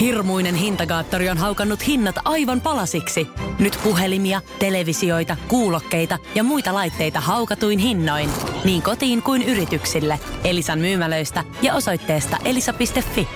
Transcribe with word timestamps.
Hirmuinen 0.00 0.54
hintakaattori 0.54 1.28
on 1.28 1.38
haukannut 1.38 1.86
hinnat 1.86 2.16
aivan 2.24 2.60
palasiksi. 2.60 3.28
Nyt 3.58 3.78
puhelimia, 3.84 4.40
televisioita, 4.58 5.36
kuulokkeita 5.48 6.18
ja 6.34 6.42
muita 6.42 6.74
laitteita 6.74 7.20
haukatuin 7.20 7.78
hinnoin. 7.78 8.30
Niin 8.64 8.82
kotiin 8.82 9.22
kuin 9.22 9.42
yrityksille. 9.42 10.20
Elisan 10.44 10.78
myymälöistä 10.78 11.44
ja 11.62 11.74
osoitteesta 11.74 12.36
elisa.fi. 12.44 13.28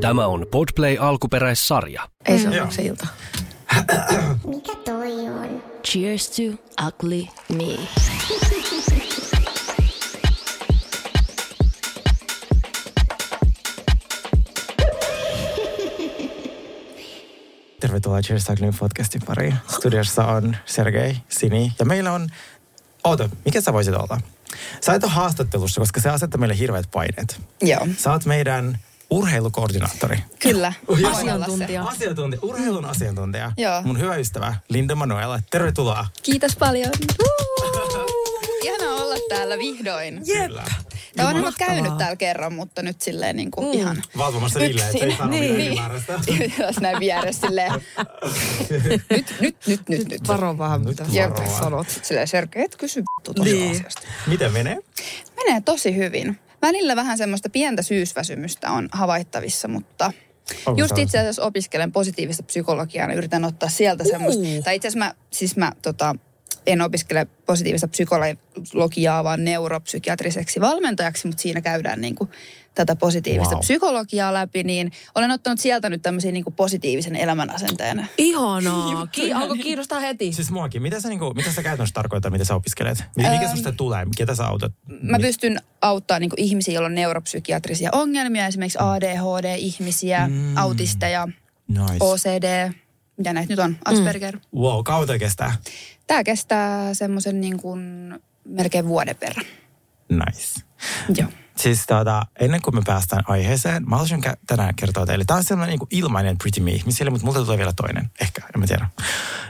Tämä 0.00 0.26
on 0.26 0.46
Podplay 0.50 0.96
alkuperäissarja. 1.00 2.08
Ei 2.26 2.38
se 2.38 2.48
ole 2.48 2.70
se 2.70 2.82
ilta. 2.82 3.06
Mikä 4.46 4.72
toi 4.84 5.12
on? 5.12 5.62
Cheers 5.84 6.30
to 6.30 6.42
ugly 6.86 7.26
me. 7.48 7.78
Tervetuloa 17.80 18.22
Cheers 18.22 18.44
Cycling 18.44 18.78
podcastin 18.78 19.22
pariin. 19.26 19.54
Studiossa 19.68 20.26
on 20.26 20.56
Sergei, 20.66 21.16
Sini 21.28 21.72
ja 21.78 21.84
meillä 21.84 22.12
on... 22.12 22.28
Oota, 23.04 23.28
mikä 23.44 23.60
sä 23.60 23.72
voisit 23.72 23.94
olla? 23.94 24.20
Sä 24.80 24.94
et 24.94 25.04
ole 25.04 25.12
haastattelussa, 25.12 25.80
koska 25.80 26.00
se 26.00 26.10
asettaa 26.10 26.38
meille 26.38 26.58
hirveät 26.58 26.90
paineet. 26.92 27.40
Joo. 27.62 27.88
Sä 27.98 28.12
oot 28.12 28.24
meidän 28.24 28.78
urheilukoordinaattori. 29.10 30.18
Kyllä. 30.38 30.72
Asiantuntija. 31.12 31.82
Asiantuntija, 31.82 32.40
urheilun 32.42 32.84
asiantuntija. 32.84 33.52
Joo. 33.56 33.82
Mun 33.82 34.00
hyvä 34.00 34.16
ystävä 34.16 34.54
Linda 34.68 34.94
Manuela. 34.94 35.40
Tervetuloa. 35.50 36.06
Kiitos 36.22 36.56
paljon. 36.56 36.90
Olla 37.62 38.10
täällä 39.34 39.58
vihdoin. 39.58 40.22
Kyllä. 40.26 40.64
Mä 41.16 41.24
oon 41.24 41.40
nyt 41.40 41.54
käynyt 41.58 41.98
täällä 41.98 42.16
kerran, 42.16 42.52
mutta 42.54 42.82
nyt 42.82 43.00
silleen 43.00 43.36
niin 43.36 43.50
kuin 43.50 43.66
mm. 43.66 43.72
ihan 43.72 44.02
Valvomassa 44.18 44.60
Ville, 44.60 44.82
että 44.82 45.04
ei 45.06 45.16
sano 45.16 45.30
Niin. 45.30 45.42
mitään 45.54 45.66
ylimääräistä. 45.66 46.20
jos 46.66 46.80
näin 46.80 47.00
vieressä 47.00 47.46
silleen. 47.46 47.72
nyt, 49.10 49.34
nyt, 49.40 49.56
nyt, 49.66 49.88
nyt, 49.88 50.08
nyt. 50.08 50.28
Varo 50.28 50.58
vähän, 50.58 50.80
mitä 50.80 51.04
Nyt 51.04 51.14
Jep. 51.14 51.36
sanot. 51.60 51.86
Silleen 52.02 52.28
Sergei, 52.28 52.62
et 52.64 52.76
kysy 52.76 53.00
vittu 53.00 53.34
tosta 53.34 53.52
Niin. 53.54 53.70
asiasta. 53.76 54.02
Miten 54.26 54.52
menee? 54.52 54.78
Menee 55.36 55.60
tosi 55.60 55.96
hyvin. 55.96 56.38
Välillä 56.62 56.96
vähän 56.96 57.18
semmoista 57.18 57.50
pientä 57.50 57.82
syysväsymystä 57.82 58.70
on 58.70 58.88
havaittavissa, 58.92 59.68
mutta 59.68 60.12
Onko 60.66 60.80
just 60.80 60.96
se- 60.96 61.02
itse 61.02 61.18
asiassa 61.18 61.42
opiskelen 61.42 61.92
positiivista 61.92 62.42
psykologiaa 62.42 63.08
ja 63.08 63.14
yritän 63.14 63.44
ottaa 63.44 63.68
sieltä 63.68 64.04
semmoista. 64.04 64.42
Tai 64.64 64.76
itse 64.76 64.88
asiassa 64.88 65.06
mä, 65.06 65.14
siis 65.30 65.56
mä 65.56 65.72
tota, 65.82 66.14
en 66.66 66.82
opiskele 66.82 67.26
positiivista 67.46 67.88
psykologiaa, 67.88 69.24
vaan 69.24 69.44
neuropsykiatriseksi 69.44 70.60
valmentajaksi, 70.60 71.26
mutta 71.26 71.42
siinä 71.42 71.60
käydään 71.60 72.00
niin 72.00 72.14
kuin 72.14 72.30
tätä 72.74 72.96
positiivista 72.96 73.54
Wow. 73.54 73.60
psykologiaa 73.60 74.34
läpi, 74.34 74.62
niin 74.62 74.92
olen 75.14 75.30
ottanut 75.30 75.60
sieltä 75.60 75.90
nyt 75.90 76.02
tämmöisiä 76.02 76.32
niin 76.32 76.44
kuin 76.44 76.54
positiivisen 76.54 77.16
elämän 77.16 77.50
asenteen. 77.50 78.06
Ihanaa. 78.18 79.06
Ki- 79.12 79.32
alkoi 79.32 79.58
kiinnostaa 79.58 80.00
heti. 80.00 80.32
Siis 80.32 80.50
muakin. 80.50 80.82
Mitä 80.82 81.00
sä, 81.00 81.08
niinku, 81.08 81.34
mitä 81.34 81.52
sä 81.52 81.62
käytännössä 81.62 81.94
tarkoittaa, 81.94 82.30
mitä 82.30 82.44
sä 82.44 82.54
opiskelet? 82.54 83.04
Mikä, 83.16 83.30
mikä 83.30 83.48
susta 83.48 83.72
tulee? 83.72 84.06
Ketä 84.16 84.34
sä 84.34 84.46
autat? 84.46 84.72
Mä 85.02 85.18
pystyn 85.18 85.58
auttamaan 85.80 86.20
niin 86.20 86.30
ihmisiä, 86.36 86.74
joilla 86.74 86.86
on 86.86 86.94
neuropsykiatrisia 86.94 87.90
ongelmia, 87.92 88.46
esimerkiksi 88.46 88.78
ADHD-ihmisiä, 88.80 90.28
mm. 90.28 90.56
autisteja, 90.56 91.28
Nice. 91.68 91.96
OCD, 92.00 92.72
mitä 93.16 93.32
näitä 93.32 93.52
nyt 93.52 93.58
on, 93.58 93.76
Asperger. 93.84 94.36
Mm. 94.36 94.60
Wow, 94.60 94.82
kauan 94.84 95.18
kestää. 95.18 95.54
Tämä 96.10 96.24
kestää 96.24 96.94
semmoisen 96.94 97.40
niin 97.40 97.56
kuin 97.60 97.80
melkein 98.44 98.86
vuoden 98.86 99.16
verran. 99.20 99.44
Nice. 100.08 100.60
Joo. 101.20 101.28
Siis 101.56 101.86
tota, 101.86 102.26
ennen 102.40 102.62
kuin 102.62 102.74
me 102.74 102.82
päästään 102.86 103.24
aiheeseen, 103.26 103.88
mä 103.88 103.96
haluaisin 103.96 104.22
tänään 104.46 104.74
kertoa 104.74 105.06
teille. 105.06 105.24
Tämä 105.24 105.38
on 105.38 105.44
sellainen 105.44 105.70
niin 105.70 105.78
kuin 105.78 105.88
ilmainen 105.90 106.38
Pretty 106.38 106.60
Me 106.60 106.70
ihmisille, 106.70 107.10
mutta 107.10 107.24
multa 107.24 107.44
tulee 107.44 107.58
vielä 107.58 107.72
toinen. 107.72 108.10
Ehkä, 108.20 108.42
en 108.54 108.60
mä 108.60 108.66
tiedä. 108.66 108.88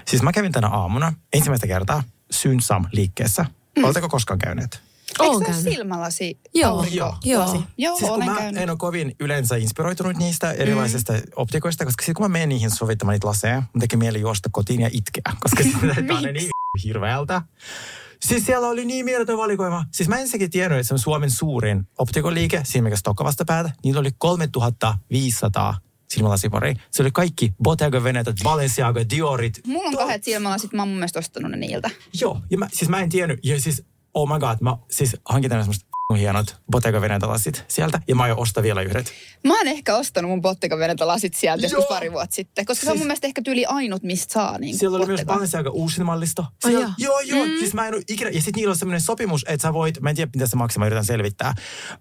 Siis 0.07 0.23
mä 0.23 0.33
kävin 0.33 0.53
tänä 0.53 0.69
aamuna 0.69 1.13
ensimmäistä 1.33 1.67
kertaa 1.67 2.03
Synsam 2.31 2.87
liikkeessä. 2.93 3.45
Mm. 3.77 3.85
Oletteko 3.85 4.09
koskaan 4.09 4.39
käyneet? 4.39 4.83
Eikö 5.23 5.35
Oon 5.35 5.45
se 5.45 5.51
ole 5.51 5.55
käynyt. 5.55 5.75
silmälasi? 5.75 6.41
Joo, 6.55 6.71
aurinkolasi? 6.71 7.27
joo. 7.29 7.63
Joo, 7.79 7.97
siis 7.97 8.09
kun 8.09 8.17
olen 8.17 8.29
mä 8.31 8.37
käynyt. 8.37 8.63
en 8.63 8.71
ole 8.71 8.79
kovin 8.79 9.17
yleensä 9.21 9.57
inspiroitunut 9.57 10.17
niistä 10.17 10.53
erilaisista 10.53 11.13
mm. 11.13 11.21
optikoista, 11.37 11.85
koska 11.85 12.03
sitten 12.03 12.15
kun 12.15 12.25
mä 12.25 12.29
menen 12.29 12.49
niihin 12.49 12.71
sovittamaan 12.71 13.13
niitä 13.13 13.27
laseja, 13.27 13.63
mun 13.73 13.81
tekee 13.81 13.99
mieli 13.99 14.21
juosta 14.21 14.49
kotiin 14.53 14.81
ja 14.81 14.91
itkeä, 14.93 15.33
koska 15.41 15.65
näyttää 15.95 16.17
aina 16.17 16.33
niin 16.33 16.51
hirveältä. 16.85 17.43
Siis 18.21 18.47
siellä 18.47 18.69
oli 18.69 18.85
niin 18.85 19.05
mieletön 19.05 19.39
valikoima. 19.39 19.85
Siis 19.93 20.09
mä 20.09 20.19
ensinnäkin 20.19 20.51
tiennyt, 20.51 20.79
että 20.79 20.89
se 20.89 20.95
on 20.95 20.99
Suomen 20.99 21.31
suurin 21.31 21.89
optikoliike, 21.99 22.61
siinä 22.65 22.85
mikä 22.85 22.97
Stokka 22.97 23.25
vastapäätä. 23.25 23.71
Niillä 23.85 24.01
oli 24.01 24.11
3500 24.19 25.79
silmälasipari. 26.11 26.75
Se 26.91 27.03
oli 27.03 27.11
kaikki 27.11 27.55
Bottega 27.63 28.05
Veneta, 28.05 28.33
Balenciaga, 28.45 29.01
Diorit. 29.11 29.61
Mulla 29.67 29.89
on 29.89 29.97
kahdet 29.97 30.25
silmälasit, 30.25 30.73
mä 30.73 30.83
oon 30.83 30.89
mun 30.89 30.97
mielestä 30.99 31.19
ostanut 31.19 31.51
ne 31.51 31.57
niiltä. 31.57 31.91
Joo, 32.21 32.41
ja 32.51 32.59
mä, 32.59 32.69
siis 32.73 32.89
mä 32.89 33.01
en 33.01 33.09
tiennyt, 33.09 33.41
ja 33.43 33.61
siis 33.61 33.85
oh 34.15 34.29
my 34.33 34.39
god, 34.39 34.57
mä 34.61 34.77
siis 34.91 35.17
hankin 35.25 35.49
tänne 35.49 35.63
semmoista 35.63 35.87
hienot 36.19 36.57
Bottega 36.71 37.01
Veneta 37.01 37.29
lasit 37.29 37.65
sieltä, 37.69 38.01
ja 38.09 38.15
mä 38.15 38.23
aion 38.23 38.39
ostaa 38.39 38.63
vielä 38.63 38.83
yhdet. 38.83 39.13
Mä 39.47 39.59
oon 39.59 39.69
ehkä 39.69 39.97
ostanut 39.97 40.31
mun 40.31 40.41
Bottega 40.41 40.79
Veneta 40.79 41.07
lasit 41.07 41.35
sieltä 41.35 41.67
joskus 41.67 41.85
pari 41.89 42.13
vuotta 42.13 42.35
sitten, 42.35 42.65
koska 42.67 42.85
se 42.85 42.91
on 42.91 42.95
Siis- 42.95 43.01
mun 43.01 43.07
mielestä 43.07 43.27
ehkä 43.27 43.43
tyyli 43.43 43.67
ainut, 43.67 44.03
mistä 44.03 44.33
saa 44.33 44.59
niin 44.59 44.79
Siellä 44.79 44.97
oli 44.97 45.07
myös 45.07 45.19
Bottega. 45.21 45.35
Balenciaga 45.35 45.71
uusin 45.71 46.05
mallisto. 46.07 46.43
Ai 46.43 46.71
Siellä, 46.71 46.81
jaa. 46.87 46.95
joo, 46.99 47.21
joo. 47.21 47.47
Mm. 47.47 47.51
Siis 47.59 47.75
mä 47.75 47.87
en 47.89 47.95
ole 47.95 48.03
ikinä, 48.09 48.31
ja 48.31 48.43
sitten 48.43 48.53
niillä 48.61 48.73
on 48.73 48.77
semmoinen 48.79 49.01
sopimus, 49.01 49.45
että 49.49 49.63
sä 49.69 49.73
voit, 49.73 50.01
mä 50.01 50.11
en 50.11 50.17
tiedä 50.17 50.31
mitä 50.35 50.47
se 50.47 50.57
maksaa, 50.57 50.81
mä 50.81 50.87
yritän 50.87 51.05
selvittää, 51.05 51.55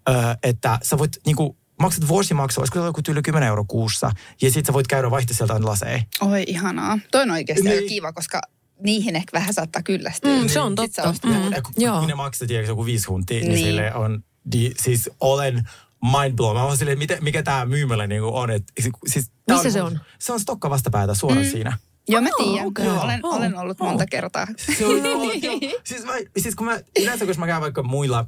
öö, 0.09 0.15
että 0.43 0.79
sä 0.83 0.97
voit 0.97 1.11
niinku, 1.25 1.57
maksat 1.79 2.07
vuosimaksua, 2.07 2.61
olisiko 2.61 2.79
se 2.79 2.85
joku 2.85 3.01
tyyli 3.01 3.21
10 3.21 3.47
euro 3.49 3.65
kuussa, 3.67 4.11
ja 4.41 4.51
sit 4.51 4.65
sä 4.65 4.73
voit 4.73 4.87
käydä 4.87 5.11
vaihtaa 5.11 5.35
sieltä 5.37 5.59
laseja. 5.61 5.99
Oi 6.21 6.43
ihanaa. 6.47 6.99
Toi 7.11 7.21
on 7.21 7.31
oikeasti 7.31 7.69
Niin. 7.69 7.87
kiva, 7.89 8.13
koska 8.13 8.41
niihin 8.83 9.15
ehkä 9.15 9.39
vähän 9.39 9.53
saattaa 9.53 9.81
kyllästyä. 9.83 10.41
Mm, 10.41 10.47
se 10.47 10.59
on 10.59 10.71
Sit 10.71 10.75
totta. 10.75 11.09
ostat 11.09 11.31
Mm. 11.31 11.51
Ja 11.51 11.61
kun, 11.61 11.73
Joo. 11.77 11.99
kun 11.99 12.07
ne 12.07 12.15
maksat, 12.15 12.47
tiedätkö, 12.47 12.71
joku 12.71 12.85
viisi 12.85 13.07
huntia, 13.07 13.39
niin, 13.39 13.51
Niin. 13.51 13.65
sille 13.65 13.93
on, 13.93 14.23
di, 14.51 14.73
siis 14.83 15.09
olen 15.19 15.69
mind 16.01 16.35
blown. 16.35 16.55
Mä 16.57 16.63
oon 16.63 16.77
silleen, 16.77 16.97
miten, 16.97 17.23
mikä 17.23 17.43
tämä 17.43 17.65
myymälä 17.65 18.07
niinku 18.07 18.37
on. 18.37 18.51
Et, 18.51 18.63
siis, 19.07 19.31
tää 19.45 19.55
Missä 19.57 19.71
se 19.71 19.81
on? 19.81 19.99
Se 20.19 20.33
on 20.33 20.39
Stokka 20.39 20.69
vastapäätä 20.69 21.13
suoraan 21.13 21.45
mm. 21.45 21.51
siinä. 21.51 21.77
Joo, 22.07 22.21
mä 22.21 22.29
tiedän. 22.37 22.67
okei. 22.67 22.85
Joo, 22.85 23.01
olen, 23.01 23.19
Joo. 23.23 23.35
olen 23.35 23.57
ollut 23.57 23.79
monta 23.79 24.05
kertaa. 24.05 24.47
Se 24.77 24.85
on, 24.85 24.91
on, 24.93 25.41
joo. 25.43 25.59
siis, 25.89 26.05
mä, 26.05 26.13
siis 26.37 26.55
kun 26.55 26.65
mä, 26.65 26.79
yleensä 27.01 27.25
kun 27.25 27.35
mä 27.37 27.47
käyn 27.47 27.61
vaikka 27.61 27.83
muilla 27.83 28.25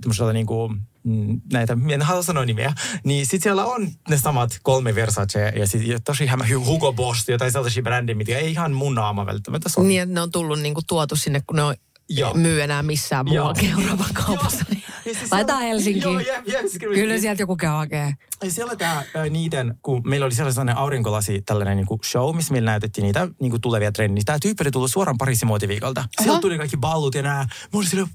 tämmöisellä 0.00 0.32
niinku, 0.32 0.74
näitä, 1.52 1.76
en 1.88 2.02
halua 2.02 2.22
sanoa 2.22 2.44
nimeä, 2.44 2.72
niin 3.04 3.26
sit 3.26 3.42
siellä 3.42 3.64
on 3.64 3.88
ne 4.08 4.18
samat 4.18 4.58
kolme 4.62 4.94
Versace 4.94 5.52
ja 5.56 5.66
sit 5.66 5.86
ja 5.86 6.00
tosi 6.00 6.26
hämä 6.26 6.44
Hugo 6.66 6.92
Boss, 6.92 7.28
jotain 7.28 7.52
sellaisia 7.52 7.82
brändejä, 7.82 8.16
mitkä 8.16 8.38
ei 8.38 8.50
ihan 8.50 8.72
mun 8.72 8.94
naama 8.94 9.26
välttämättä 9.26 9.68
sovi. 9.68 9.88
Niin, 9.88 10.02
että 10.02 10.14
ne 10.14 10.20
on 10.20 10.32
tullut 10.32 10.60
niinku 10.60 10.80
tuotu 10.86 11.16
sinne, 11.16 11.42
kun 11.46 11.56
ne 11.56 11.62
on 11.62 11.74
Joo. 12.08 12.34
myy 12.34 12.62
enää 12.62 12.82
missään 12.82 13.26
muualla 13.28 13.54
Euroopan 13.80 14.06
kaupassa. 14.26 14.64
Siis 15.04 15.18
Laitetaan 15.32 15.58
siellä- 15.58 15.60
Helsinkiin. 15.60 16.02
Joo, 16.02 16.18
jep, 16.18 16.48
jep, 16.48 16.64
kyllä. 16.80 16.94
Kyllä 16.94 17.18
sieltä 17.18 17.42
joku 17.42 17.56
käy 17.56 17.70
hakee. 17.70 18.14
Ja 18.42 18.50
siellä 18.50 18.76
tämä 18.76 19.02
niiden, 19.30 19.74
kun 19.82 20.02
meillä 20.04 20.26
oli 20.26 20.34
siellä 20.34 20.52
sellainen 20.52 20.76
aurinkolasi, 20.76 21.42
tällainen 21.46 21.76
niinku 21.76 21.98
show, 22.04 22.36
missä 22.36 22.52
meillä 22.52 22.70
näytettiin 22.70 23.02
niitä 23.02 23.28
niinku 23.40 23.58
tulevia 23.58 23.92
trendejä. 23.92 24.22
Tämä 24.26 24.38
tyyppi 24.42 24.64
oli 24.64 24.70
tullut 24.70 24.90
suoraan 24.90 25.18
Pariisin 25.18 25.48
muotiviikolta. 25.48 26.04
Sieltä 26.22 26.40
tuli 26.40 26.58
kaikki 26.58 26.76
ballut 26.76 27.14
ja 27.14 27.22
nää. 27.22 27.44
Mä 27.44 27.48
olin 27.72 27.88
silleen, 27.88 28.08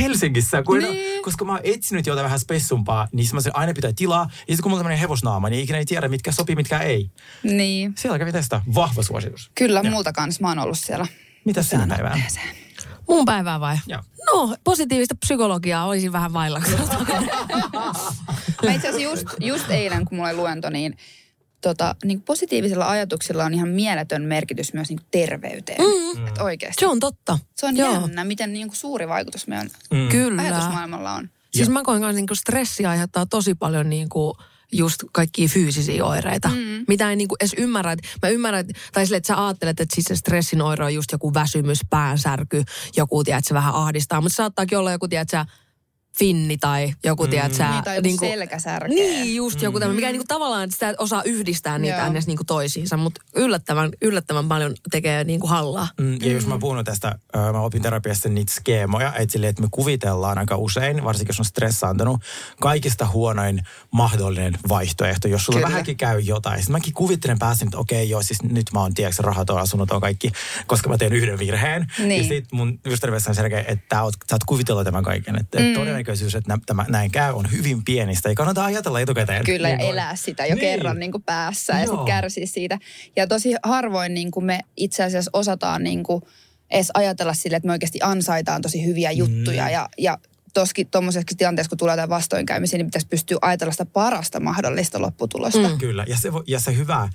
Helsingissä, 0.00 0.62
kun 0.62 0.78
niin. 0.78 1.22
koska 1.22 1.44
mä 1.44 1.52
oon 1.52 1.60
etsinyt 1.64 2.06
jotain 2.06 2.24
vähän 2.24 2.40
spessumpaa, 2.40 3.08
niin 3.12 3.28
mä 3.32 3.40
aina 3.54 3.72
pitää 3.72 3.92
tilaa. 3.96 4.28
Ja 4.30 4.36
sitten 4.38 4.62
kun 4.62 4.70
mulla 4.70 4.80
on 4.80 4.84
tämmöinen 4.84 5.00
hevosnaama, 5.00 5.48
niin 5.48 5.62
ikinä 5.62 5.78
ei 5.78 5.84
tiedä, 5.84 6.08
mitkä 6.08 6.32
sopii, 6.32 6.56
mitkä 6.56 6.78
ei. 6.78 7.10
Niin. 7.42 7.94
Siellä 7.96 8.18
kävi 8.18 8.32
tästä 8.32 8.62
vahva 8.74 9.02
suositus. 9.02 9.50
Kyllä, 9.54 9.80
Joo. 9.84 9.90
multa 9.90 10.12
kanssa 10.12 10.42
mä 10.42 10.48
oon 10.48 10.58
ollut 10.58 10.78
siellä. 10.78 11.06
Mitä 11.44 11.62
sinä 11.62 11.86
päivää? 11.86 12.20
Mun 13.08 13.24
päivää 13.24 13.60
vai? 13.60 13.76
Joo. 13.86 14.02
No, 14.26 14.56
positiivista 14.64 15.14
psykologiaa 15.14 15.86
olisin 15.86 16.12
vähän 16.12 16.32
vailla. 16.32 16.62
Mä 18.64 18.72
itse 18.72 18.88
asiassa 18.88 18.98
just, 18.98 19.26
just 19.40 19.70
eilen, 19.70 20.04
kun 20.04 20.16
mulla 20.16 20.28
oli 20.28 20.36
luento, 20.36 20.70
niin, 20.70 20.96
tota, 21.60 21.96
niin 22.04 22.22
positiivisilla 22.22 22.88
ajatuksilla 22.90 23.44
on 23.44 23.54
ihan 23.54 23.68
mieletön 23.68 24.22
merkitys 24.22 24.72
myös 24.72 24.88
niin 24.88 25.00
terveyteen. 25.10 25.80
Mm. 25.80 26.26
Et 26.26 26.38
oikeasti. 26.38 26.80
Se 26.80 26.86
on 26.86 27.00
totta. 27.00 27.38
Se 27.56 27.66
on 27.66 27.76
Joo. 27.76 27.92
jännä, 27.92 28.24
miten 28.24 28.52
niin 28.52 28.66
kuin 28.68 28.76
suuri 28.76 29.08
vaikutus 29.08 29.46
meidän 29.46 29.70
Mm. 29.90 30.08
Kyllä. 30.08 30.42
ajatusmaailmalla 30.42 31.12
on. 31.12 31.30
Siis 31.52 31.68
mä 31.68 31.82
koen 31.82 32.00
kanssa 32.00 32.16
niinku 32.16 32.34
stressi 32.34 32.86
aiheuttaa 32.86 33.26
tosi 33.26 33.54
paljon 33.54 33.90
niinku 33.90 34.36
just 34.72 35.04
kaikkia 35.12 35.48
fyysisiä 35.48 36.04
oireita, 36.04 36.48
mm. 36.48 36.84
mitä 36.88 37.10
ei 37.10 37.16
niinku 37.16 37.36
edes 37.40 37.54
ymmärrä. 37.58 37.96
Mä 38.22 38.28
ymmärrän, 38.28 38.66
tai 38.92 39.06
sille, 39.06 39.16
että 39.16 39.26
sä 39.26 39.46
ajattelet, 39.46 39.80
että 39.80 39.94
siis 39.94 40.04
se 40.04 40.16
stressin 40.16 40.62
oire 40.62 40.84
on 40.84 40.94
just 40.94 41.12
joku 41.12 41.34
väsymys, 41.34 41.78
päänsärky, 41.90 42.64
joku, 42.96 43.24
tiedät, 43.24 43.44
se 43.44 43.54
vähän 43.54 43.74
ahdistaa. 43.74 44.20
Mutta 44.20 44.36
saattaakin 44.36 44.78
olla 44.78 44.92
joku, 44.92 45.08
tiedät, 45.08 45.30
sä, 45.30 45.46
finni 46.18 46.58
tai 46.58 46.92
joku, 47.04 47.24
mm. 47.24 47.30
tiedät 47.30 47.54
sä... 47.54 47.70
Niin, 47.70 47.84
tai 47.84 47.96
joku 47.96 48.08
niinku- 48.08 48.24
selkäsärkeä. 48.24 48.88
Niin, 48.88 49.36
just 49.36 49.62
joku 49.62 49.80
tämmöinen, 49.80 49.96
mikä 49.96 50.06
ei 50.06 50.12
niinku 50.12 50.26
tavallaan 50.28 50.70
sitä 50.70 50.94
osaa 50.98 51.22
yhdistää 51.22 51.78
niitä 51.78 51.96
Joo. 51.96 52.10
edes 52.10 52.26
niinku 52.26 52.44
toisiinsa, 52.44 52.96
mutta 52.96 53.20
yllättävän, 53.36 53.90
yllättävän 54.02 54.48
paljon 54.48 54.74
tekee 54.90 55.24
niinku 55.24 55.46
hallaa. 55.46 55.88
Mm, 56.00 56.16
ja 56.20 56.32
jos 56.32 56.46
mä 56.46 56.58
puhun 56.58 56.84
tästä, 56.84 57.18
mä 57.52 57.60
opin 57.60 57.82
terapiassa 57.82 58.28
niitä 58.28 58.52
skeemoja, 58.52 59.14
että, 59.14 59.32
silleen, 59.32 59.50
että 59.50 59.62
me 59.62 59.68
kuvitellaan 59.70 60.38
aika 60.38 60.56
usein, 60.56 61.04
varsinkin 61.04 61.30
jos 61.30 61.40
on 61.40 61.44
stressaantunut, 61.44 62.20
kaikista 62.60 63.06
huonoin 63.06 63.62
mahdollinen 63.90 64.58
vaihtoehto, 64.68 65.28
jos 65.28 65.44
sulla 65.44 65.58
Kyllä. 65.58 65.68
vähänkin 65.68 65.96
käy 65.96 66.20
jotain. 66.20 66.58
Sitten 66.58 66.72
mäkin 66.72 66.94
kuvittelen 66.94 67.38
päässä, 67.38 67.64
että 67.64 67.78
okei 67.78 68.10
joo, 68.10 68.22
siis 68.22 68.42
nyt 68.42 68.66
mä 68.72 68.80
oon, 68.80 68.94
tiedätkö, 68.94 69.22
rahaton, 69.22 69.58
asunnoton 69.58 70.00
kaikki, 70.00 70.32
koska 70.66 70.88
mä 70.88 70.98
teen 70.98 71.12
yhden 71.12 71.38
virheen. 71.38 71.86
Niin. 71.98 72.22
Ja 72.22 72.28
sitten 72.28 72.56
mun 72.56 72.80
ystävässä 72.86 73.30
on 73.30 73.34
selkeä, 73.34 73.60
että 73.60 73.84
tää 73.88 74.02
oot, 74.02 74.14
sä 74.30 74.34
oot 74.34 74.44
kuvitellut 74.44 74.84
tämän 74.84 75.04
kaiken. 75.04 75.36
Että 75.36 75.58
mm. 75.58 75.74
Todennäköisyys, 75.98 76.34
että 76.34 76.52
nä, 76.52 76.58
tämä 76.66 76.84
näin 76.88 77.10
käy, 77.10 77.32
on 77.32 77.52
hyvin 77.52 77.84
pienistä. 77.84 78.28
Ei 78.28 78.34
kannata 78.34 78.64
ajatella 78.64 79.00
etukäteen. 79.00 79.44
Kyllä, 79.44 79.68
ja 79.68 79.76
Niin 79.76 79.90
elää 79.90 80.16
sitä 80.16 80.46
jo 80.46 80.54
Niin. 80.54 80.60
kerran 80.60 80.98
niin 80.98 81.12
kuin 81.12 81.22
päässä 81.22 81.72
ja 81.72 81.86
sitten 81.86 82.04
kärsiä 82.06 82.46
siitä. 82.46 82.78
Ja 83.16 83.26
tosi 83.26 83.54
harvoin 83.62 84.14
niin 84.14 84.30
kuin 84.30 84.46
me 84.46 84.60
itse 84.76 85.04
asiassa 85.04 85.30
osataan 85.32 85.82
niin 85.84 86.02
kuin 86.02 86.22
edes 86.70 86.90
ajatella 86.94 87.34
sille, 87.34 87.56
että 87.56 87.66
me 87.66 87.72
oikeasti 87.72 87.98
ansaitaan 88.02 88.62
tosi 88.62 88.84
hyviä 88.86 89.10
juttuja. 89.10 89.64
Mm. 89.64 89.72
Ja, 89.72 89.88
ja 89.98 90.18
toskin 90.60 90.88
tilanteessa, 91.36 91.68
kun 91.68 91.78
tulee 91.78 91.92
jotain 91.92 92.08
vastoinkäymisiä, 92.08 92.78
niin 92.78 92.86
pitäisi 92.86 93.06
pystyä 93.06 93.38
ajatella 93.42 93.72
sitä 93.72 93.86
parasta 93.86 94.40
mahdollista 94.40 95.02
lopputulosta. 95.02 95.68
Mm. 95.68 95.78
Kyllä, 95.78 96.04
ja 96.08 96.16
se, 96.16 96.30
ja 96.46 96.60
se 96.60 96.76
hyvä 96.76 97.08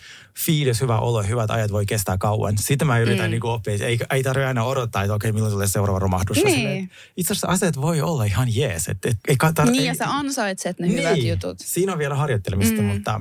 fiilis, 0.45 0.81
hyvä 0.81 0.99
olo, 0.99 1.23
hyvät 1.23 1.51
ajat 1.51 1.71
voi 1.71 1.85
kestää 1.85 2.17
kauan. 2.17 2.57
Sitä 2.57 2.85
mä 2.85 2.99
yritän 2.99 3.25
mm. 3.25 3.31
niin 3.31 3.45
oppia, 3.45 3.73
ei, 3.73 3.99
ei 4.11 4.23
tarvitse 4.23 4.47
aina 4.47 4.63
odottaa, 4.63 5.03
että 5.03 5.13
okei, 5.13 5.31
milloin 5.31 5.53
tulee 5.53 5.67
seuraava 5.67 5.99
romahdus. 5.99 6.37
Niin. 6.37 6.55
Silleen, 6.55 6.89
Itse 7.17 7.33
asiassa 7.33 7.47
asiat 7.47 7.81
voi 7.81 8.01
olla 8.01 8.23
ihan 8.23 8.55
jees. 8.55 8.87
Et, 8.87 9.05
et, 9.05 9.17
ei, 9.27 9.35
tar- 9.43 9.71
Niin, 9.71 9.79
ei, 9.79 9.85
ja 9.85 9.95
sä 9.95 10.05
ansaitset 10.07 10.79
ne 10.79 10.87
hyvät 10.87 11.23
jutut. 11.23 11.59
Siinä 11.59 11.91
on 11.91 11.97
vielä 11.99 12.15
harjoittelemista, 12.15 12.81
mm. 12.81 12.87
mutta... 12.87 13.19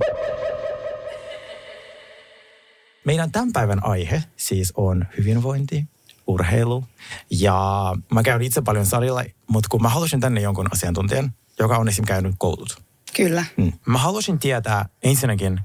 Meidän 3.05 3.33
tämän 3.33 3.53
päivän 3.53 3.85
aihe 3.85 4.23
siis 4.37 4.73
on 4.77 5.07
hyvinvointi, 5.19 5.85
urheilu. 6.27 6.85
Ja 7.31 7.93
mä 8.15 8.23
käyn 8.23 8.43
itse 8.43 8.63
paljon 8.63 8.87
salilla, 8.87 9.25
mutta 9.47 9.69
kun 9.71 9.83
mä 9.83 9.89
halusin 9.89 10.21
tänne 10.21 10.41
jonkun 10.41 10.69
asiantuntijan, 10.73 11.33
joka 11.59 11.77
on 11.77 11.89
esim. 11.89 12.05
käynyt 12.05 12.35
koulut. 12.39 12.83
Kyllä. 13.17 13.45
Mm. 13.57 13.73
Mä 13.87 13.99
haluaisin 13.99 14.39
tietää 14.39 14.89
ensinnäkin, 15.03 15.61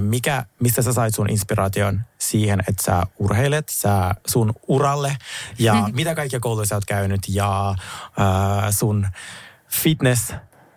mikä, 0.00 0.46
mistä 0.60 0.82
sä 0.82 0.92
sait 0.92 1.14
sun 1.14 1.30
inspiraation 1.30 2.00
siihen, 2.18 2.60
että 2.68 2.82
sä 2.82 3.02
urheilet 3.18 3.68
sä 3.68 4.14
sun 4.26 4.52
uralle 4.68 5.16
ja 5.58 5.74
Hmm. 5.74 5.94
mitä 5.96 6.14
kaikkia 6.14 6.40
kouluja 6.40 6.66
sä 6.66 6.74
oot 6.74 6.84
käynyt 6.84 7.20
ja 7.28 7.70
äh, 7.70 8.70
sun 8.70 9.06
fitness 9.68 10.32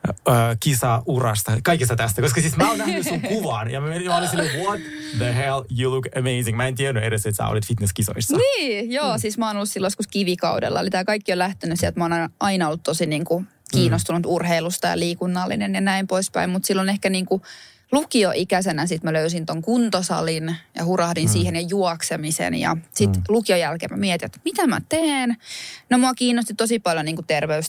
äh, 0.07 0.57
kisa 0.59 1.03
urasta, 1.05 1.57
kaikesta 1.63 1.95
tästä. 1.95 2.21
Koska 2.21 2.41
siis 2.41 2.57
mä 2.57 2.69
oon 2.69 2.77
nähnyt 2.77 3.07
sun 3.07 3.21
kuvan 3.31 3.71
ja 3.71 3.81
mä, 3.81 3.87
mä 3.87 4.17
olin 4.17 4.29
silleen, 4.29 4.65
what 4.65 4.79
the 5.17 5.35
hell, 5.35 5.63
you 5.79 5.91
look 5.91 6.05
amazing. 6.17 6.57
Mä 6.57 6.67
en 6.67 6.75
tiennyt 6.75 7.03
edes, 7.03 7.25
että 7.25 7.37
sä 7.37 7.47
olit 7.47 7.67
fitnesskisoissa. 7.67 8.37
Niin, 8.37 8.91
joo, 8.91 9.13
mm. 9.13 9.19
siis 9.19 9.37
mä 9.37 9.47
oon 9.47 9.55
ollut 9.55 9.69
silloin 9.69 9.87
joskus 9.87 10.07
kivikaudella. 10.07 10.79
Eli 10.79 10.89
tämä 10.89 11.03
kaikki 11.03 11.31
on 11.31 11.39
lähtenyt 11.39 11.79
sieltä, 11.79 11.89
että 11.89 11.99
mä 11.99 12.03
oon 12.03 12.13
aina- 12.13 12.29
aina 12.39 12.67
ollut 12.67 12.83
tosi 12.83 13.05
niin 13.05 13.25
kuin 13.25 13.47
kiinnostunut 13.71 14.23
mm. 14.23 14.29
urheilusta 14.29 14.87
ja 14.87 14.99
liikunnallinen 14.99 15.75
ja 15.75 15.81
näin 15.81 16.07
poispäin. 16.07 16.49
Mutta 16.49 16.67
silloin 16.67 16.89
ehkä 16.89 17.09
niin 17.09 17.25
kuin 17.25 17.41
lukioikäisenä 17.91 18.87
sit 18.87 19.03
mä 19.03 19.13
löysin 19.13 19.45
ton 19.45 19.61
kuntosalin 19.61 20.55
ja 20.75 20.85
hurahdin 20.85 21.25
mm. 21.25 21.31
siihen 21.31 21.55
ja 21.55 21.61
juoksemisen. 21.61 22.53
Ja 22.53 22.77
sitten 22.93 23.21
mm. 23.21 23.25
lukion 23.29 23.59
jälkeen 23.59 23.91
mä 23.91 23.97
mietin, 23.97 24.25
että 24.25 24.39
mitä 24.45 24.67
mä 24.67 24.81
teen. 24.89 25.37
No 25.89 25.97
mua 25.97 26.13
kiinnosti 26.13 26.53
tosi 26.53 26.79
paljon 26.79 27.05
niin 27.05 27.17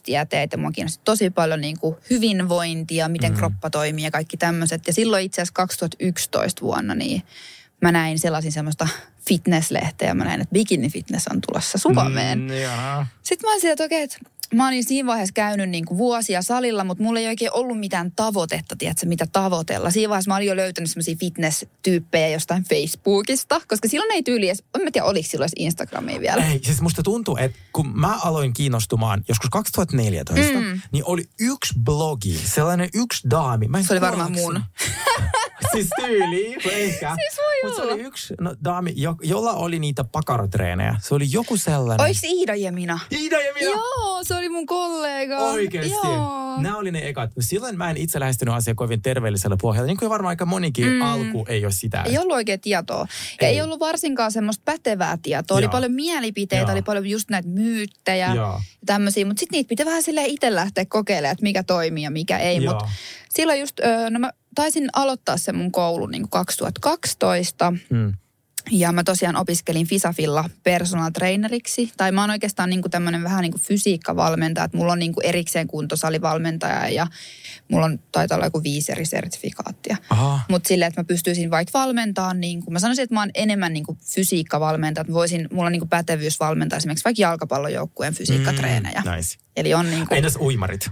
ja 0.08 0.58
mua 0.58 0.70
kiinnosti 0.70 1.02
tosi 1.05 1.31
paljon 1.31 1.61
niin 1.61 1.76
hyvinvointia, 2.11 3.08
miten 3.08 3.32
mm. 3.32 3.38
kroppa 3.38 3.70
toimii 3.70 4.05
ja 4.05 4.11
kaikki 4.11 4.37
tämmöiset. 4.37 4.87
Ja 4.87 4.93
silloin 4.93 5.25
itse 5.25 5.43
asiassa 5.43 5.55
2011 5.55 6.62
vuonna 6.62 6.94
niin 6.94 7.22
mä 7.81 7.93
näin 7.93 8.19
sellaisin 8.19 8.52
semmoista 8.52 8.88
fitnesslehteä 9.28 10.08
ja 10.08 10.14
mä 10.14 10.25
näin, 10.25 10.40
että 10.40 10.52
bikini 10.52 10.88
fitness 10.88 11.28
on 11.28 11.40
tulossa 11.40 11.78
Suomeen. 11.78 12.38
Mm. 12.38 12.46
Sitten 13.22 13.49
mä 13.49 13.50
olin 13.50 13.61
sieltä, 13.61 13.84
että 13.84 13.94
okei, 13.94 14.02
että 14.02 14.19
mä 14.55 14.69
olin 14.69 14.85
siinä 14.85 15.06
vaiheessa 15.06 15.32
käynyt 15.32 15.70
niin 15.70 15.85
kuin 15.85 15.99
vuosia 15.99 16.43
salilla, 16.43 16.85
mutta 16.85 17.05
mulla 17.05 17.20
ei 17.20 17.29
oikein 17.29 17.50
ollut 17.55 17.81
mitään 17.81 18.12
tavoitetta, 18.12 18.76
tiedätkö, 18.76 19.06
mitä 19.06 19.26
tavoitella. 19.32 19.91
Siinä 19.91 20.08
vaiheessa 20.08 20.31
mä 20.31 20.37
olin 20.37 20.49
jo 20.49 20.56
löytänyt 20.56 20.91
semmoisia 20.91 21.17
fitness-tyyppejä 21.17 22.29
jostain 22.29 22.64
Facebookista, 22.64 23.61
koska 23.69 23.88
silloin 23.88 24.12
ei 24.12 24.23
tyyli 24.23 24.47
edes, 24.49 24.64
en 24.75 24.85
mä 24.85 24.91
tiedä, 24.91 25.06
oliko 25.06 25.29
silloin 25.29 25.49
edes 25.49 25.64
Instagramia 25.64 26.20
vielä. 26.20 26.44
Ei, 26.44 26.61
siis 26.64 26.81
musta 26.81 27.02
tuntuu, 27.02 27.37
että 27.37 27.58
kun 27.73 27.99
mä 28.00 28.19
aloin 28.25 28.52
kiinnostumaan 28.52 29.25
joskus 29.29 29.50
2014, 29.50 30.58
mm. 30.61 30.81
niin 30.93 31.05
oli 31.05 31.25
yksi 31.41 31.75
blogi, 31.85 32.41
sellainen 32.44 32.88
yksi 32.94 33.31
daami. 33.31 33.69
Mä 33.69 33.79
en 33.79 33.85
Se 33.85 33.93
oli 33.93 34.00
varmaan 34.00 34.32
mun. 34.32 34.62
siis 35.73 35.88
tyyli, 35.96 36.56
ehkä. 36.70 37.17
Siis 37.20 37.37
voi 37.37 37.70
Mutta 37.70 37.82
se 37.82 37.93
oli 37.93 38.03
yksi 38.03 38.35
no, 38.41 38.55
daami, 38.64 38.93
jo, 38.96 39.17
jolla 39.23 39.53
oli 39.53 39.79
niitä 39.79 40.05
pakarotreenejä. 40.05 40.96
Se 41.03 41.14
oli 41.14 41.26
joku 41.31 41.56
sellainen. 41.56 42.06
Oliko 42.06 42.20
Iida 42.25 42.55
Jemina? 42.55 42.99
Iida 43.12 43.41
ja 43.41 43.55
minä. 43.55 43.70
Joo, 43.70 44.25
se 44.25 44.35
oli 44.41 44.49
mun 44.49 44.67
kollega. 44.67 45.39
Oikeesti. 45.39 45.91
Joo. 45.91 46.61
Nämä 46.61 46.77
oli 46.77 46.93
ne 46.93 47.09
ekat. 47.09 47.31
Silloin 47.41 47.79
mä 47.79 47.91
en 47.91 47.97
itse 47.97 48.21
lähestynyt 48.21 48.55
asiaa 48.55 48.75
kovin 48.75 49.03
terveellisellä 49.03 49.57
pohjalla. 49.61 49.87
Niin 49.87 49.97
kuin 49.97 50.11
varmaan 50.11 50.31
aika 50.31 50.47
monikin 50.47 50.87
mm. 50.87 51.03
alku 51.03 51.47
ei 51.49 51.65
ole 51.65 51.73
sitä. 51.73 52.03
Ei 52.03 52.19
ollut 52.19 52.33
oikein 52.33 52.61
tietoa. 52.61 53.07
Ja 53.41 53.49
Ei. 53.49 53.55
ei, 53.55 53.63
ollut 53.63 53.81
varsinkaan 53.81 54.33
semmoista 54.33 54.63
pätevää 54.65 55.19
tietoa. 55.23 55.57
Oli 55.57 55.65
Joo. 55.65 55.73
paljon 55.73 55.93
mielipiteitä, 55.93 56.63
Joo. 56.63 56.73
oli 56.73 56.83
paljon 56.83 57.07
just 57.07 57.31
näitä 57.31 57.49
myyttejä 57.49 58.35
Joo. 58.35 58.53
ja 58.53 58.61
tämmöisiä. 58.87 59.27
Mutta 59.27 59.41
sitten 59.41 59.57
niitä 59.57 59.69
pitää 59.69 59.87
vähän 59.87 60.03
silleen 60.03 60.31
itse 60.31 60.55
lähteä 60.55 60.85
kokeilemaan, 60.89 61.33
että 61.33 61.43
mikä 61.43 61.63
toimii 61.63 62.05
ja 62.05 62.11
mikä 62.11 62.39
ei. 62.39 62.61
Mutta 62.61 62.89
silloin 63.31 63.61
just, 63.61 63.81
no 64.11 64.19
mä 64.19 64.33
taisin 64.55 64.89
aloittaa 64.93 65.37
sen 65.37 65.57
mun 65.57 65.73
koulun 65.73 66.11
niin 66.11 66.23
kuin 66.23 66.31
2012. 66.31 67.73
Mm. 67.91 68.15
Ja 68.70 68.93
mä 68.93 69.05
tosiaan 69.05 69.37
opiskelin 69.37 69.87
Fisafilla 69.87 70.50
personal 70.62 71.11
traineriksi. 71.11 71.93
Tai 71.96 72.12
mä 72.12 72.20
oon 72.20 72.31
oikeastaan 72.31 72.70
niin 72.70 72.82
kuin 72.82 72.90
tämmöinen 72.90 73.25
vähän 73.25 73.43
niin 73.43 73.52
kuin 73.52 73.62
fysiikkavalmentaja. 73.62 74.64
Että 74.64 74.76
mulla 74.76 74.93
on 74.93 74.99
niin 74.99 75.12
kuin 75.12 75.26
erikseen 75.26 75.67
kuntosalivalmentaja 75.67 76.88
ja 76.88 77.06
mulla 77.69 77.87
on 77.87 77.99
taitaa 78.12 78.37
olla 78.37 78.46
joku 78.46 78.62
viisi 78.62 78.93
eri 78.93 79.05
sertifikaattia. 79.05 79.96
Mutta 80.49 80.69
silleen, 80.69 80.88
että 80.88 81.00
mä 81.00 81.05
pystyisin 81.05 81.50
vaikka 81.50 81.78
valmentaa, 81.78 82.34
niin 82.34 82.62
kuin, 82.64 82.72
mä 82.72 82.78
sanoisin, 82.78 83.02
että 83.02 83.14
mä 83.14 83.20
oon 83.20 83.31
enemmän 83.34 83.72
niin 83.72 83.84
kuin 83.84 83.99
fysiikkavalmentaja. 84.05 85.02
Että 85.02 85.12
voisin, 85.12 85.49
mulla 85.52 85.67
on 85.67 85.72
niin 85.72 85.81
kuin 85.81 85.90
pätevyys 85.90 86.40
valmentaa 86.40 86.76
esimerkiksi 86.76 87.05
vaikka 87.05 87.22
jalkapallojoukkueen 87.22 88.14
fysiikkatreenejä. 88.14 89.02
Mm, 89.05 89.11
nice. 89.11 89.38
Eli 89.56 89.75
on 89.75 89.90
niin 89.90 90.06
kuin, 90.06 90.17
Entäs 90.19 90.37
uimarit? 90.37 90.90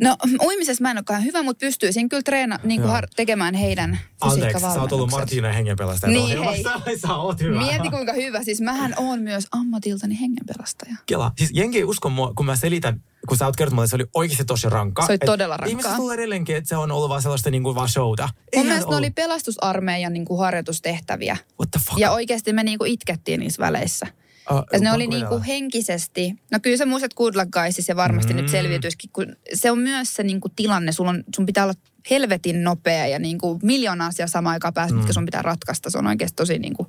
No 0.00 0.16
uimisessa 0.46 0.82
mä 0.82 0.90
en 0.90 0.96
olekaan 0.96 1.24
hyvä, 1.24 1.42
mutta 1.42 1.66
pystyisin 1.66 2.08
kyllä 2.08 2.22
treena, 2.22 2.58
niin 2.62 2.80
kuin 2.80 2.90
har, 2.90 3.06
tekemään 3.16 3.54
heidän 3.54 3.98
Anteeksi, 4.20 4.60
sä 4.60 4.80
oot 4.80 4.92
ollut. 4.92 5.10
Martina 5.10 5.52
hengenpelastaja. 5.52 6.10
Niin, 6.10 6.38
ohjelmassa. 6.38 6.80
Sä 7.06 7.14
oot 7.14 7.40
hyvä. 7.40 7.58
Mieti 7.58 7.90
kuinka 7.90 8.12
hyvä. 8.12 8.42
Siis 8.42 8.60
mähän 8.60 8.94
oon 8.96 9.20
myös 9.20 9.46
ammatiltani 9.52 10.20
hengenpelastaja. 10.20 10.96
Kela. 11.06 11.32
Siis 11.38 11.50
jengi 11.54 11.78
ei 11.78 11.84
usko 11.84 12.10
mua, 12.10 12.32
kun 12.36 12.46
mä 12.46 12.56
selitän, 12.56 13.02
kun 13.28 13.36
sä 13.36 13.46
oot 13.46 13.56
kertonut 13.56 13.84
että 13.84 13.90
se 13.90 13.96
oli 13.96 14.06
oikeasti 14.14 14.44
tosi 14.44 14.68
rankkaa. 14.68 15.06
Se 15.06 15.12
oli 15.12 15.18
todella 15.18 15.56
rankkaa. 15.56 15.70
Ihmiset 15.70 15.96
tulee 15.96 16.14
edelleenkin, 16.14 16.56
että 16.56 16.68
se 16.68 16.76
on 16.76 16.90
ollut 16.90 17.08
vaan 17.08 17.22
sellaista 17.22 17.50
niin 17.50 17.62
kuin 17.62 17.74
vaan 17.74 17.88
showta. 17.88 18.22
Mun 18.22 18.32
Eihän 18.52 18.66
mielestä 18.66 18.90
ne 18.90 18.96
oli 18.96 19.10
pelastusarmeijan 19.10 20.12
niin 20.12 20.24
kuin 20.24 20.40
harjoitustehtäviä. 20.40 21.36
What 21.60 21.70
the 21.70 21.80
fuck? 21.86 21.98
Ja 21.98 22.12
oikeasti 22.12 22.52
me 22.52 22.62
niin 22.62 22.78
kuin 22.78 22.90
itkettiin 22.90 23.40
niissä 23.40 23.60
väleissä. 23.60 24.06
Uh, 24.50 24.62
Ja 24.72 24.78
ne 24.78 24.92
oli 24.92 25.06
niin 25.06 25.26
kuin 25.26 25.42
henkisesti, 25.42 26.34
no 26.52 26.58
kyllä 26.62 26.76
sä 26.76 26.86
muistat 26.86 27.14
Good 27.14 27.34
Luck 27.34 27.50
Guysissa 27.50 27.92
ja 27.92 27.96
varmasti 27.96 28.34
mm. 28.34 28.40
nyt 28.40 28.48
selviytyisikin, 28.48 29.10
kun 29.12 29.36
se 29.54 29.70
on 29.70 29.78
myös 29.78 30.14
se 30.14 30.22
niin 30.22 30.40
kuin 30.40 30.52
tilanne, 30.56 30.92
sulla 30.92 31.10
on, 31.10 31.24
sun 31.36 31.46
pitää 31.46 31.64
olla 31.64 31.74
helvetin 32.10 32.64
nopea 32.64 33.06
ja 33.06 33.18
niin 33.18 33.38
kuin 33.38 33.60
miljoona 33.62 34.06
asiaa 34.06 34.28
samaan 34.28 34.52
aikaan 34.52 34.74
päässä, 34.74 34.94
mm. 34.94 34.98
mitkä 34.98 35.12
sun 35.12 35.24
pitää 35.24 35.42
ratkaista. 35.42 35.90
Se 35.90 35.98
on 35.98 36.06
oikeasti 36.06 36.36
tosi 36.36 36.58
niin 36.58 36.74
kuin, 36.74 36.88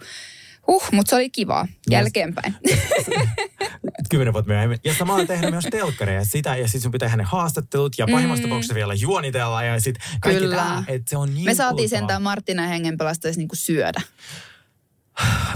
huh, 0.67 0.83
mutta 0.91 1.09
se 1.09 1.15
oli 1.15 1.29
kivaa 1.29 1.67
jälkeenpäin. 1.89 2.55
Kymmenen 4.09 4.33
vuotta 4.33 4.51
myöhemmin. 4.51 4.79
Ja 4.83 4.93
samalla 4.93 5.25
tehdä 5.25 5.51
myös 5.51 5.67
telkkareja 5.71 6.25
sitä, 6.25 6.55
ja 6.55 6.67
sitten 6.67 6.81
sun 6.81 6.91
pitää 6.91 7.05
tehdä 7.05 7.17
ne 7.17 7.23
haastattelut, 7.23 7.97
ja 7.97 8.07
pahimmassa 8.11 8.43
tapauksessa 8.43 8.75
vielä 8.75 8.93
juonitella, 8.93 9.63
ja 9.63 9.79
sitten 9.81 10.03
kaikki 10.21 10.43
Mm. 10.43 10.49
Kyllä. 10.49 10.63
tämä, 10.63 10.83
että 10.87 11.09
se 11.09 11.17
on 11.17 11.33
niin 11.33 11.45
Me 11.45 11.55
saatiin 11.55 11.89
sentään 11.89 12.21
Martina 12.21 12.61
ja 12.63 12.69
hengenpelastajissa 12.69 13.39
niin 13.39 13.47
kuin 13.47 13.57
syödä. 13.57 14.01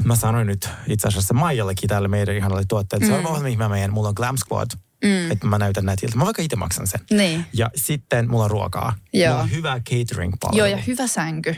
Mä 0.04 0.16
sanoin 0.16 0.48
nyt 0.48 0.70
itse 0.88 1.08
asiassa 1.08 1.34
Maijallekin 1.34 1.89
tälle 1.89 2.08
meidän 2.08 2.36
ihanalle 2.36 2.63
tuotteelle, 2.68 3.04
että 3.04 3.13
mm. 3.13 3.16
seuraava 3.16 3.30
ohjelma, 3.30 3.44
mihin 3.44 3.60
mä 3.60 3.70
menen, 3.70 3.94
mulla 3.94 4.10
on 4.10 4.13
Glam 4.18 4.38
Squad, 4.38 4.68
mm. 5.04 5.32
että 5.32 5.48
mä 5.48 5.58
näytän 5.58 5.86
nätiltä. 5.86 6.18
Mä 6.18 6.25
vaikka 6.25 6.42
itse 6.42 6.56
maksan 6.56 6.88
sen. 6.88 7.00
Niin. 7.12 7.46
Ja 7.54 7.70
sitten 7.75 8.30
mulla 8.30 8.44
on 8.44 8.51
ruokaa. 8.51 8.96
Joo. 9.13 9.30
Mulla 9.32 9.44
on 9.44 9.51
hyvä 9.51 9.80
catering-palvelu. 9.89 10.58
Joo, 10.58 10.68
ja 10.68 10.78
hyvä 10.78 11.08
sänky. 11.08 11.56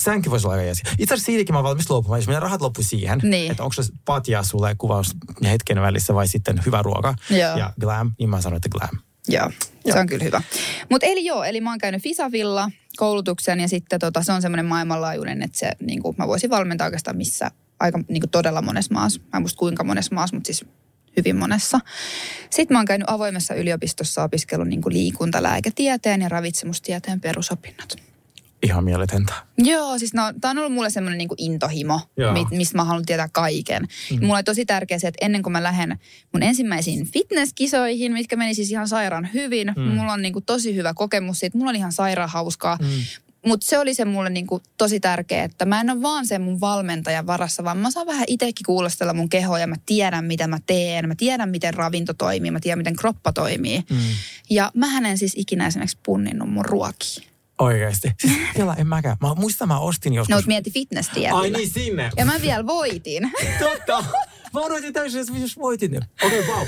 Sänky 0.00 0.30
voisi 0.30 0.46
olla 0.46 0.56
aika. 0.56 0.70
Itse 0.70 1.14
asiassa 1.14 1.26
siitäkin 1.26 1.54
mä 1.54 1.58
oon 1.58 1.64
valmis 1.64 1.90
luopumaan, 1.90 2.20
jos 2.20 2.26
meidän 2.26 2.42
rahat 2.42 2.60
loppu 2.60 2.82
siihen, 2.82 3.20
Niin. 3.22 3.50
että 3.50 3.62
onko 3.62 3.72
se 3.72 3.82
patja 4.04 4.42
sulle 4.42 4.74
kuvaus 4.78 5.16
hetken 5.44 5.80
välissä 5.82 6.14
vai 6.14 6.28
sitten 6.28 6.62
hyvä 6.66 6.82
ruoka 6.82 7.14
Joo. 7.30 7.56
ja 7.56 7.72
glam, 7.80 8.12
niin 8.18 8.30
mä 8.30 8.40
sanoin, 8.40 8.56
että 8.56 8.68
glam. 8.68 8.98
Joo, 9.30 9.50
se 9.92 9.98
on 9.98 10.06
kyllä 10.06 10.24
hyvä. 10.24 10.42
Mutta 10.90 11.06
eli 11.06 11.24
joo, 11.24 11.44
eli 11.44 11.60
mä 11.60 11.70
oon 11.70 11.78
käynyt 11.78 12.02
Fisavilla 12.02 12.70
koulutuksen 12.96 13.60
ja 13.60 13.68
sitten 13.68 14.00
tota, 14.00 14.22
se 14.22 14.32
on 14.32 14.42
semmoinen 14.42 14.66
maailmanlaajuinen, 14.66 15.42
että 15.42 15.58
se, 15.58 15.72
niin 15.80 16.02
kuin, 16.02 16.14
mä 16.18 16.28
voisin 16.28 16.50
valmentaa 16.50 16.84
oikeastaan 16.84 17.16
missä 17.16 17.50
aika 17.80 17.98
niin 18.08 18.20
kuin 18.20 18.30
todella 18.30 18.62
monessa 18.62 18.94
maassa. 18.94 19.20
Mä 19.20 19.36
en 19.36 19.42
muista 19.42 19.58
kuinka 19.58 19.84
monessa 19.84 20.14
maassa, 20.14 20.36
mutta 20.36 20.46
siis 20.46 20.64
hyvin 21.16 21.36
monessa. 21.36 21.80
Sitten 22.50 22.74
mä 22.74 22.78
oon 22.78 22.86
käynyt 22.86 23.10
avoimessa 23.10 23.54
yliopistossa 23.54 24.22
opiskellut 24.22 24.68
niin 24.68 24.82
kuin 24.82 24.92
liikuntalääketieteen 24.92 26.22
ja 26.22 26.28
ravitsemustieteen 26.28 27.20
perusopinnot. 27.20 28.09
Ihan 28.62 28.84
mieletöntä. 28.84 29.32
Joo, 29.58 29.98
siis 29.98 30.14
no, 30.14 30.22
tämä 30.40 30.50
on 30.50 30.58
ollut 30.58 30.72
mulle 30.72 30.90
semmoinen 30.90 31.18
niin 31.18 31.28
intohimo, 31.36 32.00
Joo. 32.16 32.32
mi- 32.32 32.56
mistä 32.56 32.76
mä 32.76 32.84
haluan 32.84 33.06
tietää 33.06 33.28
kaiken. 33.32 33.82
Mm. 34.10 34.20
Mulla 34.20 34.34
oli 34.34 34.42
tosi 34.42 34.66
tärkeää 34.66 34.98
se, 34.98 35.08
että 35.08 35.26
ennen 35.26 35.42
kuin 35.42 35.52
mä 35.52 35.62
lähden 35.62 35.98
mun 36.32 36.42
ensimmäisiin 36.42 37.06
fitnesskisoihin, 37.06 38.12
mitkä 38.12 38.36
meni 38.36 38.54
siis 38.54 38.70
ihan 38.70 38.88
sairaan 38.88 39.28
hyvin, 39.34 39.72
mm. 39.76 39.82
mulla 39.82 40.12
on 40.12 40.22
niin 40.22 40.32
kuin 40.32 40.44
tosi 40.44 40.74
hyvä 40.74 40.94
kokemus 40.94 41.38
siitä, 41.38 41.58
mulla 41.58 41.70
on 41.70 41.76
ihan 41.76 41.92
sairaan 41.92 42.30
hauskaa. 42.30 42.78
Mm. 42.80 42.86
Mutta 43.46 43.66
se 43.66 43.78
oli 43.78 43.94
se 43.94 44.04
mulle 44.04 44.30
niin 44.30 44.46
kuin 44.46 44.62
tosi 44.78 45.00
tärkeä, 45.00 45.44
että 45.44 45.64
mä 45.64 45.80
en 45.80 45.90
ole 45.90 46.02
vaan 46.02 46.26
sen 46.26 46.42
mun 46.42 46.60
valmentajan 46.60 47.26
varassa, 47.26 47.64
vaan 47.64 47.78
mä 47.78 47.90
saan 47.90 48.06
vähän 48.06 48.24
itsekin 48.26 48.66
kuulostella 48.66 49.14
mun 49.14 49.28
kehoa 49.28 49.58
ja 49.58 49.66
mä 49.66 49.76
tiedän, 49.86 50.24
mitä 50.24 50.46
mä 50.46 50.58
teen. 50.66 51.08
Mä 51.08 51.14
tiedän, 51.14 51.48
miten 51.48 51.74
ravinto 51.74 52.14
toimii, 52.14 52.50
mä 52.50 52.60
tiedän, 52.60 52.78
miten 52.78 52.96
kroppa 52.96 53.32
toimii. 53.32 53.82
Mm. 53.90 53.96
Ja 54.50 54.70
mä 54.74 54.86
en 55.08 55.18
siis 55.18 55.32
ikinä 55.36 55.66
esimerkiksi 55.66 55.98
punninnut 56.02 56.50
mun 56.50 56.64
ruokia. 56.64 57.29
Oikeasti. 57.60 58.12
Siis, 58.20 58.34
Kela, 58.54 58.74
en 58.76 58.86
mäkään. 58.86 59.16
Mä 59.20 59.34
muistan, 59.34 59.68
mä 59.68 59.78
ostin 59.78 60.14
joskus. 60.14 60.30
No, 60.30 60.36
mut 60.36 60.46
mieti 60.46 60.70
fitness 60.70 61.10
Ai 61.32 61.50
niin, 61.50 61.70
sinne. 61.70 62.10
Ja 62.16 62.24
mä 62.24 62.32
vielä 62.42 62.66
voitin. 62.66 63.32
Totta. 63.58 64.04
Mä 64.52 64.60
unohdin 64.60 64.92
täysin, 64.92 65.20
että 65.20 65.32
jos 65.38 65.56
voitin. 65.58 65.96
Okei, 66.24 66.40
okay, 66.40 66.54
wow. 66.54 66.66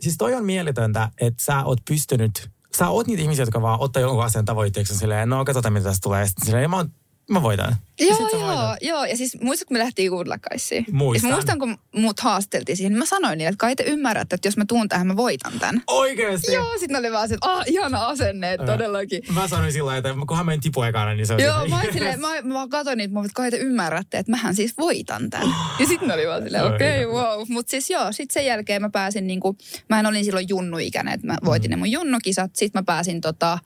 Siis 0.00 0.16
toi 0.18 0.34
on 0.34 0.44
mieletöntä, 0.44 1.10
että 1.20 1.44
sä 1.44 1.64
oot 1.64 1.78
pystynyt, 1.88 2.50
sä 2.76 2.88
oot 2.88 3.06
niitä 3.06 3.22
ihmisiä, 3.22 3.42
jotka 3.42 3.62
vaan 3.62 3.80
ottaa 3.80 4.02
jonkun 4.02 4.24
asian 4.24 4.44
tavoitteeksi 4.44 4.96
silleen, 4.96 5.28
no 5.28 5.44
katsotaan 5.44 5.72
mitä 5.72 5.84
tästä 5.84 6.02
tulee. 6.02 6.26
Sitten 6.26 6.46
silleen, 6.46 6.70
mä, 6.70 6.76
oon- 6.76 6.92
mä 7.28 7.42
voitan. 7.42 7.76
Joo, 8.00 8.28
joo, 8.32 8.76
joo. 8.80 9.04
Ja 9.04 9.16
siis 9.16 9.40
muistatko, 9.40 9.72
me 9.72 9.78
lähtiin 9.78 10.10
Goodluckaissiin? 10.10 10.86
Muistan. 10.92 11.28
Ja 11.28 11.32
mä 11.32 11.36
muistan, 11.36 11.58
kun 11.58 11.78
mut 11.94 12.20
haasteltiin 12.20 12.76
siihen, 12.76 12.92
niin 12.92 12.98
mä 12.98 13.06
sanoin 13.06 13.38
niille, 13.38 13.48
että 13.48 13.60
kai 13.60 13.76
te 13.76 13.82
ymmärrätte, 13.82 14.34
että 14.34 14.48
jos 14.48 14.56
mä 14.56 14.64
tuun 14.68 14.88
tähän, 14.88 15.06
mä 15.06 15.16
voitan 15.16 15.52
tämän. 15.58 15.82
Oikeesti? 15.86 16.52
Joo, 16.52 16.72
sitten 16.72 16.92
ne 16.92 16.98
oli 16.98 17.12
vaan 17.12 17.28
se, 17.28 17.34
että 17.34 17.52
ah, 17.52 17.64
ihana 17.66 18.06
asenne, 18.06 18.52
että 18.52 18.66
todellakin. 18.66 19.22
Mä 19.34 19.48
sanoin 19.48 19.72
sillä 19.72 19.96
että 19.96 20.14
kunhan 20.28 20.46
mä 20.46 20.52
en 20.52 20.60
tipu 20.60 20.82
ekana, 20.82 21.14
niin 21.14 21.26
se 21.26 21.34
on 21.34 21.40
Joo, 21.40 21.66
mä, 21.68 21.82
silleen, 21.92 22.20
mä, 22.20 22.28
mä 22.42 22.54
vaan 22.54 22.68
katsoin 22.68 22.98
niitä, 22.98 23.14
mä 23.14 23.20
olin, 23.20 23.26
että 23.26 23.36
kai 23.36 23.50
te 23.50 23.56
ymmärrätte, 23.56 24.18
että 24.18 24.30
mähän 24.30 24.54
siis 24.54 24.78
voitan 24.78 25.30
tämän. 25.30 25.54
Ja 25.78 25.86
sitten 25.86 26.08
ne 26.08 26.14
oli 26.14 26.26
vaan 26.26 26.42
silleen, 26.42 26.74
okei, 26.74 27.04
okay, 27.04 27.20
wow. 27.20 27.46
Mutta 27.48 27.70
siis 27.70 27.90
joo, 27.90 28.12
sitten 28.12 28.34
sen 28.34 28.46
jälkeen 28.46 28.82
mä 28.82 28.90
pääsin 28.90 29.26
niinku, 29.26 29.56
mähän 29.88 30.06
olin 30.06 30.24
silloin 30.24 30.48
junnuikäinen, 30.48 31.14
että 31.14 31.26
mä 31.26 31.36
voitin 31.44 31.70
ne 31.70 31.76
mun 31.76 31.90
junnukisat. 31.90 32.56
Sitten 32.56 32.80
mä 32.80 32.84
pääsin 32.84 33.20
tota, 33.20 33.58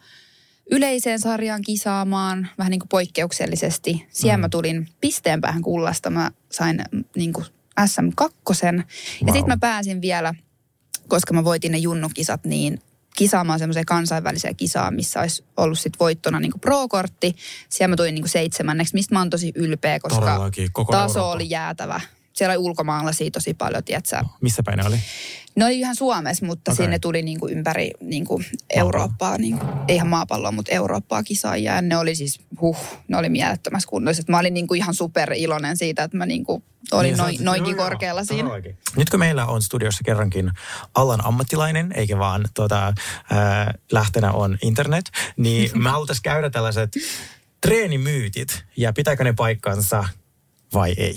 yleiseen 0.70 1.18
sarjaan 1.20 1.62
kisaamaan 1.62 2.48
vähän 2.58 2.70
niin 2.70 2.80
kuin 2.80 2.88
poikkeuksellisesti. 2.88 4.06
Siellä 4.10 4.38
mä 4.38 4.48
tulin 4.48 4.88
pisteen 5.00 5.40
päähän 5.40 5.62
kullasta. 5.62 6.10
Mä 6.10 6.30
sain 6.52 6.84
mm, 6.92 7.04
niin 7.16 7.32
kuin 7.32 7.46
SM2. 7.80 8.24
Ja 8.64 8.72
Wow. 8.72 9.32
sitten 9.32 9.48
mä 9.48 9.56
pääsin 9.60 10.00
vielä, 10.00 10.34
koska 11.08 11.34
mä 11.34 11.44
voitin 11.44 11.72
ne 11.72 11.78
junnukisat, 11.78 12.44
niin 12.44 12.80
kisaamaan 13.16 13.58
semmoiseen 13.58 13.86
kansainväliseen 13.86 14.56
kisaan, 14.56 14.94
missä 14.94 15.20
olisi 15.20 15.44
ollut 15.56 15.78
sit 15.78 15.92
voittona 16.00 16.40
niin 16.40 16.52
kuin 16.52 16.60
pro-kortti. 16.60 17.36
Siellä 17.68 17.92
mä 17.92 17.96
tulin 17.96 18.14
niin 18.14 18.22
kuin 18.22 18.30
seitsemänneksi, 18.30 18.94
mistä 18.94 19.14
mä 19.14 19.18
oon 19.18 19.30
tosi 19.30 19.52
ylpeä, 19.54 20.00
koska 20.00 20.20
Todellakin, 20.20 20.70
taso 20.90 21.18
Eurooppa. 21.18 21.22
oli 21.36 21.50
jäätävä. 21.50 22.00
Siellä 22.32 22.52
oli 22.52 22.58
ulkomaalaisia 22.58 23.30
tosi 23.30 23.54
paljon, 23.54 23.84
tiedätkö 23.84 24.16
Missä 24.40 24.62
päin 24.62 24.78
ne 24.78 24.86
oli? 24.86 24.96
Ne 25.56 25.64
oli 25.64 25.78
ihan 25.78 25.96
Suomessa, 25.96 26.46
mutta 26.46 26.72
okay. 26.72 26.84
sinne 26.84 26.98
tuli 26.98 27.22
niinku 27.22 27.48
ympäri 27.48 27.90
niinku 28.00 28.42
Eurooppaa, 28.70 29.38
niinku, 29.38 29.66
ei 29.88 29.96
ihan 29.96 30.08
maapalloa, 30.08 30.52
mutta 30.52 30.72
Eurooppaa 30.72 31.22
kisaajia. 31.22 31.74
Ja 31.74 31.82
ne 31.82 31.96
oli 31.96 32.14
siis, 32.14 32.40
huh, 32.60 32.78
ne 33.08 33.16
oli 33.16 33.28
mielettömässä 33.28 33.88
kunnossa. 33.88 34.22
Mä 34.28 34.38
olin 34.38 34.54
niinku 34.54 34.74
ihan 34.74 34.94
super 34.94 35.32
iloinen 35.32 35.76
siitä, 35.76 36.02
että 36.02 36.16
mä 36.16 36.26
niinku 36.26 36.62
olin 36.92 37.08
Niin, 37.08 37.18
noin, 37.18 37.36
noinkin 37.40 37.70
joo, 37.70 37.76
joo, 37.76 37.88
korkealla 37.88 38.24
siinä. 38.24 38.42
todellakin. 38.42 38.78
Nyt 38.96 39.10
kun 39.10 39.20
meillä 39.20 39.46
on 39.46 39.62
studiossa 39.62 40.04
kerrankin 40.04 40.50
alan 40.94 41.24
ammattilainen, 41.24 41.92
eikä 41.94 42.18
vaan 42.18 42.44
tuota, 42.54 42.88
äh, 42.88 42.94
lähtenä 43.92 44.32
on 44.32 44.58
internet, 44.62 45.04
niin 45.36 45.70
me 45.82 45.90
haluttaisiin 45.90 46.22
käydä 46.22 46.50
tällaiset 46.50 46.96
treenimyytit 47.60 48.64
ja 48.76 48.92
pitääkö 48.92 49.24
ne 49.24 49.32
paikkansa 49.32 50.04
vai 50.74 50.94
ei. 50.96 51.16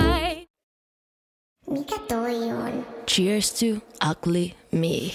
Mikä 1.71 1.95
toi 2.07 2.51
on? 2.51 2.85
Cheers 3.07 3.53
to 3.53 3.65
ugly 4.09 4.49
me. 4.71 4.87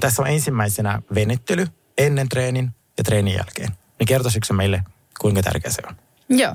Tässä 0.00 0.22
on 0.22 0.28
ensimmäisenä 0.28 1.02
venyttely 1.14 1.66
ennen 1.98 2.28
treenin 2.28 2.70
ja 2.98 3.04
treenin 3.04 3.34
jälkeen. 3.34 3.68
Niin 3.98 4.06
kertoisitko 4.06 4.54
meille, 4.54 4.82
kuinka 5.20 5.42
tärkeä 5.42 5.70
se 5.70 5.82
on? 5.88 6.05
Joo, 6.28 6.54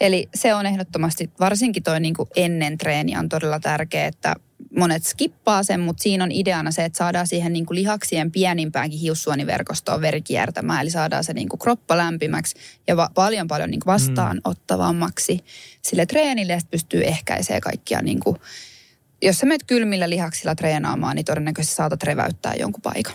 eli 0.00 0.28
se 0.34 0.54
on 0.54 0.66
ehdottomasti, 0.66 1.30
varsinkin 1.40 1.82
toi 1.82 2.00
niinku 2.00 2.28
ennen 2.36 2.78
treeniä 2.78 3.18
on 3.18 3.28
todella 3.28 3.60
tärkeä, 3.60 4.06
että 4.06 4.34
monet 4.76 5.04
skippaa 5.04 5.62
sen, 5.62 5.80
mutta 5.80 6.02
siinä 6.02 6.24
on 6.24 6.32
ideana 6.32 6.70
se, 6.70 6.84
että 6.84 6.96
saadaan 6.96 7.26
siihen 7.26 7.52
niinku 7.52 7.74
lihaksien 7.74 8.32
pienimpäänkin 8.32 9.00
hiussuoniverkostoon 9.00 10.00
veri 10.00 10.22
kiertämään, 10.22 10.82
eli 10.82 10.90
saadaan 10.90 11.24
se 11.24 11.32
niinku 11.32 11.56
kroppa 11.56 11.96
lämpimäksi 11.96 12.54
ja 12.86 12.96
va- 12.96 13.10
paljon 13.14 13.48
paljon 13.48 13.70
niinku 13.70 13.86
vastaanottavammaksi 13.86 15.44
sille 15.82 16.06
treenille, 16.06 16.52
ja 16.52 16.60
sit 16.60 16.70
pystyy 16.70 17.04
ehkäisemään 17.04 17.60
kaikkia 17.60 18.02
niinku, 18.02 18.36
jos 19.22 19.38
sä 19.38 19.46
menet 19.46 19.64
kylmillä 19.66 20.10
lihaksilla 20.10 20.54
treenaamaan, 20.54 21.16
niin 21.16 21.24
todennäköisesti 21.24 21.76
saatat 21.76 22.02
reväyttää 22.02 22.54
jonkun 22.54 22.82
paikan. 22.82 23.14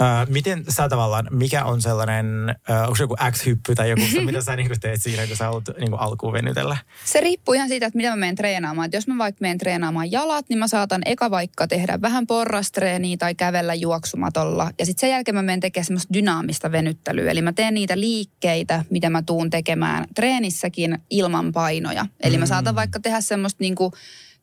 Öö, 0.00 0.06
miten 0.28 0.64
sä 0.68 0.88
tavallaan, 0.88 1.28
mikä 1.30 1.64
on 1.64 1.82
sellainen, 1.82 2.26
öö, 2.70 2.80
onko 2.82 2.94
se 2.94 3.02
joku 3.02 3.16
X-hyppy 3.30 3.74
tai 3.74 3.90
joku, 3.90 4.02
mitä 4.24 4.40
sä 4.40 4.56
niinku 4.56 4.74
teet 4.80 5.02
siinä, 5.02 5.26
kun 5.26 5.36
sä 5.36 5.44
haluat 5.44 5.64
niinku 5.80 5.96
alkuun 5.96 6.32
venytellä? 6.32 6.76
Se 7.04 7.20
riippuu 7.20 7.54
ihan 7.54 7.68
siitä, 7.68 7.86
että 7.86 7.96
mitä 7.96 8.10
mä 8.10 8.16
menen 8.16 8.34
treenaamaan. 8.34 8.86
Et 8.86 8.92
jos 8.92 9.06
mä 9.06 9.18
vaikka 9.18 9.38
menen 9.40 9.58
treenaamaan 9.58 10.12
jalat, 10.12 10.46
niin 10.48 10.58
mä 10.58 10.68
saatan 10.68 11.02
eka 11.04 11.30
vaikka 11.30 11.68
tehdä 11.68 11.98
vähän 12.02 12.26
porrastreeniä 12.26 13.16
tai 13.16 13.34
kävellä 13.34 13.74
juoksumatolla. 13.74 14.70
Ja 14.78 14.86
sitten 14.86 15.00
sen 15.00 15.10
jälkeen 15.10 15.34
mä 15.34 15.42
menen 15.42 15.60
tekemään 15.60 15.86
semmoista 15.86 16.14
dynaamista 16.14 16.72
venyttelyä. 16.72 17.30
Eli 17.30 17.42
mä 17.42 17.52
teen 17.52 17.74
niitä 17.74 18.00
liikkeitä, 18.00 18.84
mitä 18.90 19.10
mä 19.10 19.22
tuun 19.22 19.50
tekemään 19.50 20.04
treenissäkin 20.14 20.98
ilman 21.10 21.52
painoja. 21.52 22.06
Eli 22.20 22.38
mä 22.38 22.46
saatan 22.46 22.74
vaikka 22.74 23.00
tehdä 23.00 23.20
semmoista 23.20 23.56
niinku 23.60 23.92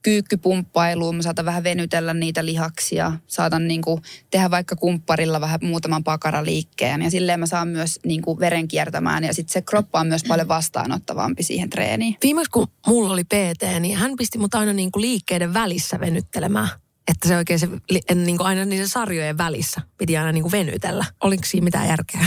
kyykkypumppailua, 0.02 1.14
mä 1.14 1.22
saatan 1.22 1.46
vähän 1.46 1.64
venytellä 1.64 2.14
niitä 2.14 2.46
lihaksia, 2.46 3.12
saatan 3.28 3.68
niinku 3.68 4.02
tehdä 4.32 4.52
vaikka 4.52 4.76
kumpparilla 4.76 5.42
vähän 5.42 5.60
muutaman 5.64 6.04
pakaraliikkeen 6.04 7.02
ja 7.02 7.12
silleen 7.12 7.40
mä 7.40 7.46
saan 7.46 7.68
myös 7.68 8.00
niinku 8.06 8.40
veren 8.40 8.68
kiertämään 8.68 9.24
ja 9.24 9.34
sitten 9.34 9.54
se 9.54 9.62
kroppa 9.62 10.00
on 10.00 10.08
myös 10.08 10.24
paljon 10.28 10.48
vastaanottavampi 10.48 11.44
siihen 11.44 11.70
treeniin. 11.70 12.18
Viimeksi 12.24 12.52
kun 12.52 12.68
mulla 12.88 13.14
oli 13.14 13.24
PT, 13.24 13.80
niin 13.80 13.98
hän 13.98 14.16
pisti 14.18 14.38
mut 14.38 14.56
aina 14.56 14.74
niin 14.74 14.92
kuin 14.92 15.02
liikkeiden 15.02 15.54
välissä 15.54 16.00
venyttelemään. 16.00 16.70
Että 17.08 17.28
se 17.28 17.38
oikein 17.38 17.60
se, 17.60 17.68
niin 18.16 18.38
kuin 18.38 18.48
aina 18.48 18.66
niiden 18.66 18.88
sarjojen 18.88 19.38
välissä 19.38 19.82
piti 19.98 20.18
aina 20.18 20.32
niin 20.32 20.42
kuin 20.42 20.52
venytellä. 20.52 21.06
Oliko 21.24 21.44
siinä 21.46 21.64
mitään 21.64 21.88
järkeä? 21.88 22.26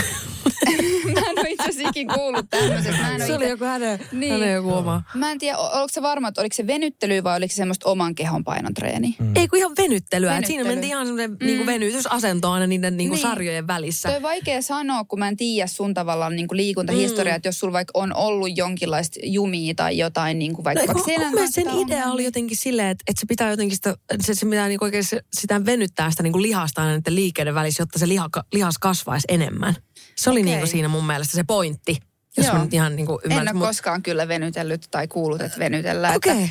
Mä 1.63 1.69
en 1.69 1.75
ole 1.75 1.79
itse 1.79 1.81
asiassa 1.81 1.89
ikin 1.89 2.07
kuullut 2.07 2.45
tämmöisestä. 2.49 3.01
Mä 3.01 3.15
en 3.15 3.25
Se 3.27 3.35
oli 3.35 3.45
ite- 3.45 3.49
joku 3.49 3.63
hänen, 3.65 3.99
Niin. 4.11 4.31
hänen 4.31 4.53
joku 4.53 4.73
oma. 4.73 5.01
Mä 5.13 5.31
en 5.31 5.39
tiedä, 5.39 5.57
oliko 5.57 5.87
se 5.91 6.01
varma, 6.01 6.27
että 6.27 6.41
oliko 6.41 6.55
se 6.55 6.67
venyttely 6.67 7.23
vai 7.23 7.37
oliko 7.37 7.51
se 7.51 7.55
semmoista 7.55 7.89
oman 7.89 8.15
kehon 8.15 8.43
painon 8.43 8.73
treeni. 8.73 9.15
Mm. 9.19 9.35
Ei 9.35 9.47
kun 9.47 9.59
ihan 9.59 9.71
venyttelyä. 9.77 10.37
Et 10.37 10.45
siinä 10.45 10.63
Venyttely. 10.63 10.75
mentiin 10.75 10.89
ihan 10.91 11.05
semmoinen 11.05 11.31
mm. 11.31 11.37
niinku 11.45 11.65
venytysasento 11.65 12.51
aina 12.51 12.67
niiden 12.67 12.97
niinku 12.97 13.15
Niin. 13.15 13.21
sarjojen 13.21 13.67
välissä. 13.67 14.09
Toi 14.09 14.15
on 14.15 14.21
vaikea 14.23 14.61
sanoa, 14.61 15.03
kun 15.03 15.19
mä 15.19 15.27
en 15.27 15.37
tiedä 15.37 15.67
sun 15.67 15.93
tavallaan 15.93 16.35
niin 16.35 16.47
liikuntahistoriaa, 16.51 17.33
mm. 17.33 17.35
että 17.35 17.47
jos 17.47 17.59
sulla 17.59 17.73
vaikka 17.73 17.91
on 17.99 18.15
ollut 18.15 18.57
jonkinlaista 18.57 19.19
jumia 19.23 19.73
tai 19.75 19.97
jotain 19.97 20.39
niin 20.39 20.53
kuin 20.53 20.65
vaikka, 20.65 20.83
No, 20.85 20.87
vaikka 20.93 21.11
selän 21.13 21.33
mielestä 21.33 21.61
sen 21.61 21.79
idea 21.79 22.05
oli 22.11 22.23
jotenkin 22.23 22.57
silleen, 22.57 22.87
että, 22.89 23.03
että 23.07 23.19
se 23.19 23.25
pitää 23.25 23.49
jotenkin 23.49 23.75
sitä, 23.75 23.95
se, 24.21 24.33
se 24.35 24.45
pitää 24.45 24.67
niinku 24.67 24.85
oikein 24.85 25.03
se- 25.03 25.21
sitä 25.33 25.65
venyttää 25.65 26.11
sitä 26.11 26.23
niinku 26.23 26.41
lihasta 26.41 26.81
aina 26.81 26.93
niiden 26.95 27.15
liikkeiden 27.15 27.55
välissä, 27.55 27.81
jotta 27.81 27.99
se 27.99 28.07
liha, 28.07 28.29
lihas 28.53 28.77
kasvaisi 28.77 29.25
enemmän. 29.29 29.75
Se 30.17 30.29
oli 30.29 30.39
Okei. 30.39 30.51
niinku 30.51 30.67
siinä 30.67 30.87
mun 30.87 31.07
mielestä 31.07 31.37
se 31.37 31.43
pointti, 31.43 31.97
jos 32.37 32.45
Joo. 32.47 32.55
mä 32.57 32.63
nyt 32.63 32.73
ihan 32.73 32.95
niinku 32.95 33.19
En 33.25 33.31
ymmärrän. 33.31 33.57
ole 33.57 33.65
koskaan 33.67 34.03
kyllä 34.03 34.27
venytellyt 34.27 34.87
tai 34.91 35.07
kuullut, 35.07 35.41
että 35.41 35.59
venytellään. 35.59 36.15
Okei. 36.15 36.43
Että, 36.43 36.49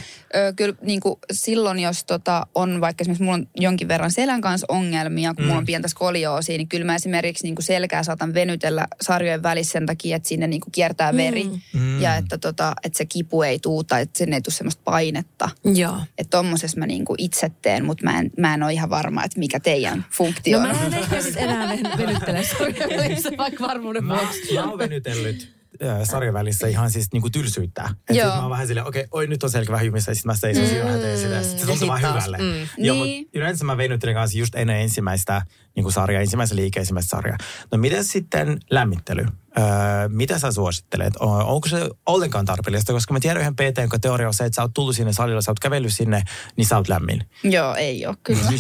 ö, 0.48 0.52
kyllä 0.56 0.74
niin 0.82 1.00
kuin 1.00 1.14
silloin, 1.32 1.78
jos 1.78 2.04
tota, 2.04 2.46
on 2.54 2.80
vaikka 2.80 3.02
esimerkiksi 3.02 3.22
mulla 3.24 3.34
on 3.34 3.48
jonkin 3.56 3.88
verran 3.88 4.10
selän 4.10 4.40
kanssa 4.40 4.66
ongelmia, 4.68 5.34
kun 5.34 5.44
mm. 5.44 5.46
mulla 5.48 5.58
on 5.58 5.66
pientä 5.66 5.88
skolioosia, 5.88 6.56
niin 6.58 6.68
kyllä 6.68 6.84
mä 6.84 6.94
esimerkiksi 6.94 7.44
niin 7.44 7.54
kuin 7.54 7.64
selkää 7.64 8.02
saatan 8.02 8.34
venytellä 8.34 8.86
sarjojen 9.00 9.42
välissä 9.42 9.72
sen 9.72 9.86
takia, 9.86 10.16
että 10.16 10.28
sinne 10.28 10.46
niin 10.46 10.60
kuin 10.60 10.72
kiertää 10.72 11.16
veri. 11.16 11.44
Mm. 11.72 12.00
Ja 12.00 12.16
että, 12.16 12.38
tota, 12.38 12.72
että 12.84 12.98
se 12.98 13.04
kipu 13.04 13.42
ei 13.42 13.58
tuu 13.58 13.84
tai 13.84 14.02
että 14.02 14.18
sinne 14.18 14.36
ei 14.36 14.42
tule 14.42 14.54
semmoista 14.54 14.82
painetta. 14.84 15.50
Joo. 15.74 15.96
Että 16.18 16.30
tommosessa 16.30 16.78
mä 16.78 16.86
niin 16.86 17.04
kuin 17.04 17.20
itse 17.20 17.50
teen, 17.62 17.84
mutta 17.84 18.04
mä 18.04 18.18
en, 18.20 18.30
mä 18.38 18.54
en 18.54 18.62
ole 18.62 18.72
ihan 18.72 18.90
varma, 18.90 19.24
että 19.24 19.38
mikä 19.38 19.60
teidän 19.60 20.04
funktio 20.12 20.58
No 20.62 20.68
on. 20.68 20.76
mä 20.76 20.86
en 20.86 20.94
ehkä 20.94 21.20
sit 21.22 21.36
enää 21.36 21.66
ven- 21.76 21.98
venyttele 21.98 22.44
sarjojen 22.58 23.00
välissä, 23.04 23.30
vaikka 23.38 23.66
varmuuden 23.66 24.04
Mä, 24.04 24.14
vuoksi. 24.14 24.54
mä 24.54 24.64
oon 24.68 24.78
venytellyt 24.78 25.52
äh, 25.88 25.98
sarjan 26.04 26.34
välissä 26.34 26.66
ihan 26.66 26.90
siis 26.90 27.12
niinku 27.12 27.30
tylsyyttää. 27.30 27.88
Että 28.10 28.14
sit 28.14 28.22
mä 28.34 28.40
oon 28.42 28.50
vähän 28.50 28.66
silleen, 28.66 28.86
okei, 28.86 29.06
oi 29.10 29.26
nyt 29.26 29.42
on 29.42 29.50
selkä 29.50 29.72
vähän 29.72 29.86
jumissä, 29.86 30.10
ja 30.10 30.14
sit 30.14 30.24
mä 30.24 30.34
seison 30.34 30.66
siinä 30.66 30.84
vähän 30.84 31.00
teen 31.00 31.18
sitä, 31.18 31.42
sit 31.42 31.58
se 31.58 31.66
tuntuu 31.66 31.88
vaan 31.88 32.02
taas, 32.02 32.14
hyvälle. 32.14 32.38
mm. 32.38 32.68
Joo, 32.84 33.04
Niin. 33.04 33.22
mut 33.24 33.34
yleensä 33.34 33.64
mä 33.64 33.76
venyttelen 33.76 34.14
kanssa 34.14 34.38
just 34.38 34.54
ennen 34.54 34.76
ensimmäistä 34.76 35.42
niinku 35.76 35.90
sarjaa, 35.90 36.20
ensimmäisen 36.20 36.56
liikkeen 36.56 36.82
ensimmäistä 36.82 37.10
sarjaa. 37.10 37.38
No 37.72 37.78
miten 37.78 38.04
sitten 38.04 38.58
lämmittely? 38.70 39.26
Öö, 39.58 39.64
mitä 40.08 40.38
sä 40.38 40.52
suosittelet? 40.52 41.16
O- 41.16 41.54
Onko 41.54 41.68
se 41.68 41.88
ollenkaan 42.06 42.44
tarpeellista? 42.44 42.92
Koska 42.92 43.12
mä 43.14 43.20
tiedän 43.20 43.40
yhden 43.42 43.54
PT, 43.54 43.78
jonka 43.78 43.98
teoria 43.98 44.28
on 44.28 44.34
se, 44.34 44.44
että 44.44 44.56
sä 44.56 44.62
oot 44.62 44.70
tullut 44.74 44.96
sinne 44.96 45.12
salilla, 45.12 45.42
sä 45.42 45.50
oot 45.50 45.58
kävellyt 45.60 45.92
sinne, 45.94 46.22
niin 46.56 46.66
sä 46.66 46.76
oot 46.76 46.88
lämmin. 46.88 47.24
Joo, 47.44 47.74
ei 47.74 48.06
ole 48.06 48.16
kyllä. 48.22 48.40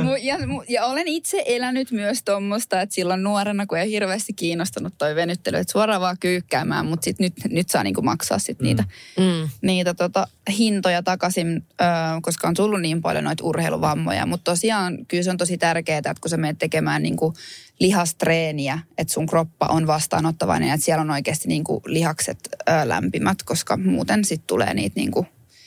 Mu- 0.00 0.18
ja, 0.22 0.36
mu- 0.36 0.64
ja 0.68 0.84
olen 0.84 1.08
itse 1.08 1.42
elänyt 1.46 1.90
myös 1.90 2.22
tuommoista, 2.22 2.80
että 2.80 2.94
silloin 2.94 3.22
nuorena, 3.22 3.66
kun 3.66 3.78
ei 3.78 3.90
hirveästi 3.90 4.32
kiinnostunut 4.32 4.94
toi 4.98 5.14
venyttely, 5.14 5.56
että 5.56 5.72
suoraan 5.72 6.00
vaan 6.00 6.16
kyykkäämään, 6.20 6.86
mutta 6.86 7.04
sit 7.04 7.18
nyt, 7.18 7.32
nyt 7.50 7.68
saa 7.70 7.82
niinku 7.82 8.02
maksaa 8.02 8.38
sit 8.38 8.60
niitä, 8.60 8.84
Mm. 9.18 9.48
niitä 9.62 9.94
tota, 9.94 10.26
hintoja 10.58 11.02
takaisin, 11.02 11.66
ö, 11.80 11.84
koska 12.22 12.48
on 12.48 12.54
tullut 12.54 12.80
niin 12.80 13.02
paljon 13.02 13.24
noita 13.24 13.44
urheiluvammoja. 13.44 14.26
Mutta 14.26 14.50
tosiaan 14.50 15.06
kyllä 15.06 15.22
se 15.22 15.30
on 15.30 15.36
tosi 15.36 15.58
tärkeää, 15.58 15.98
että 15.98 16.14
kun 16.20 16.30
sä 16.30 16.36
menet 16.36 16.58
tekemään 16.58 17.02
niinku 17.02 17.34
lihastreeniä, 17.82 18.78
että 18.98 19.14
sun 19.14 19.26
kroppa 19.26 19.66
on 19.66 19.86
vastaanottavainen 19.86 20.68
ja 20.68 20.74
että 20.74 20.84
siellä 20.84 21.00
on 21.02 21.10
oikeasti 21.10 21.48
niinku 21.48 21.82
lihakset 21.86 22.38
ö, 22.68 22.72
lämpimät, 22.88 23.42
koska 23.42 23.76
muuten 23.76 24.24
sitten 24.24 24.46
tulee 24.46 24.74
niitä 24.74 25.00
niinku 25.00 25.26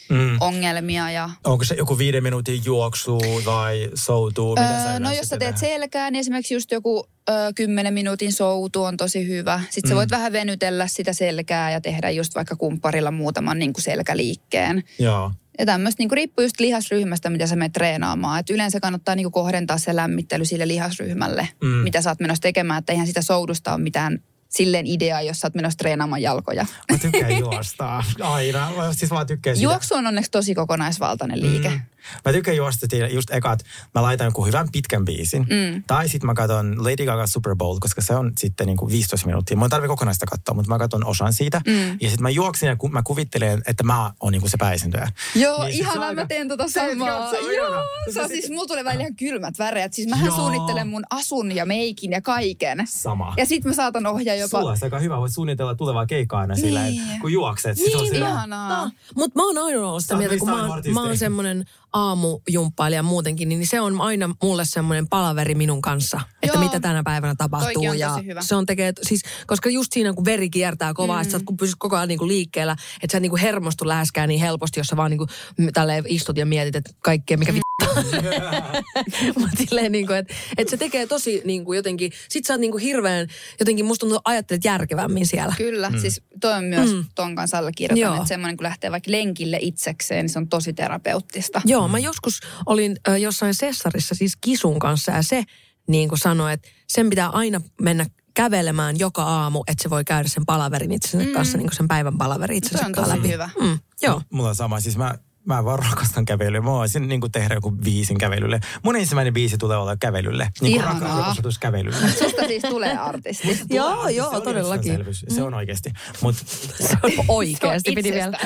Mm. 0.09 0.37
ongelmia 0.39 1.11
ja 1.11 1.29
Onko 1.43 1.63
se 1.63 1.75
joku 1.75 1.97
viiden 1.97 2.23
minuutin 2.23 2.61
juoksu 2.65 3.17
tai 3.45 3.89
soutuu? 3.95 4.55
Mitä 4.55 4.67
sä 4.83 4.89
Öö, 4.89 4.93
no 4.93 4.97
yleensä 4.99 5.15
jos 5.19 5.27
sä 5.27 5.37
teet 5.37 5.55
tehdään? 5.55 5.59
selkään, 5.73 6.13
niin 6.13 6.19
esimerkiksi 6.19 6.53
just 6.53 6.71
joku 6.71 7.07
ö, 7.29 7.33
10 7.55 7.93
minuutin 7.93 8.33
soutu 8.33 8.83
on 8.83 8.97
tosi 8.97 9.27
hyvä. 9.27 9.61
Sitten 9.69 9.89
sä 9.89 9.95
voit 9.95 10.11
vähän 10.11 10.31
venytellä 10.33 10.87
sitä 10.87 11.13
selkää 11.13 11.71
ja 11.71 11.81
tehdä 11.81 12.09
just 12.09 12.35
vaikka 12.35 12.55
kumpparilla 12.55 13.11
muutaman 13.11 13.59
niin 13.59 13.73
kuin 13.73 13.83
selkäliikkeen. 13.83 14.83
Joo. 14.99 15.31
Ja 15.59 15.65
tämmöistä 15.65 16.01
niin 16.03 16.11
riippuu 16.11 16.43
just 16.43 16.59
lihasryhmästä, 16.59 17.29
mitä 17.29 17.47
sä 17.47 17.55
menet 17.55 17.73
treenaamaan. 17.73 18.39
Et 18.39 18.49
yleensä 18.49 18.79
kannattaa 18.79 19.15
niin 19.15 19.31
kohdentaa 19.31 19.77
se 19.77 19.95
lämmittely 19.95 20.45
sille 20.45 20.67
lihasryhmälle, 20.67 21.47
Mm. 21.63 21.67
mitä 21.67 22.01
sä 22.01 22.09
oot 22.09 22.19
menossa 22.19 22.41
tekemään. 22.41 22.79
Että 22.79 22.91
eihän 22.93 23.07
sitä 23.07 23.21
soudusta 23.21 23.73
ole 23.73 23.81
mitään 23.81 24.19
silleen 24.49 24.87
ideaa, 24.87 25.21
jos 25.21 25.39
sä 25.39 25.47
oot 25.47 25.55
menossa 25.55 25.77
treenaamaan 25.77 26.21
jalkoja. 26.21 26.65
Mä 26.91 26.97
tykkään 26.97 27.39
juosta. 27.39 28.03
Aina. 28.21 28.71
Mä 28.77 28.93
siis 28.93 29.11
vaan 29.11 29.27
tykkään 29.27 29.55
sitä. 29.55 29.63
Juoksu 29.63 29.95
on 29.95 30.07
onneksi 30.07 30.31
tosi 30.31 30.55
kokonaisvaltainen 30.55 31.41
liike. 31.41 31.69
Mm. 31.69 31.81
Mä 32.25 32.31
tykkään 32.33 32.57
juosta 32.57 32.85
just 33.13 33.31
ekat, 33.31 33.59
mä 33.95 34.01
laitan 34.01 34.25
joku 34.25 34.45
hyvän 34.45 34.67
pitkän 34.71 35.05
biisin. 35.05 35.41
Mm. 35.49 35.83
Tai 35.87 36.09
sitten 36.09 36.25
mä 36.25 36.33
katson 36.33 36.83
Lady 36.83 37.05
Gaga 37.05 37.27
Super 37.27 37.55
Bowl, 37.55 37.77
koska 37.79 38.01
se 38.01 38.15
on 38.15 38.31
sitten 38.37 38.67
niinku 38.67 38.87
15 38.89 39.27
minuuttia. 39.27 39.57
Mä 39.57 39.65
en 39.65 39.69
tarvi 39.71 39.87
kokonaista 39.87 40.25
katsoa, 40.25 40.55
mutta 40.55 40.69
mä 40.71 40.77
katson 40.79 41.05
osan 41.05 41.33
siitä. 41.33 41.61
Mm. 41.67 41.87
Ja 41.91 42.09
sitten 42.09 42.21
mä 42.21 42.29
juoksin 42.29 42.67
ja 42.67 42.75
ku, 42.75 42.87
mä 42.89 43.01
kuvittelen, 43.03 43.61
että 43.67 43.83
mä 43.83 44.11
oon 44.19 44.31
niinku 44.31 44.47
se 44.49 44.57
pääisentyjä. 44.57 45.11
Joo, 45.35 45.63
Niin 45.63 45.73
niin, 45.77 45.87
aika- 45.87 46.13
mä 46.13 46.25
teen 46.27 46.47
tota 46.47 46.67
samaa. 46.67 47.29
se 47.31 47.39
on 47.39 47.43
Joo, 47.55 47.67
ihanaa. 47.67 47.83
se 48.13 48.21
on 48.21 48.27
siis, 48.27 48.49
mulla 48.49 48.65
tulee 48.67 48.83
välillä 48.83 49.01
ihan 49.01 49.15
kylmät 49.15 49.59
väreet. 49.59 49.93
Siis 49.93 50.07
mähän 50.07 50.25
Joo. 50.25 50.35
suunnittelen 50.35 50.87
mun 50.87 51.03
asun 51.09 51.51
ja 51.55 51.65
meikin 51.65 52.11
ja 52.11 52.21
kaiken. 52.21 52.83
Sama. 52.87 53.33
Ja 53.37 53.45
sit 53.45 53.65
mä 53.65 53.73
saatan 53.73 54.05
ohjaa 54.05 54.35
jopa... 54.35 54.59
Sulla 54.59 54.77
aika 54.81 54.99
hyvä, 54.99 55.17
voit 55.17 55.33
suunnitella 55.33 55.75
tulevaa 55.75 56.05
keikkaa 56.05 56.39
aina 56.39 56.55
sillä, 56.55 56.83
Niin. 56.83 57.01
että 57.03 57.21
kun 57.21 57.31
juokset. 57.31 57.77
Niin, 57.77 57.97
Niin, 57.97 58.09
sillä, 58.09 58.29
ihanaa. 58.29 58.91
Mutta 59.15 59.39
mä 59.39 59.45
oon 59.45 59.57
ollut 59.57 60.01
sitä 60.01 60.15
mieltä, 60.17 60.37
kun 60.37 60.49
mä 60.93 61.01
oon 61.03 61.17
semmoinen 61.17 61.65
aamujumppailijä 61.95 63.03
muutenkin, 63.03 63.49
niin 63.49 63.67
se 63.67 63.81
on 63.81 64.01
aina 64.01 64.35
mulle 64.43 64.65
semmoinen 64.65 65.07
palaveri 65.07 65.55
minun 65.55 65.81
kanssa, 65.81 66.21
että 66.43 66.57
Joo. 66.57 66.63
mitä 66.63 66.79
tänä 66.79 67.03
päivänä 67.03 67.35
tapahtuu. 67.37 67.87
On 67.89 67.99
ja 67.99 68.17
hyvä. 68.25 68.41
se 68.41 68.55
on 68.55 68.65
tekee, 68.65 68.93
siis, 69.01 69.21
koska 69.47 69.69
just 69.69 69.93
siinä 69.93 70.13
kun 70.13 70.25
veri 70.25 70.49
kiertää 70.49 70.93
kovaa, 70.93 71.17
mm. 71.17 71.21
että 71.21 71.31
sä 71.31 71.45
kun 71.45 71.57
pysyt 71.57 71.75
koko 71.79 71.95
ajan 71.95 72.07
niinku 72.07 72.27
liikkeellä, 72.27 72.75
että 73.01 73.11
sä 73.11 73.17
et 73.17 73.21
niinku 73.21 73.37
hermostu 73.37 73.87
läheskään 73.87 74.29
niin 74.29 74.41
helposti, 74.41 74.79
jos 74.79 74.87
sä 74.87 74.97
vaan 74.97 75.11
m- 75.57 75.67
tälleen 75.73 76.03
istut 76.07 76.37
ja 76.37 76.45
mietit, 76.45 76.75
että 76.75 76.91
kaikkea 76.99 77.37
mikä 77.37 77.64
Mutta 79.39 79.57
silleen 79.57 79.91
niinku, 79.91 80.13
että 80.13 80.33
et 80.57 80.69
se 80.69 80.77
tekee 80.77 81.07
tosi 81.07 81.41
niinku 81.45 81.73
jotenkin, 81.73 82.11
sit 82.29 82.45
sä 82.45 82.53
oot 82.53 82.59
niinku 82.59 82.77
hirveän, 82.77 83.27
jotenkin 83.59 83.85
musta 83.85 83.99
tuntuu 83.99 84.19
ajattelet 84.25 84.65
järkevämmin 84.65 85.27
siellä. 85.27 85.53
Kyllä, 85.57 85.89
mm. 85.89 85.99
siis 85.99 86.21
toi 86.41 86.53
on 86.53 86.63
myös 86.63 86.91
Mm. 86.91 87.05
ton 87.15 87.35
kanssa 87.35 87.57
allekirjoitan, 87.57 88.01
Joo. 88.01 88.15
että 88.15 88.27
semmoinen 88.27 88.57
kun 88.57 88.63
lähtee 88.63 88.91
vaikka 88.91 89.11
lenkille 89.11 89.57
itsekseen, 89.61 90.23
niin 90.25 90.29
se 90.29 90.39
on 90.39 90.47
tosi 90.47 90.73
terapeuttista. 90.73 91.61
Joo, 91.65 91.87
mä 91.87 91.99
joskus 91.99 92.39
olin 92.65 92.95
ö, 93.07 93.17
jossain 93.17 93.53
sessarissa 93.53 94.15
siis 94.15 94.35
kisun 94.41 94.79
kanssa 94.79 95.11
ja 95.11 95.21
se 95.23 95.43
niin 95.87 96.09
kuin 96.09 96.19
sanoi, 96.19 96.53
että 96.53 96.69
sen 96.87 97.09
pitää 97.09 97.29
aina 97.29 97.61
mennä 97.81 98.05
kävelemään 98.33 98.99
joka 98.99 99.23
aamu, 99.23 99.63
että 99.67 99.83
se 99.83 99.89
voi 99.89 100.03
käydä 100.03 100.29
sen 100.29 100.45
palaverin 100.45 100.91
itsensä 100.91 101.27
mm. 101.27 101.33
kanssa, 101.33 101.57
niin 101.57 101.67
kuin 101.67 101.75
sen 101.75 101.87
päivän 101.87 102.17
palaverin 102.17 102.57
itsensä 102.57 102.77
Toi 102.77 102.85
on 102.85 102.91
kanssa 102.91 103.15
tosi 103.15 103.21
läpi. 103.27 103.33
hyvä. 103.33 103.49
Mm, 103.61 103.79
joo. 104.01 104.21
Mulla 104.29 104.49
on 104.49 104.55
sama. 104.55 104.79
Siis 104.79 104.97
mä, 104.97 105.15
mä 105.45 105.65
vaan 105.65 105.79
rakastan 105.79 106.25
kävelyä. 106.25 106.61
Mä 106.61 106.71
voisin 106.71 107.07
niin 107.07 107.21
tehdä 107.31 107.53
joku 107.55 107.71
biisin 107.71 108.17
kävelylle. 108.17 108.59
Mun 108.83 108.95
ensimmäinen 108.95 109.33
biisi 109.33 109.57
tulee 109.57 109.77
olla 109.77 109.97
kävelylle. 109.97 110.49
Niin 110.61 110.81
kuin 110.81 110.83
rakkaus 110.85 111.59
kävelylle. 111.59 112.07
Susta 112.23 112.47
siis 112.47 112.63
tulee 112.63 112.97
artisti. 112.97 113.59
Joo, 113.75 114.07
joo, 114.07 114.31
Se 114.31 114.41
todellakin. 114.41 114.91
itsestäänselvyys. 114.93 115.25
Se 115.27 115.43
on 115.43 115.53
oikeasti. 115.53 115.91
Mut 116.21 116.35
Se 116.87 116.97
on 117.03 117.11
oikeasti. 117.27 117.91
Piti 117.91 118.11
vielä. 118.13 118.37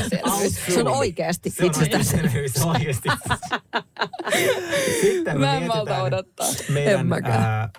Se 0.73 0.79
on 0.81 0.87
oikeasti 0.87 1.49
se 1.49 1.63
on 1.63 1.67
itsestäänselvyys. 1.67 2.53
Se 2.53 2.63
on 2.63 2.69
oikeasti. 2.69 3.09
Sitten 5.01 5.39
Mä 5.39 5.55
en 5.57 5.67
malta 5.67 6.03
odottaa. 6.03 6.47
En 6.47 6.73
Meidän 6.73 7.07
mäkään. 7.07 7.43
ää, 7.43 7.69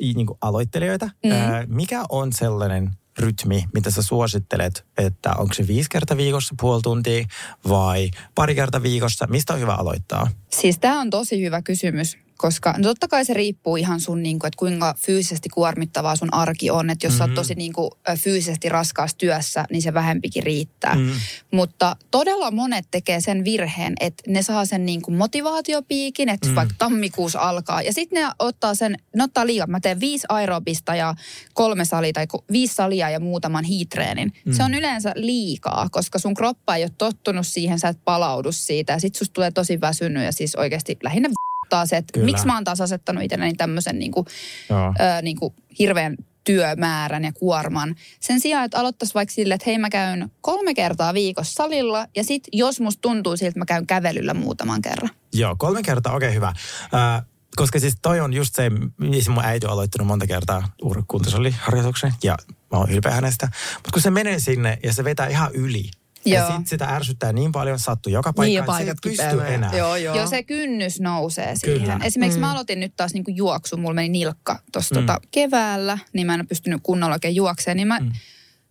i- 0.00 0.14
niin 0.14 0.26
kuin 0.26 0.38
aloittelijoita. 0.40 1.10
Mm. 1.24 1.32
Ää, 1.32 1.64
mikä 1.68 2.02
on 2.08 2.32
sellainen 2.32 2.90
rytmi, 3.18 3.64
mitä 3.74 3.90
sä 3.90 4.02
suosittelet, 4.02 4.86
että 4.98 5.34
onko 5.34 5.54
se 5.54 5.66
viisi 5.66 5.90
kertaa 5.90 6.16
viikossa 6.16 6.54
puoli 6.60 6.82
tuntia 6.82 7.24
vai 7.68 8.10
pari 8.34 8.54
kertaa 8.54 8.82
viikossa? 8.82 9.26
Mistä 9.26 9.52
on 9.54 9.60
hyvä 9.60 9.74
aloittaa? 9.74 10.30
Siis 10.50 10.78
tämä 10.78 11.00
on 11.00 11.10
tosi 11.10 11.42
hyvä 11.42 11.62
kysymys, 11.62 12.18
koska 12.36 12.74
no 12.78 12.82
totta 12.82 13.08
kai 13.08 13.24
se 13.24 13.34
riippuu 13.34 13.76
ihan 13.76 14.00
sun, 14.00 14.22
niin 14.22 14.38
kuin, 14.38 14.48
että 14.48 14.58
kuinka 14.58 14.94
fyysisesti 14.98 15.48
kuormittavaa 15.48 16.16
sun 16.16 16.34
arki 16.34 16.70
on. 16.70 16.90
Että 16.90 17.06
jos 17.06 17.12
mm-hmm. 17.12 17.18
sä 17.18 17.24
oot 17.24 17.34
tosi 17.34 17.54
niin 17.54 17.72
kuin, 17.72 17.90
fyysisesti 18.18 18.68
raskaassa 18.68 19.16
työssä, 19.18 19.64
niin 19.70 19.82
se 19.82 19.94
vähempikin 19.94 20.42
riittää. 20.42 20.94
Mm. 20.94 21.10
Mutta 21.50 21.96
todella 22.10 22.50
monet 22.50 22.86
tekee 22.90 23.20
sen 23.20 23.44
virheen, 23.44 23.92
että 24.00 24.22
ne 24.26 24.42
saa 24.42 24.64
sen 24.64 24.86
niin 24.86 25.02
kuin 25.02 25.16
motivaatiopiikin, 25.16 26.28
että 26.28 26.46
Mm. 26.46 26.52
mm. 26.52 26.56
vaikka 26.56 26.74
tammikuussa 26.78 27.40
alkaa. 27.40 27.82
Ja 27.82 27.92
sitten 27.92 28.22
ne 28.22 28.30
ottaa 28.38 28.74
sen, 28.74 28.96
ne 29.16 29.24
ottaa 29.24 29.46
liikaa. 29.46 29.66
Mä 29.66 29.80
teen 29.80 30.00
viisi 30.00 30.26
aerobista 30.28 30.94
ja 30.94 31.14
kolme 31.54 31.84
salia 31.84 32.12
tai 32.12 32.26
viisi 32.52 32.74
salia 32.74 33.10
ja 33.10 33.20
muutaman 33.20 33.64
hiitreenin. 33.64 34.32
Mm. 34.44 34.52
Se 34.52 34.62
on 34.64 34.74
yleensä 34.74 35.12
liikaa, 35.16 35.88
koska 35.90 36.18
sun 36.18 36.34
kroppa 36.34 36.76
ei 36.76 36.82
ole 36.82 36.90
tottunut 36.98 37.46
siihen, 37.46 37.78
sä 37.78 37.88
et 37.88 37.98
palaudu 38.04 38.52
siitä. 38.52 38.92
Ja 38.92 39.00
sit 39.00 39.14
susta 39.14 39.32
tulee 39.32 39.50
tosi 39.50 39.80
väsynyt 39.80 40.24
ja 40.24 40.32
siis 40.32 40.54
oikeasti 40.54 40.96
lähinnä 41.02 41.28
taas 41.68 41.88
se, 41.88 41.96
että 41.96 42.12
Kyllä. 42.12 42.24
miksi 42.24 42.46
mä 42.46 42.54
oon 42.54 42.64
taas 42.64 42.80
asettanut 42.80 43.24
itselleni 43.24 43.54
tämmöisen 43.54 43.98
niin 43.98 44.12
kuin, 44.12 44.26
ö, 44.70 45.22
niin 45.22 45.36
kuin 45.36 45.54
hirveän 45.78 46.16
työmäärän 46.44 47.24
ja 47.24 47.32
kuorman. 47.32 47.94
Sen 48.20 48.40
sijaan, 48.40 48.64
että 48.64 48.78
aloittaisi 48.78 49.14
vaikka 49.14 49.34
sille, 49.34 49.54
että 49.54 49.64
hei 49.66 49.78
mä 49.78 49.90
käyn 49.90 50.30
kolme 50.40 50.74
kertaa 50.74 51.14
viikossa 51.14 51.54
salilla 51.54 52.06
ja 52.16 52.24
sit 52.24 52.42
jos 52.52 52.80
musta 52.80 53.00
tuntuu 53.00 53.36
siltä, 53.36 53.48
että 53.48 53.58
mä 53.58 53.64
käyn 53.64 53.86
kävelyllä 53.86 54.34
muutaman 54.34 54.82
kerran. 54.82 55.10
Joo, 55.32 55.56
kolme 55.58 55.82
kertaa, 55.82 56.14
okei 56.14 56.34
hyvä. 56.34 56.52
Ää, 56.92 57.22
koska 57.56 57.80
siis 57.80 57.94
toi 58.02 58.20
on 58.20 58.32
just 58.32 58.54
se, 58.54 58.70
missä 59.00 59.30
mun 59.30 59.44
äiti 59.44 59.66
on 59.66 59.72
aloittanut 59.72 60.06
monta 60.06 60.26
kertaa 60.26 60.68
urkuntasoliharjoituksen 60.82 62.12
ja 62.22 62.36
mä 62.72 62.78
oon 62.78 62.90
ylpeä 62.90 63.12
hänestä. 63.12 63.48
Mutta 63.74 63.90
kun 63.92 64.02
se 64.02 64.10
menee 64.10 64.38
sinne 64.38 64.78
ja 64.82 64.92
se 64.92 65.04
vetää 65.04 65.26
ihan 65.26 65.54
yli, 65.54 65.90
ja 66.26 66.40
Joo. 66.40 66.56
sit 66.56 66.66
sitä 66.66 66.84
ärsyttää 66.86 67.32
niin 67.32 67.52
paljon, 67.52 67.78
sattuu 67.78 68.12
joka 68.12 68.32
paikkaan, 68.32 68.78
Niin, 68.78 68.86
ja 68.86 68.92
että 68.92 69.08
pysty 69.08 69.54
enää. 69.54 69.76
Joo, 69.76 69.96
joo. 69.96 70.16
Joo, 70.16 70.26
se 70.26 70.42
kynnys 70.42 71.00
nousee 71.00 71.56
siihen. 71.56 71.80
Kyllä. 71.80 72.00
Esimerkiksi 72.04 72.40
mä 72.40 72.52
aloitin 72.52 72.80
nyt 72.80 72.92
taas 72.96 73.14
niinku 73.14 73.30
juoksu, 73.30 73.76
mulla 73.76 73.94
meni 73.94 74.08
nilkka 74.08 74.58
tuossa 74.72 74.94
Mm. 74.94 75.00
tota 75.00 75.20
keväällä, 75.30 75.98
niin 76.12 76.26
mä 76.26 76.34
en 76.34 76.40
ole 76.40 76.46
pystynyt 76.46 76.80
kunnolla 76.82 77.14
oikein 77.14 77.34
juokseen. 77.36 77.76
Niin 77.76 77.88
mä, 77.88 78.00
Mm. 78.00 78.12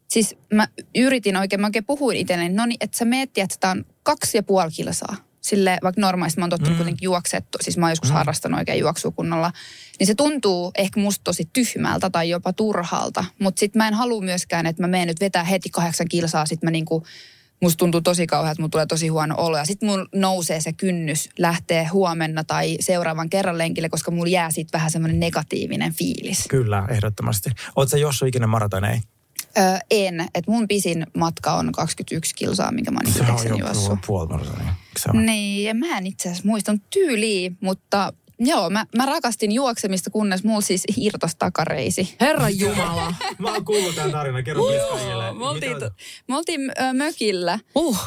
siis 0.07 0.35
mä 0.53 0.67
yritin 0.95 1.37
oikein, 1.37 1.61
mä 1.61 1.67
oikein 1.67 1.85
puhuin 1.85 2.17
itselleni, 2.17 2.55
no 2.55 2.65
niin, 2.65 2.77
että 2.81 2.97
sä 2.97 3.05
meet, 3.05 3.37
että 3.37 3.55
tämä 3.59 3.71
on 3.71 3.85
kaksi 4.03 4.37
ja 4.37 4.43
puoli 4.43 4.71
kilsaa. 4.71 5.15
Sille, 5.41 5.77
vaikka 5.83 6.01
normaalisti 6.01 6.39
mä 6.39 6.43
oon 6.43 6.49
tottunut 6.49 6.73
Mm. 6.73 6.77
kuitenkin 6.77 7.05
juokseet, 7.05 7.45
siis 7.61 7.77
mä 7.77 7.85
oon 7.85 7.91
joskus 7.91 8.09
Mm. 8.09 8.13
harrastanut 8.13 8.59
oikein 8.59 8.79
juoksua 8.79 9.11
kunnolla, 9.11 9.51
niin 9.99 10.07
se 10.07 10.15
tuntuu 10.15 10.71
ehkä 10.77 10.99
musta 10.99 11.23
tosi 11.23 11.49
tyhmältä 11.53 12.09
tai 12.09 12.29
jopa 12.29 12.53
turhalta. 12.53 13.25
Mutta 13.39 13.59
sit 13.59 13.75
mä 13.75 13.87
en 13.87 13.93
halua 13.93 14.21
myöskään, 14.21 14.65
että 14.65 14.83
mä 14.83 14.87
menen 14.87 15.07
nyt 15.07 15.19
vetää 15.19 15.43
heti 15.43 15.69
kahdeksan 15.69 16.07
kilsaa, 16.09 16.45
sit 16.45 16.63
mä 16.63 16.71
niinku, 16.71 17.03
musta 17.63 17.77
tuntuu 17.77 18.01
tosi 18.01 18.27
kauhean, 18.27 18.51
että 18.51 18.61
mulla 18.61 18.71
tulee 18.71 18.85
tosi 18.85 19.07
huono 19.07 19.35
olo. 19.37 19.57
Ja 19.57 19.65
sitten 19.65 19.89
mun 19.89 20.07
nousee 20.15 20.61
se 20.61 20.73
kynnys 20.73 21.29
lähtee 21.39 21.85
huomenna 21.85 22.43
tai 22.43 22.77
seuraavan 22.79 23.29
kerran 23.29 23.57
lenkille, 23.57 23.89
koska 23.89 24.11
mulla 24.11 24.29
jää 24.29 24.51
siitä 24.51 24.77
vähän 24.77 24.91
semmoinen 24.91 25.19
negatiivinen 25.19 25.93
fiilis. 25.93 26.43
Kyllä, 26.49 26.87
ehdottomasti. 26.89 27.49
Oot 27.75 27.89
sä 27.89 27.97
Jossu 27.97 28.25
ikinä 28.25 28.47
maratonei? 28.47 28.99
Öö, 29.57 29.77
en, 29.91 30.21
että 30.21 30.51
mun 30.51 30.67
pisin 30.67 31.07
matka 31.17 31.53
on 31.53 31.71
21 31.71 32.35
kilsaa, 32.35 32.71
minkä 32.71 32.91
mä 32.91 32.99
oon 33.05 33.13
Se 33.13 33.31
on 33.31 33.47
jo 33.47 33.55
juossut. 33.55 33.99
puoli 34.07 34.27
maratonia. 34.27 34.73
Niin, 35.13 35.63
ja 35.63 35.73
mä 35.73 35.97
en 35.97 36.07
itse 36.07 36.29
asiassa 36.29 36.47
muistan 36.47 36.81
tyyliä, 36.89 37.51
mutta 37.61 38.13
joo, 38.39 38.69
mä, 38.69 38.85
mä 38.97 39.05
rakastin 39.05 39.51
juoksemista, 39.51 40.09
kunnes 40.09 40.43
mulla 40.43 40.61
siis 40.61 40.83
irtos 40.97 41.35
takareisi. 41.35 42.15
Herra 42.21 42.49
Jumala. 42.49 43.13
Mä 43.39 43.51
oon 43.53 43.65
kuullut 43.65 43.95
tämän 43.95 44.11
tarinan, 44.11 44.43
kerro 44.43 44.63
please 44.63 44.85
kaikille. 44.91 45.33
Me 45.33 45.45
oltiin, 45.47 45.73
Mitä- 45.73 45.91
me 46.27 46.37
oltiin 46.37 46.61
ö, 46.81 46.93
mökillä 46.93 47.59
Uh. 47.75 47.97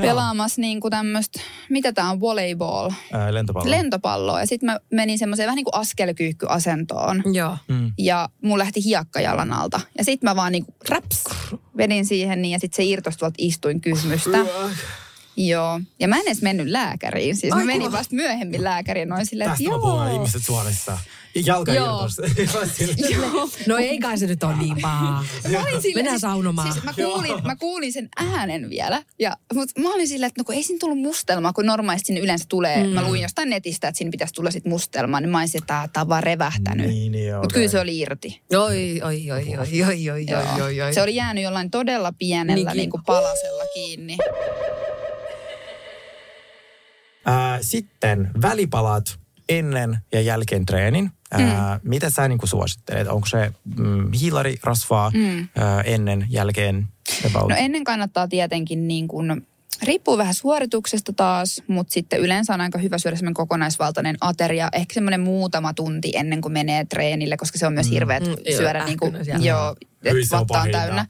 pelaamassa 0.00 0.60
niin 0.60 0.80
kuin 0.80 0.90
tämmöistä, 0.90 1.40
mitä 1.68 1.92
tää 1.92 2.10
on, 2.10 2.20
volleyball, 2.20 2.90
Ää, 3.12 3.34
lentopallo. 3.34 3.70
lentopalloa. 3.70 4.40
Ja 4.40 4.46
sitten 4.46 4.66
mä 4.66 4.80
menin 4.90 5.18
semmoiseen 5.18 5.46
vähän 5.46 5.56
niin 5.56 5.64
kuin 5.64 5.74
askelkyykkyasentoon. 5.74 7.22
Joo. 7.32 7.56
Mm. 7.68 7.92
Ja 7.98 8.28
mulla 8.42 8.64
lähti 8.64 8.84
hiekka 8.84 9.20
jalan 9.20 9.52
alta. 9.52 9.80
Ja 9.98 10.04
sitten 10.04 10.30
mä 10.30 10.36
vaan 10.36 10.52
niin 10.52 10.64
kuin 10.64 10.74
raps, 10.88 11.24
vedin 11.76 12.06
siihen 12.06 12.42
niin 12.42 12.52
ja 12.52 12.58
sitten 12.58 12.76
se 12.76 12.84
irtosi 12.84 13.18
tuolta 13.18 13.34
istuin 13.38 13.80
kysymystä. 13.80 14.38
Joo. 15.36 15.80
Ja 16.00 16.08
mä 16.08 16.16
en 16.16 16.22
edes 16.26 16.42
mennyt 16.42 16.66
lääkäriin. 16.66 17.36
Siis 17.36 17.52
mä 17.54 17.60
Ai, 17.60 17.64
menin 17.66 17.82
kuva. 17.82 17.98
vasta 17.98 18.14
myöhemmin 18.14 18.64
lääkäriin 18.64 19.08
noin 19.08 19.26
silleen, 19.26 19.50
että 19.50 19.64
Tästä 19.64 19.78
mä 19.78 19.92
joo. 19.92 20.14
ihmiset 20.14 20.42
Suomessa. 20.42 20.98
Jalka 21.46 21.74
Joo. 21.74 22.08
Joo. 23.14 23.48
No 23.66 23.76
ei 23.76 23.98
kai 23.98 24.18
se 24.18 24.26
nyt 24.26 24.42
ole 24.42 24.56
niin 24.56 24.76
paha. 24.82 25.24
Mä 25.52 25.62
olin 25.62 25.82
silleen, 25.82 25.94
Mennään 25.94 26.20
saunomaan. 26.20 26.72
Siis 26.72 26.84
mä, 26.84 26.92
kuulin, 26.92 27.44
mä 27.44 27.56
kuulin 27.56 27.92
sen 27.92 28.08
äänen 28.16 28.70
vielä. 28.70 29.02
Ja, 29.18 29.36
mutta 29.54 29.80
mä 29.80 29.94
olin 29.94 30.08
silleen, 30.08 30.26
että 30.28 30.40
no 30.40 30.44
kun 30.44 30.54
ei 30.54 30.62
siinä 30.62 30.78
tullut 30.78 30.98
mustelmaa, 30.98 31.52
kun 31.52 31.66
normaalisti 31.66 32.06
sinne 32.06 32.20
yleensä 32.20 32.44
tulee. 32.48 32.84
Mm. 32.86 32.88
Mä 32.90 33.02
luin 33.02 33.22
jostain 33.22 33.50
netistä, 33.50 33.88
että 33.88 33.98
siinä 33.98 34.10
pitäisi 34.10 34.34
tulla 34.34 34.50
sit 34.50 34.64
mustelmaa. 34.64 35.20
Niin 35.20 35.30
mä 35.30 35.38
olisin, 35.38 35.62
että 35.62 35.88
tää 35.92 36.02
on 36.02 36.08
vaan 36.08 36.22
revähtänyt. 36.22 36.86
Niin, 36.86 37.12
niin, 37.12 37.34
Mutta 37.34 37.46
okei. 37.46 37.54
kyllä 37.54 37.68
se 37.68 37.80
oli 37.80 37.98
irti. 37.98 38.40
Oi, 38.56 39.00
oi, 39.04 39.30
oi, 39.30 39.56
oi, 39.58 39.82
oi, 39.82 40.10
oi, 40.10 40.10
oi, 40.10 40.62
oi, 40.62 40.80
oi. 40.80 40.94
Se 40.94 41.02
oli 41.02 41.14
jäänyt 41.14 41.44
jollain 41.44 41.70
todella 41.70 42.12
pienellä 42.18 42.70
Niin 42.70 42.76
niin 42.76 42.90
kuin 42.90 43.02
palasella 43.06 43.64
kiinni. 43.74 44.16
Ää, 47.24 47.58
sitten 47.62 48.30
välipalat 48.42 49.18
ennen 49.48 49.98
ja 50.12 50.20
jälkeen 50.20 50.66
treenin. 50.66 51.10
Ää, 51.30 51.80
Mitä 51.82 52.10
sä 52.10 52.28
niin 52.28 52.38
suosittelet? 52.44 53.08
Onko 53.08 53.26
se 53.26 53.52
mm, 53.78 54.12
hiilari, 54.12 54.56
rasvaa 54.62 55.10
Mm. 55.14 55.48
ää, 55.56 55.80
ennen, 55.80 56.26
jälkeen? 56.30 56.88
About? 57.26 57.48
No 57.48 57.56
ennen 57.58 57.84
kannattaa 57.84 58.28
tietenkin 58.28 58.88
niin 58.88 59.08
kuin, 59.08 59.46
riippuu 59.84 60.18
vähän 60.18 60.34
suorituksesta 60.34 61.12
taas, 61.12 61.62
mutta 61.66 61.92
sitten 61.94 62.20
yleensä 62.20 62.54
on 62.54 62.60
aika 62.60 62.78
hyvä 62.78 62.98
syödä 62.98 63.16
semmoinen 63.16 63.34
kokonaisvaltainen 63.34 64.16
ateria, 64.20 64.68
ehkä 64.72 64.94
semmoinen 64.94 65.20
muutama 65.20 65.74
tunti 65.74 66.12
ennen 66.14 66.40
kuin 66.40 66.52
menee 66.52 66.84
treenille, 66.84 67.36
koska 67.36 67.58
se 67.58 67.66
on 67.66 67.72
myös 67.72 67.90
hirveä 67.90 68.20
Mm, 68.20 68.26
mm, 68.26 68.36
joo, 68.46 68.56
syödä 68.56 68.84
niin 68.84 68.98
kuin, 68.98 69.14
joo, 69.40 69.76
että 70.04 70.26
se 70.28 70.36
on 70.36 70.40
vatta 70.40 70.40
on 70.40 70.46
pahinta. 70.46 70.78
täynnä. 70.78 71.06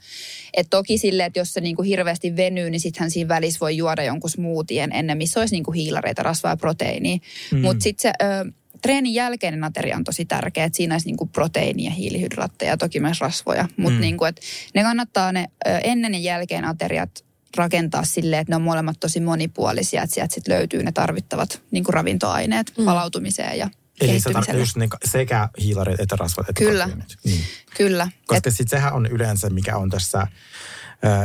Et 0.53 0.67
toki 0.69 0.97
silleen, 0.97 1.27
että 1.27 1.39
jos 1.39 1.53
se 1.53 1.61
niin 1.61 1.75
kuin 1.75 1.87
hirveästi 1.87 2.35
venyy, 2.35 2.69
niin 2.69 2.79
sittenhän 2.79 3.11
siinä 3.11 3.27
välissä 3.27 3.59
voi 3.59 3.77
juoda 3.77 4.03
jonkun 4.03 4.29
smoothien 4.29 4.91
ennen, 4.91 5.17
missä 5.17 5.39
olisi 5.39 5.55
niin 5.55 5.63
kuin 5.63 5.75
hiilareita, 5.75 6.23
rasvaa 6.23 6.51
ja 6.51 6.57
proteiinia. 6.57 7.17
Mm. 7.51 7.59
Mutta 7.59 7.83
sitten 7.83 8.01
se 8.01 8.25
ö, 8.25 8.51
treenin 8.81 9.13
jälkeinen 9.13 9.63
ateria 9.63 9.95
on 9.97 10.03
tosi 10.03 10.25
tärkeä, 10.25 10.63
että 10.63 10.77
siinä 10.77 10.95
olisi 10.95 11.07
niin 11.07 11.17
kuin 11.17 11.29
proteiinia, 11.29 11.91
hiilihydraatteja 11.91 12.71
ja 12.71 12.77
toki 12.77 12.99
myös 12.99 13.21
rasvoja. 13.21 13.67
Mutta 13.77 13.95
Mm. 13.95 14.01
niin 14.01 14.17
kuin, 14.17 14.29
että 14.29 14.41
ne 14.75 14.83
kannattaa 14.83 15.31
ne 15.31 15.45
ö, 15.67 15.77
ennen 15.77 16.13
ja 16.13 16.19
jälkeen 16.19 16.65
ateriat 16.65 17.25
rakentaa 17.57 18.03
silleen, 18.03 18.41
että 18.41 18.51
ne 18.51 18.55
on 18.55 18.61
molemmat 18.61 18.99
tosi 18.99 19.19
monipuolisia, 19.19 20.03
että 20.03 20.13
sieltä 20.13 20.35
sit 20.35 20.47
löytyy 20.47 20.83
ne 20.83 20.91
tarvittavat 20.91 21.61
niin 21.71 21.83
kuin 21.83 21.93
ravintoaineet 21.93 22.73
mm. 22.77 22.85
palautumiseen 22.85 23.57
ja 23.57 23.65
Eli 23.65 24.09
kehittymiselle. 24.09 24.33
tarkoitat 24.33 24.59
just 24.59 24.75
niin, 24.75 24.89
sekä 25.05 25.49
hiilarit 25.61 25.99
että 25.99 26.15
rasvat 26.15 26.49
että 26.49 26.63
Kyllä. 26.63 26.89
Niin. 27.23 27.41
Kyllä. 27.77 28.07
Koska 28.25 28.51
sitten 28.51 28.79
sehän 28.79 28.93
on 28.93 29.05
yleensä, 29.05 29.49
mikä 29.49 29.77
on 29.77 29.89
tässä, 29.89 30.27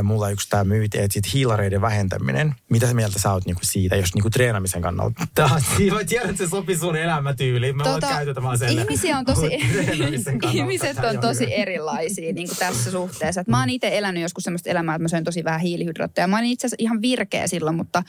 mulla 0.02 0.30
yksi 0.30 0.48
tämä 0.48 0.64
myyti, 0.64 0.98
että 0.98 1.14
sit 1.14 1.34
hiilareiden 1.34 1.80
vähentäminen, 1.80 2.54
mitä 2.70 2.86
sä 2.86 2.94
mieltä 2.94 3.18
sä 3.18 3.32
oot 3.32 3.46
niinku 3.46 3.60
siitä, 3.64 3.96
jos 3.96 4.14
niinku 4.14 4.30
treenamisen 4.30 4.82
kannalta? 4.82 5.26
Taas, 5.34 5.64
mä 5.92 6.04
tiedän, 6.04 6.30
että 6.30 6.44
se 6.44 6.50
sopii 6.50 6.76
sun 6.76 6.96
elämätyyliin. 6.96 7.76
Mä 7.76 7.84
voin 7.84 8.00
käytetä 8.00 8.42
vaan 8.42 8.58
sen. 8.58 8.68
ihmisiä 8.68 9.18
on 9.18 9.24
tosi, 9.24 9.46
ihmiset 10.52 10.98
on 10.98 11.18
tosi 11.20 11.54
erilaisia 11.54 12.32
niin 12.32 12.48
kuin 12.48 12.58
tässä 12.66 12.90
suhteessa. 12.90 13.40
Et 13.40 13.48
mä 13.48 13.60
oon 13.60 13.70
itse 13.70 13.98
elänyt 13.98 14.22
joskus 14.22 14.44
semmoista 14.44 14.70
elämää, 14.70 14.94
että 14.94 15.02
mä 15.02 15.08
söin 15.08 15.24
tosi 15.24 15.44
vähän 15.44 15.60
hiilihydraatteja. 15.60 16.28
Mä 16.28 16.38
olin 16.38 16.50
itse 16.50 16.66
asiassa 16.66 16.82
ihan 16.82 17.02
virkeä 17.02 17.46
silloin, 17.46 17.76
mutta 17.76 18.02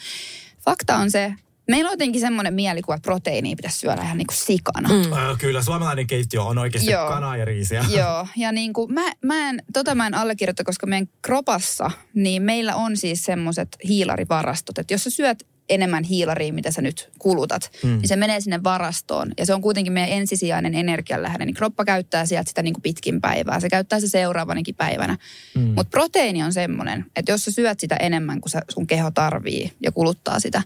fakta 0.66 0.96
on 0.96 1.12
se, 1.12 1.34
meillä 1.72 1.90
on 1.90 1.94
jotenkin 1.94 2.22
semmoinen 2.22 2.54
mielikuva, 2.54 2.96
että 2.96 3.06
proteiinia 3.08 3.56
pitäisi 3.56 3.80
syödä 3.80 4.02
ihan 4.02 4.18
niin 4.18 4.28
kuin 4.28 4.38
sikana. 4.38 4.90
Mm. 4.90 5.38
Kyllä, 5.38 5.62
suomalainen 5.62 6.08
keittiö 6.08 6.44
on 6.44 6.58
oikeasti 6.58 6.92
Joo. 6.92 7.08
kanaa 7.10 7.38
ja 7.38 7.46
riisiä. 7.46 7.86
Joo, 7.98 8.28
ja 8.38 8.52
niin 8.52 8.74
kuin 8.74 8.94
mä, 8.94 9.12
mä 9.26 9.50
en, 9.50 9.64
tota 9.74 9.96
mä 9.96 10.08
en 10.08 10.14
allekirjoita, 10.14 10.64
koska 10.64 10.88
meidän 10.88 11.08
kropassa, 11.22 11.92
niin 12.14 12.42
meillä 12.42 12.76
on 12.76 12.98
siis 12.98 13.24
semmoiset 13.24 13.78
hiilarivarastot, 13.88 14.78
että 14.78 14.94
jos 14.94 15.04
sä 15.04 15.10
syöt 15.10 15.48
enemmän 15.70 16.04
hiilaria, 16.04 16.54
mitä 16.54 16.72
sä 16.72 16.82
nyt 16.82 17.10
kulutat, 17.20 17.72
Mm. 17.84 17.90
niin 17.90 18.08
se 18.08 18.16
menee 18.16 18.42
sinne 18.42 18.64
varastoon. 18.64 19.32
Ja 19.38 19.46
se 19.46 19.54
on 19.54 19.62
kuitenkin 19.62 19.94
meidän 19.94 20.12
ensisijainen 20.12 20.76
energianlähde, 20.76 21.46
niin 21.46 21.54
kroppa 21.54 21.86
käyttää 21.86 22.26
sieltä 22.26 22.50
sitä 22.50 22.64
niin 22.64 22.74
kuin 22.74 22.82
pitkin 22.82 23.22
päivää. 23.22 23.60
Se 23.60 23.70
käyttää 23.70 24.00
se 24.00 24.08
seuraavanakin 24.08 24.76
päivänä. 24.76 25.18
Mm. 25.56 25.62
Mutta 25.62 25.90
proteiini 25.92 26.44
on 26.44 26.54
semmoinen, 26.54 27.06
että 27.16 27.32
jos 27.32 27.46
sä 27.46 27.52
syöt 27.52 27.80
sitä 27.80 27.96
enemmän 27.96 28.42
kuin 28.42 28.52
sun 28.70 28.88
keho 28.88 29.12
tarvii 29.12 29.72
ja 29.82 29.92
kuluttaa 29.92 30.40
sitä, 30.40 30.62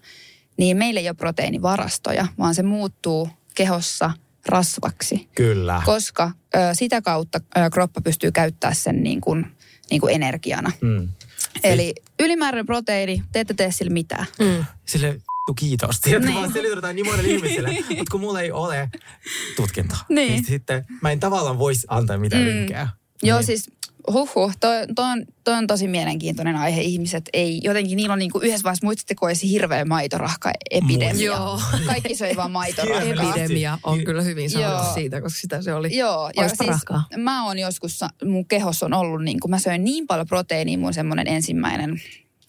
niin 0.57 0.77
meillä 0.77 0.99
ei 0.99 1.07
ole 1.09 1.15
proteiinivarastoja, 1.15 2.27
vaan 2.37 2.55
se 2.55 2.63
muuttuu 2.63 3.29
kehossa 3.55 4.11
rasvaksi 4.45 5.27
Kyllä. 5.35 5.81
koska 5.85 6.31
ö, 6.55 6.59
sitä 6.73 7.01
kautta 7.01 7.39
ö, 7.57 7.69
kroppa 7.73 8.01
pystyy 8.01 8.31
käyttämään 8.31 8.75
sen 8.75 9.03
niin 9.03 9.21
kuin, 9.21 9.45
niin 9.91 10.01
kuin 10.01 10.15
energiana. 10.15 10.71
Mm. 10.81 11.09
Eli 11.63 11.95
ylimääräinen 12.19 12.65
proteiini, 12.65 13.23
te 13.31 13.39
ette 13.39 13.53
tee 13.53 13.71
sille 13.71 13.91
mitään. 13.93 14.25
Mm. 14.39 14.65
Sille 14.85 15.07
vittu 15.13 15.53
kiitos. 15.55 15.99
Tiedätkö, 16.01 16.27
Niin. 16.29 16.39
vaan 16.39 16.53
selitetään 16.53 16.95
niin 16.95 17.05
monelle 17.05 17.29
ihmiselle. 17.29 17.69
Mutta 17.71 18.11
kun 18.11 18.19
mulla 18.19 18.41
ei 18.41 18.51
ole 18.51 18.89
tutkintoa, 19.55 19.97
Niin. 20.09 20.45
sitten 20.45 20.85
mä 21.01 21.11
en 21.11 21.19
tavallaan 21.19 21.59
voisi 21.59 21.87
antaa 21.89 22.17
mitään 22.17 22.43
Mm. 22.43 22.49
vinkkejä. 22.49 22.87
Joo, 23.23 23.37
Niin. 23.37 23.45
siis 23.45 23.71
huhhuh, 24.13 24.53
toi, 24.59 24.75
toi, 24.95 25.05
on, 25.05 25.25
toi 25.43 25.53
on 25.53 25.67
tosi 25.67 25.87
mielenkiintoinen 25.87 26.55
aihe. 26.55 26.81
Ihmiset 26.81 27.29
ei, 27.33 27.59
jotenkin 27.63 27.95
niillä 27.95 28.13
on 28.13 28.19
niin 28.19 28.31
kuin 28.31 28.43
yhdessä 28.43 28.63
vaiheessa, 28.63 28.85
muistatteko 28.85 29.29
edes 29.29 29.43
hirveä 29.43 29.85
maitorahka-epidemia? 29.85 31.25
Joo. 31.25 31.61
Kaikki 31.87 32.15
söi 32.15 32.35
vaan 32.35 32.51
maitorahkaa. 32.51 33.33
Epidemia 33.33 33.77
on 33.83 34.03
kyllä 34.03 34.21
hyvin 34.21 34.49
sanottu 34.49 34.93
siitä, 34.93 35.21
koska 35.21 35.39
sitä 35.39 35.61
se 35.61 35.73
oli. 35.73 35.97
Joo, 35.97 36.29
ja 36.35 36.47
siis 36.47 36.69
rahkaa. 36.69 37.03
mä 37.17 37.45
oon 37.45 37.59
joskus, 37.59 37.99
mun 38.25 38.45
kehossa 38.45 38.85
on 38.85 38.93
ollut 38.93 39.23
niin 39.23 39.39
kuin 39.39 39.51
mä 39.51 39.59
söin 39.59 39.83
niin 39.83 40.07
paljon 40.07 40.27
proteiinia, 40.27 40.77
mun 40.77 40.93
semmoinen 40.93 41.27
ensimmäinen, 41.27 42.01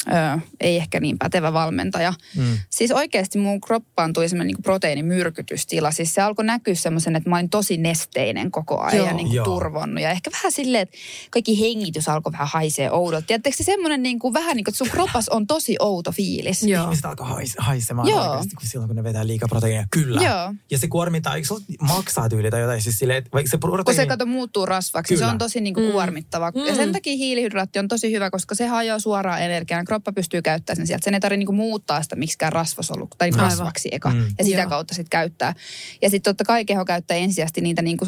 ö, 0.09 0.41
ei 0.61 0.77
ehkä 0.77 1.01
niin 1.01 1.19
pätevä 1.19 1.53
valmentaja. 1.53 2.15
Mm. 2.37 2.59
Siis 2.71 2.91
oikeasti 2.91 3.39
mun 3.39 3.61
kroppaan 3.61 4.13
tuli 4.13 4.29
semmoinen 4.29 4.55
niin 4.55 4.63
proteiinimyrkytystila. 4.63 5.91
Siis 5.91 6.15
se 6.15 6.23
alkoi 6.23 6.45
näkyä 6.45 6.75
semmoisen, 6.75 7.17
että 7.17 7.31
mä 7.31 7.37
olin 7.37 7.51
tosi 7.51 7.77
nesteinen 7.77 8.51
koko 8.51 8.81
ajan 8.81 8.97
Joo. 8.97 9.07
ja 9.07 9.13
niin 9.13 9.27
kuin 9.27 9.37
Joo. 9.37 9.45
turvonnut. 9.45 10.03
Ja 10.03 10.11
ehkä 10.11 10.31
vähän 10.31 10.53
silleen, 10.53 10.83
että 10.83 10.97
kaikki 11.31 11.61
hengitys 11.61 12.09
alkoi 12.09 12.33
vähän 12.33 12.49
haisee 12.53 12.91
oudolta. 12.91 13.27
Tiedättekö 13.27 13.57
se 13.57 13.65
semmoinen 13.65 14.03
niin 14.03 14.19
kuin, 14.19 14.35
vähän 14.35 14.57
niin 14.57 14.65
kuin, 14.65 14.73
että 14.73 14.79
sun 14.79 14.91
kropas 14.91 15.29
on 15.29 15.47
tosi 15.47 15.77
outo 15.81 16.13
fiilis. 16.13 16.63
Joo. 16.63 16.85
Ihmiset 16.85 17.05
alkaa 17.05 17.27
hais, 17.27 17.55
haisemaan 17.59 18.09
Joo. 18.09 18.21
oikeasti, 18.31 18.55
kun 18.55 18.69
silloin 18.69 18.89
kun 18.89 18.97
ne 18.97 19.05
vetää 19.05 19.27
liikaa 19.27 19.49
proteiinia. 19.49 19.87
Kyllä. 19.91 20.23
Joo. 20.23 20.55
Ja 20.71 20.79
se 20.79 20.89
kuormittaa, 20.89 21.35
eikö 21.35 21.49
se 21.49 21.55
maksaa 21.81 22.29
tyyli 22.29 22.51
tai 22.51 22.61
jotain? 22.61 22.83
Siis 22.83 22.99
silleen, 22.99 23.19
että 23.19 23.31
vaikka 23.33 23.51
se 23.51 23.57
Kun 23.57 23.71
proteiini... 23.71 24.03
se 24.03 24.07
kato 24.07 24.27
muuttuu 24.27 24.67
rasvaksi, 24.67 25.15
Kyllä. 25.15 25.27
se 25.27 25.33
on 25.33 25.39
tosi 25.39 25.61
niin 25.61 25.75
kuin 25.75 25.93
kuormittava. 25.93 26.53
Ja 26.67 26.75
sen 26.75 26.93
takia 26.93 27.17
hiilihydraatti 27.17 27.79
on 27.79 27.89
tosi 27.89 28.13
hyvä, 28.13 28.31
koska 28.31 28.55
se 28.55 28.67
hajoaa 28.67 28.99
suoraan 28.99 29.43
energiaan. 29.43 29.85
Kroppa 29.97 30.13
pystyy 30.13 30.43
käyttämään 30.43 30.77
sen 30.77 30.87
sieltä. 30.87 31.05
Sen 31.05 31.15
ei 31.15 31.21
tarvitse 31.21 31.39
niinku 31.39 31.53
muuttaa 31.53 32.03
sitä 32.03 32.17
miksikään 32.17 32.53
rasvasolu 32.53 33.09
tai 33.19 33.29
Aivan. 33.29 33.41
rasvaksi 33.41 33.89
eka. 33.93 34.11
Mm. 34.11 34.27
Ja 34.39 34.45
sitä 34.45 34.61
Joo. 34.61 34.69
kautta 34.69 34.95
sitten 34.95 35.11
käyttää. 35.11 35.55
Ja 36.03 36.11
sitten 36.11 36.31
totta 36.31 36.45
kai 36.45 36.65
keho 36.65 36.85
käyttää 36.85 37.17
ensisijaisesti 37.17 37.61
niitä, 37.61 37.83
niinku, 37.83 38.07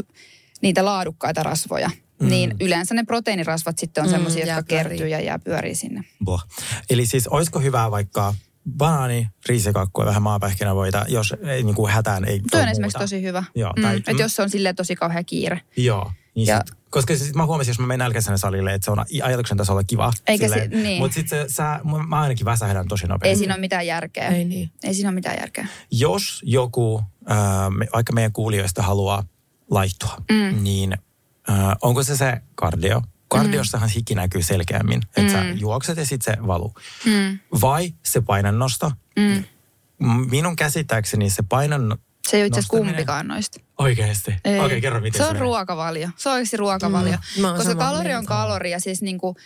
niitä 0.63 0.85
laadukkaita 0.85 1.43
rasvoja. 1.43 1.91
Mm. 2.21 2.29
Niin 2.29 2.57
yleensä 2.61 2.95
ne 2.95 3.05
proteiinirasvat 3.05 3.79
sitten 3.79 4.03
on 4.05 4.09
Mm, 4.09 4.13
semmoisia, 4.13 4.47
jotka 4.47 4.63
kertyy 4.63 5.09
ja 5.09 5.21
jää 5.21 5.39
pyörii 5.39 5.75
sinne. 5.75 6.05
Boh. 6.25 6.45
Eli 6.91 7.07
siis 7.07 7.27
olisiko 7.29 7.61
hyvää 7.61 7.91
vaikka 7.91 8.35
banaani, 8.77 9.29
riisikakku 9.49 10.01
ja 10.01 10.07
vähän 10.07 10.23
maapähkinävoita, 10.23 11.05
jos 11.09 11.35
ei, 11.47 11.63
niin 11.63 11.75
kuin 11.75 11.93
hätään 11.93 12.25
ei 12.25 12.41
Tuo 12.51 12.61
on 12.61 12.69
esimerkiksi 12.69 12.99
muuta. 12.99 12.99
tosi 12.99 13.23
hyvä. 13.23 13.45
Joo, 13.55 13.73
mm. 13.77 13.83
tai- 13.83 13.97
Että 13.97 14.13
mm. 14.13 14.19
jos 14.19 14.37
se 14.37 14.43
on 14.43 14.51
silleen 14.51 14.77
tosi 14.77 14.97
kauhean 14.97 15.25
kiire. 15.25 15.61
Joo. 15.77 16.13
Niin 16.35 16.47
Ja- 16.47 16.63
sit, 16.67 16.77
koska 16.91 17.17
sit 17.17 17.35
mä 17.37 17.47
huomasin, 17.47 17.71
jos 17.71 17.79
mä 17.79 17.87
menen 17.87 17.99
nälkäisenä 17.99 18.37
salille, 18.37 18.75
että 18.75 18.85
se 18.85 18.91
on 18.91 19.05
ajatuksen 19.23 19.57
tasolla 19.57 19.85
kiva. 19.85 20.13
Eikä 20.27 20.49
se- 20.49 20.69
niin. 20.69 21.03
Mutta 21.03 21.15
sitten 21.15 21.51
sä, 21.51 21.81
mä 22.09 22.21
ainakin 22.21 22.45
väsähdän 22.45 22.89
tosi 22.89 23.05
Ei 23.05 23.09
nopeasti. 23.09 23.39
siinä 23.39 23.55
ole 23.55 23.61
mitään 23.61 23.87
järkeä. 23.87 24.29
Ei 24.29 24.45
niin. 24.45 24.71
Ei 24.85 24.95
siinä 24.95 25.09
ole 25.09 25.15
mitään 25.15 25.37
järkeä. 25.41 25.67
Jos 25.91 26.41
joku, 26.45 27.03
äh, 27.31 27.37
vaikka 27.95 28.13
meidän 28.13 28.33
kuulijoista 28.33 28.83
haluaa 28.83 29.25
laihtua, 29.71 30.17
mm. 30.31 30.63
niin 30.63 30.93
äh, 31.51 31.57
onko 31.83 32.03
se 32.05 32.17
se 32.17 32.41
kardio? 32.55 33.03
Kardiossahan 33.29 33.89
hiki 33.89 34.15
näkyy 34.15 34.43
selkeämmin, 34.43 35.03
että 35.17 35.33
sä 35.33 35.45
juokset 35.45 35.97
ja 35.97 36.07
sitten 36.07 36.35
se 36.35 36.47
valuu. 36.47 36.75
Mm. 37.05 37.39
Vai 37.61 37.95
se 38.05 38.21
painonnosto? 38.21 38.93
Mm. 39.19 39.45
Minun 40.31 40.57
käsittääkseni 40.57 41.31
se 41.31 41.43
painon... 41.43 41.99
Se 42.29 42.37
ei 42.37 42.43
ole 42.43 42.47
itse 42.47 42.61
kumpikaan 42.69 43.29
noista. 43.29 43.61
Oikeasti? 43.79 44.35
Ei. 44.45 44.61
Okei, 44.61 44.81
kerro 44.81 45.01
miten 45.01 45.19
se 45.23 45.29
on 45.29 45.37
ruokavalio. 45.37 46.09
Se 46.17 46.29
on 46.29 46.33
oikeasti 46.33 46.57
ruokavalio. 46.57 47.19
Mm, 47.37 47.43
Koska 47.57 47.75
kalori 47.75 48.15
on 48.15 48.27
kalori 48.27 48.71
ja 48.71 48.81
siis 48.81 49.03
niinku, 49.03 49.37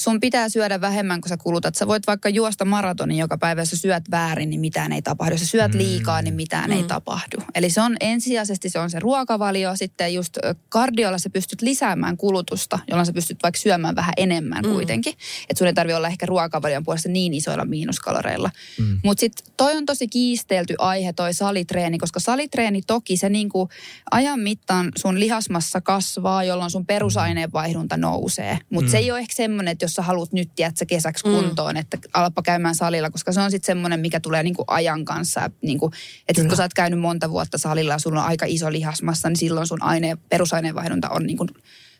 sun 0.00 0.20
pitää 0.20 0.48
syödä 0.48 0.80
vähemmän 0.80 1.20
kuin 1.20 1.28
sä 1.28 1.36
kulutat. 1.36 1.74
Sä 1.74 1.86
voit 1.86 2.06
vaikka 2.06 2.28
juosta 2.28 2.64
maratonin 2.64 3.18
joka 3.18 3.38
päivä, 3.38 3.60
jos 3.60 3.70
sä 3.70 3.76
syöt 3.76 4.04
väärin, 4.10 4.50
niin 4.50 4.60
mitään 4.60 4.92
ei 4.92 5.02
tapahdu. 5.02 5.34
Jos 5.34 5.40
sä 5.40 5.46
syöt 5.46 5.74
liikaa, 5.74 6.22
niin 6.22 6.34
mitään 6.34 6.72
ei 6.72 6.82
tapahdu. 6.82 7.36
Eli 7.54 7.70
se 7.70 7.80
on 7.80 7.96
ensisijaisesti 8.00 8.68
se 8.68 8.78
on 8.78 8.90
se 8.90 9.00
ruokavalio. 9.00 9.76
Sitten 9.76 10.14
just 10.14 10.38
kardiolla 10.68 11.18
sä 11.18 11.30
pystyt 11.30 11.62
lisäämään 11.62 12.16
kulutusta, 12.16 12.78
jolloin 12.88 13.06
sä 13.06 13.12
pystyt 13.12 13.38
vaikka 13.42 13.60
syömään 13.60 13.96
vähän 13.96 14.12
enemmän 14.16 14.64
kuitenkin. 14.64 15.12
Että 15.48 15.58
sun 15.58 15.66
ei 15.66 15.74
tarvi 15.74 15.92
olla 15.92 16.08
ehkä 16.08 16.26
ruokavalion 16.26 16.84
puolesta 16.84 17.08
niin 17.08 17.34
isoilla 17.34 17.64
miinuskaloreilla. 17.64 18.50
Mm. 18.78 19.00
Mutta 19.04 19.20
sitten 19.20 19.54
toi 19.56 19.76
on 19.76 19.86
tosi 19.86 20.08
kiistelty 20.08 20.74
aihe 20.78 21.12
toi 21.12 21.34
salitreeni, 21.34 21.98
koska 21.98 22.20
salitreeni 22.20 22.82
toki 22.82 23.16
se 23.16 23.28
niinku 23.28 23.68
ajan 24.10 24.40
mittaan 24.40 24.92
sun 24.96 25.20
lihasmassa 25.20 25.80
kasvaa, 25.80 26.44
jolloin 26.44 26.70
sun 26.70 26.86
perusaineenvaihdunta 26.86 27.96
nousee. 27.96 28.58
Mutta 28.70 28.88
mm. 28.88 28.90
se 28.90 28.98
ei 28.98 29.10
ole 29.10 29.18
ehkä 29.18 29.34
semmoinen, 29.34 29.72
että 29.72 29.83
jos 29.84 29.94
sä 29.94 30.02
haluat 30.02 30.32
nyt 30.32 30.50
tiedätkö, 30.56 30.84
kesäksi 30.88 31.24
kuntoon, 31.24 31.76
että 31.76 31.98
alappa 32.14 32.42
käymään 32.42 32.74
salilla, 32.74 33.10
koska 33.10 33.32
se 33.32 33.40
on 33.40 33.50
sitten 33.50 33.66
semmoinen, 33.66 34.00
mikä 34.00 34.20
tulee 34.20 34.42
niinku 34.42 34.64
ajan 34.66 35.04
kanssa. 35.04 35.50
Niinku, 35.62 35.90
että 36.28 36.42
sit 36.42 36.48
kun 36.48 36.56
sä 36.56 36.62
oot 36.62 36.74
käynyt 36.74 37.00
monta 37.00 37.30
vuotta 37.30 37.58
salilla 37.58 37.92
ja 37.92 37.98
sulla 37.98 38.20
on 38.20 38.28
aika 38.28 38.46
iso 38.48 38.72
lihasmassa, 38.72 39.28
niin 39.28 39.36
silloin 39.36 39.66
sun 39.66 39.82
aine, 39.82 40.16
perusaineenvaihdunta 40.28 41.08
on 41.08 41.22
niinku 41.26 41.46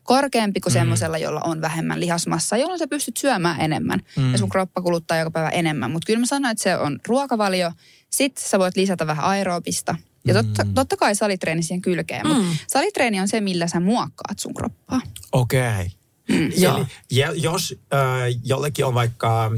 korkeampi 0.02 0.60
kuin 0.60 0.72
semmoisella, 0.72 1.18
jolla 1.18 1.40
on 1.44 1.60
vähemmän 1.60 2.00
lihasmassa, 2.00 2.56
jolloin 2.56 2.78
sä 2.78 2.86
pystyt 2.86 3.16
syömään 3.16 3.60
enemmän 3.60 4.00
mm. 4.16 4.32
ja 4.32 4.38
sun 4.38 4.48
kroppa 4.48 4.82
kuluttaa 4.82 5.18
joka 5.18 5.30
päivä 5.30 5.48
enemmän. 5.48 5.90
Mutta 5.90 6.06
kyllä 6.06 6.20
mä 6.20 6.26
sanoin, 6.26 6.52
että 6.52 6.62
se 6.62 6.76
on 6.76 7.00
ruokavalio. 7.08 7.72
Sitten 8.10 8.44
sä 8.48 8.58
voit 8.58 8.76
lisätä 8.76 9.06
vähän 9.06 9.24
aerobista. 9.24 9.94
Ja 10.26 10.34
totta, 10.34 10.66
totta 10.74 10.96
kai 10.96 11.14
salitreeni 11.14 11.62
siihen 11.62 11.82
kylkeen, 11.82 12.26
mutta 12.28 12.44
salitreeni 12.66 13.20
on 13.20 13.28
se, 13.28 13.40
millä 13.40 13.66
sä 13.66 13.80
muokkaat 13.80 14.38
sun 14.38 14.54
kroppaa. 14.54 15.00
Okei. 15.32 15.84
Mm. 15.84 16.03
Eli 16.74 16.86
ja, 17.10 17.32
jos 17.32 17.74
äh, 17.92 18.00
jollekin 18.44 18.84
on 18.84 18.94
vaikka 18.94 19.50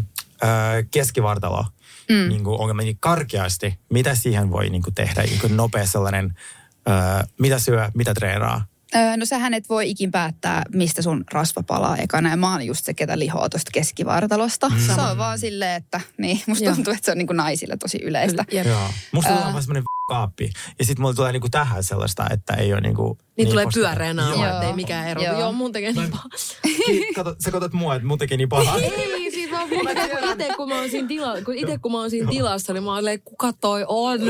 äh, 0.45 0.51
keskivartalo 0.91 1.65
mm. 2.09 2.29
niin 2.29 2.45
kuin 2.45 2.61
ongelma, 2.61 2.83
niin 2.83 2.97
karkeasti, 3.01 3.79
mitä 3.91 4.15
siihen 4.15 4.51
voi 4.51 4.71
niin 4.71 4.83
kuin 4.83 4.95
tehdä? 4.95 5.23
Niin 5.23 5.41
kuin 5.41 5.57
nopea 5.57 5.87
sellainen, 5.87 6.35
äh, 6.89 7.29
mitä 7.39 7.59
syö, 7.59 7.91
mitä 7.95 8.15
treenaa? 8.15 8.67
Öö, 8.95 9.17
no 9.17 9.27
sähän 9.27 9.55
et 9.55 9.69
voi 9.69 9.91
ikin 9.91 10.11
päättää, 10.11 10.63
mistä 10.75 11.03
sun 11.03 11.25
rasva 11.33 11.63
palaa 11.63 11.97
ekana. 11.97 12.31
Ja 12.31 12.37
mä 12.37 12.53
oon 12.53 12.67
just 12.67 12.85
se, 12.85 12.95
ketä 12.95 13.19
lihoa 13.19 13.49
tuosta 13.49 13.71
keskivartalosta. 13.73 14.69
Mm. 14.69 14.79
Se 14.87 15.01
on 15.01 15.19
vaan 15.19 15.39
silleen, 15.39 15.75
että 15.75 16.01
niin, 16.19 16.41
musta 16.47 16.65
Joo. 16.65 16.75
tuntuu, 16.75 16.93
että 16.93 17.05
se 17.05 17.11
on 17.11 17.19
niin 17.19 17.27
kuin 17.27 17.37
naisilla 17.37 17.77
tosi 17.77 17.99
yleistä. 18.03 18.45
Jep. 18.53 18.67
Joo. 18.67 18.91
Musta 19.13 19.33
tulee 19.33 19.53
vaan 19.53 19.63
semmoinen 19.63 19.83
kaappi. 20.09 20.51
Ja 20.79 20.85
sitten 20.85 21.03
mulla 21.03 21.15
tulee 21.15 21.33
niinku 21.33 21.49
tähän 21.49 21.85
sellaista, 21.85 22.27
että 22.31 22.55
ei 22.55 22.73
ole 22.73 22.81
niinku... 22.81 23.19
Niin, 23.37 23.49
tulee 23.49 23.65
positiivista. 23.65 23.97
pyöreä 23.97 24.15
naama, 24.15 24.49
ettei 24.49 24.73
mikään 24.73 25.09
ero. 25.09 25.23
Joo. 25.23 25.41
Joo, 25.41 25.53
mun 25.53 25.73
tekee 25.73 25.93
niin 25.93 26.11
paha. 26.11 26.29
Kato, 27.15 27.37
sä 27.45 27.51
katsot 27.51 27.73
mua, 27.73 27.95
että 27.95 28.09
mun 28.09 28.19
tekee 28.19 28.37
niin 28.37 28.49
pahaa. 28.49 28.79
Ei, 28.79 29.26
kun 29.69 29.79
itse 30.33 30.49
kun 30.57 30.69
mä 30.69 30.79
oon 30.79 30.91
siinä, 30.91 31.09
tila, 31.09 31.43
kun 31.45 31.55
ite, 31.55 31.79
kun 31.79 31.93
mä 31.93 31.99
oon 31.99 32.11
siinä 32.11 32.31
tilassa, 32.31 32.73
niin 32.73 32.83
mä 32.83 32.91
oon 32.91 32.99
silleen, 32.99 33.21
kuka 33.23 33.53
toi 33.53 33.85
on? 33.89 34.21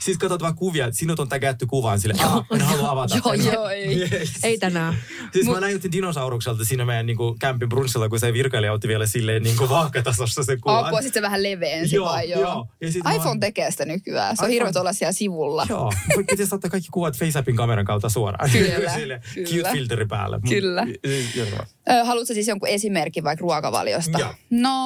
Siis 0.00 0.18
katsot 0.18 0.42
vaan 0.42 0.54
kuvia, 0.56 0.86
että 0.86 0.98
sinut 0.98 1.20
on 1.20 1.28
tägätty 1.28 1.66
kuvaan 1.66 2.00
sille, 2.00 2.14
ah, 2.24 2.44
en 2.54 2.60
halua 2.60 2.90
avata. 2.90 3.16
Joo, 3.24 3.36
sen." 3.36 3.52
joo, 3.52 3.68
ei. 3.68 4.00
Yes. 4.12 4.30
Ei 4.42 4.58
tänään. 4.58 4.94
Siis 5.32 5.46
mä 5.46 5.60
näytin 5.60 5.92
dinosaurukselta 5.92 6.64
siinä 6.64 6.84
meidän 6.84 7.06
niinku 7.06 7.36
kämpin 7.40 7.68
brunssilla, 7.68 8.08
kun 8.08 8.20
se 8.20 8.32
virkailija 8.32 8.72
otti 8.72 8.88
vielä 8.88 9.06
silleen 9.06 9.42
niinku 9.42 9.68
vaakatasossa 9.68 10.42
se 10.44 10.56
kuvan. 10.56 10.84
Apua, 10.84 11.02
sitten 11.02 11.20
se 11.20 11.22
vähän 11.22 11.42
leveänsi 11.42 11.96
Joo, 11.96 12.06
vai 12.06 12.30
joo. 12.30 12.40
joo. 12.40 12.66
Ja 12.80 12.92
sit 12.92 13.04
mä- 13.04 13.12
iPhone 13.14 13.40
tekee 13.40 13.70
sitä 13.70 13.84
nykyään. 13.84 14.36
Se 14.36 14.44
on 14.44 14.50
hirveä 14.50 14.72
olla 14.80 14.92
siellä 14.92 15.12
sivulla. 15.12 15.66
Joo, 15.68 15.92
mutta 16.16 16.30
pitäisi 16.30 16.54
ottaa 16.54 16.70
kaikki 16.70 16.88
kuvat 16.92 17.18
FaceAppin 17.18 17.56
kameran 17.56 17.84
kautta 17.84 18.08
suoraan. 18.08 18.50
Kyllä, 18.50 18.90
Sille 18.96 19.20
kyllä. 19.34 19.48
Cute 19.48 19.70
filteri 19.72 20.06
päälle. 20.06 20.36
Mut- 20.36 20.48
Kyllä. 20.48 20.86
Haluatko 22.04 22.34
siis 22.34 22.48
jonkun 22.48 22.68
esimerkin 22.68 23.24
vaikka 23.24 23.42
ruokavaliosta? 23.42 24.18
Joo. 24.18 24.34
No, 24.50 24.85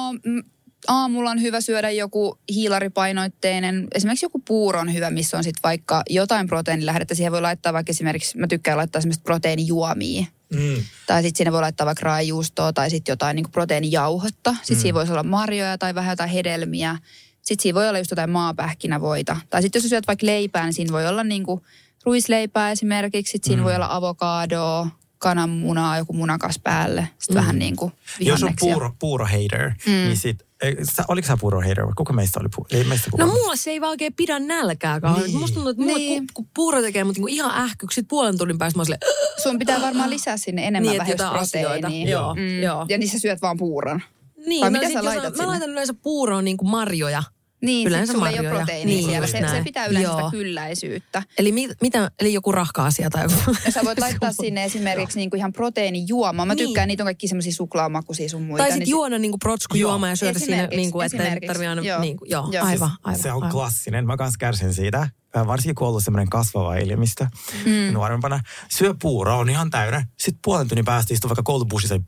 aamulla 0.87 1.31
on 1.31 1.41
hyvä 1.41 1.61
syödä 1.61 1.91
joku 1.91 2.39
hiilaripainoitteinen, 2.49 3.87
esimerkiksi 3.95 4.25
joku 4.25 4.41
puuro 4.47 4.79
on 4.79 4.93
hyvä, 4.93 5.09
missä 5.09 5.37
on 5.37 5.43
sitten 5.43 5.63
vaikka 5.63 6.03
jotain 6.09 6.47
proteiinilähdettä. 6.47 7.15
Siihen 7.15 7.31
voi 7.31 7.41
laittaa 7.41 7.73
vaikka 7.73 7.89
esimerkiksi, 7.89 8.37
mä 8.37 8.47
tykkään 8.47 8.77
laittaa 8.77 9.01
semmoista 9.01 9.23
proteiinijuomia. 9.23 10.25
Mm. 10.53 10.83
Tai 11.07 11.21
sitten 11.21 11.37
siinä 11.37 11.51
voi 11.51 11.61
laittaa 11.61 11.85
vaikka 11.85 12.03
raajuustoa 12.03 12.73
tai 12.73 12.89
sitten 12.89 13.11
jotain 13.11 13.35
niin 13.35 13.51
proteiinijauhetta. 13.51 14.55
Sitten 14.55 14.77
mm. 14.77 14.81
siinä 14.81 14.95
voisi 14.95 15.11
olla 15.11 15.23
marjoja 15.23 15.77
tai 15.77 15.95
vähän 15.95 16.11
jotain 16.11 16.29
hedelmiä. 16.29 16.97
Sitten 17.41 17.63
siinä 17.63 17.75
voi 17.75 17.89
olla 17.89 17.99
just 17.99 18.11
jotain 18.11 18.29
maapähkinävoita. 18.29 19.37
Tai 19.49 19.61
sitten 19.61 19.81
jos 19.81 19.89
syöt 19.89 20.07
vaikka 20.07 20.25
leipää, 20.25 20.63
niin 20.63 20.73
siinä 20.73 20.93
voi 20.93 21.07
olla 21.07 21.23
niin 21.23 21.43
kuin 21.43 21.61
ruisleipää 22.05 22.71
esimerkiksi. 22.71 23.31
Sitten 23.31 23.47
siinä 23.47 23.61
mm. 23.61 23.65
voi 23.65 23.75
olla 23.75 23.95
avokadoa, 23.95 24.87
kananmunaa, 25.21 25.97
joku 25.97 26.13
munakas 26.13 26.59
päälle. 26.63 27.07
Sitten 27.19 27.35
mm. 27.35 27.39
vähän 27.39 27.59
niin 27.59 27.75
kuin 27.75 27.91
Jos 28.19 28.43
on 28.43 28.47
vihanneksia. 28.47 28.73
puuro, 28.73 28.91
puuro 28.99 29.25
hater, 29.25 29.69
mm. 29.85 29.91
niin 29.91 30.17
sit, 30.17 30.43
eh, 30.61 30.75
sä, 30.95 31.03
oliko 31.07 31.27
sä 31.27 31.37
puuro 31.37 31.61
hater 31.61 31.85
vai 31.85 31.93
kuka 31.97 32.13
meistä 32.13 32.39
oli 32.39 32.49
puuro? 32.55 32.67
Ei 32.71 32.83
meistä 32.83 33.07
No 33.07 33.11
kukaan. 33.11 33.29
mulla 33.29 33.55
se 33.55 33.71
ei 33.71 33.81
vaan 33.81 33.89
oikein 33.89 34.13
pidä 34.13 34.39
nälkää. 34.39 34.99
Niin. 35.25 35.37
Musta 35.39 35.53
tuntuu, 35.53 35.69
että 35.69 35.81
mulle, 35.83 35.97
Niin. 35.97 36.17
kun, 36.19 36.27
kun 36.33 36.47
puuro 36.55 36.81
tekee 36.81 37.03
mut 37.03 37.15
niinku 37.15 37.27
ihan 37.27 37.61
ähkyksi, 37.63 37.95
sit 37.95 38.07
puolen 38.07 38.37
tunnin 38.37 38.57
päästä 38.57 38.79
mä 38.79 38.83
silleen, 38.85 39.01
Sun 39.43 39.59
pitää 39.59 39.81
varmaan 39.81 40.09
lisää 40.09 40.37
sinne 40.37 40.67
enemmän 40.67 40.91
Niin, 40.91 41.17
vähän 41.17 41.33
proteiiniä. 41.37 42.09
Joo, 42.09 42.35
joo. 42.63 42.85
Ja 42.89 42.97
niin 42.97 43.09
sä 43.09 43.19
syöt 43.19 43.41
vaan 43.41 43.57
puuron. 43.57 44.01
niin, 44.45 44.61
Vai 44.61 44.69
mä, 44.69 44.77
mitä 44.77 44.87
sä 44.93 44.99
jos 44.99 45.05
laitat 45.05 45.35
mä, 45.37 45.43
mä 45.43 45.49
laitan 45.49 45.69
yleensä 45.69 45.93
puuroon 45.93 46.45
niinku 46.45 46.65
marjoja. 46.65 47.23
Niin, 47.61 47.87
Yleensä 47.87 48.13
sulla 48.13 48.29
ei 48.29 48.33
ole 48.33 48.41
marjoja. 48.41 48.57
proteiinia 48.65 48.95
Niin, 48.95 49.09
siellä. 49.09 49.27
Se, 49.27 49.39
näin. 49.39 49.57
se 49.57 49.63
pitää 49.63 49.85
yleensä 49.85 50.09
Joo. 50.11 50.17
sitä 50.17 50.31
kylläisyyttä. 50.31 51.23
Eli, 51.37 51.51
mit, 51.51 51.71
mitä, 51.81 52.11
eli 52.19 52.33
joku 52.33 52.51
rahka-asia 52.51 53.09
tai 53.09 53.23
joku. 53.23 53.35
Ja 53.65 53.71
sä 53.71 53.81
voit 53.85 53.99
laittaa 54.05 54.31
sinne 54.33 54.63
esimerkiksi 54.63 55.19
niinku 55.19 55.35
ihan 55.35 55.53
proteiinijuomaa. 55.53 56.45
Mä 56.45 56.55
Niin. 56.55 56.67
tykkään, 56.67 56.87
niitä 56.87 57.03
on 57.03 57.05
kaikki 57.05 57.27
semmoisia 57.27 57.53
suklaamakuisia 57.53 58.29
sun 58.29 58.41
muita. 58.41 58.63
tai 58.63 58.69
niin 58.69 58.73
sitten 58.77 58.91
juoda 58.91 59.19
niinku 59.19 59.37
protskujuomaa 59.37 60.09
ja 60.09 60.15
syödä 60.15 60.39
sinne, 60.39 60.53
Esimerkiksi, 60.55 60.77
niinku, 60.77 61.01
että 61.01 61.23
ei 61.23 61.39
tarvitse 61.47 61.67
aina, 61.67 61.81
Joo. 61.81 62.01
niinku, 62.01 62.25
joo, 62.25 62.49
Joo. 62.51 62.65
aivan, 62.65 62.89
aivan. 63.03 63.21
se 63.21 63.31
on 63.31 63.35
aivan. 63.35 63.51
klassinen. 63.51 64.05
Mä 64.07 64.17
kans 64.17 64.37
kärsin 64.37 64.73
siitä. 64.73 65.09
Varsinkin 65.35 65.75
kun 65.75 65.87
on 65.87 65.89
ollut 65.89 66.03
semmoinen 66.03 66.29
kasvava 66.29 66.75
ilmiö 66.75 67.27
mm. 67.65 67.93
nuorempana. 67.93 68.39
Syö 68.69 68.95
puuroa, 69.01 69.35
on 69.35 69.49
ihan 69.49 69.69
täynnä. 69.69 70.05
Sitten 70.17 70.39
puolen 70.43 70.67
tunnin 70.67 70.85
päästä 70.85 71.13
istuu 71.13 71.29
vaikka 71.29 71.43
koulubussissa. 71.43 71.99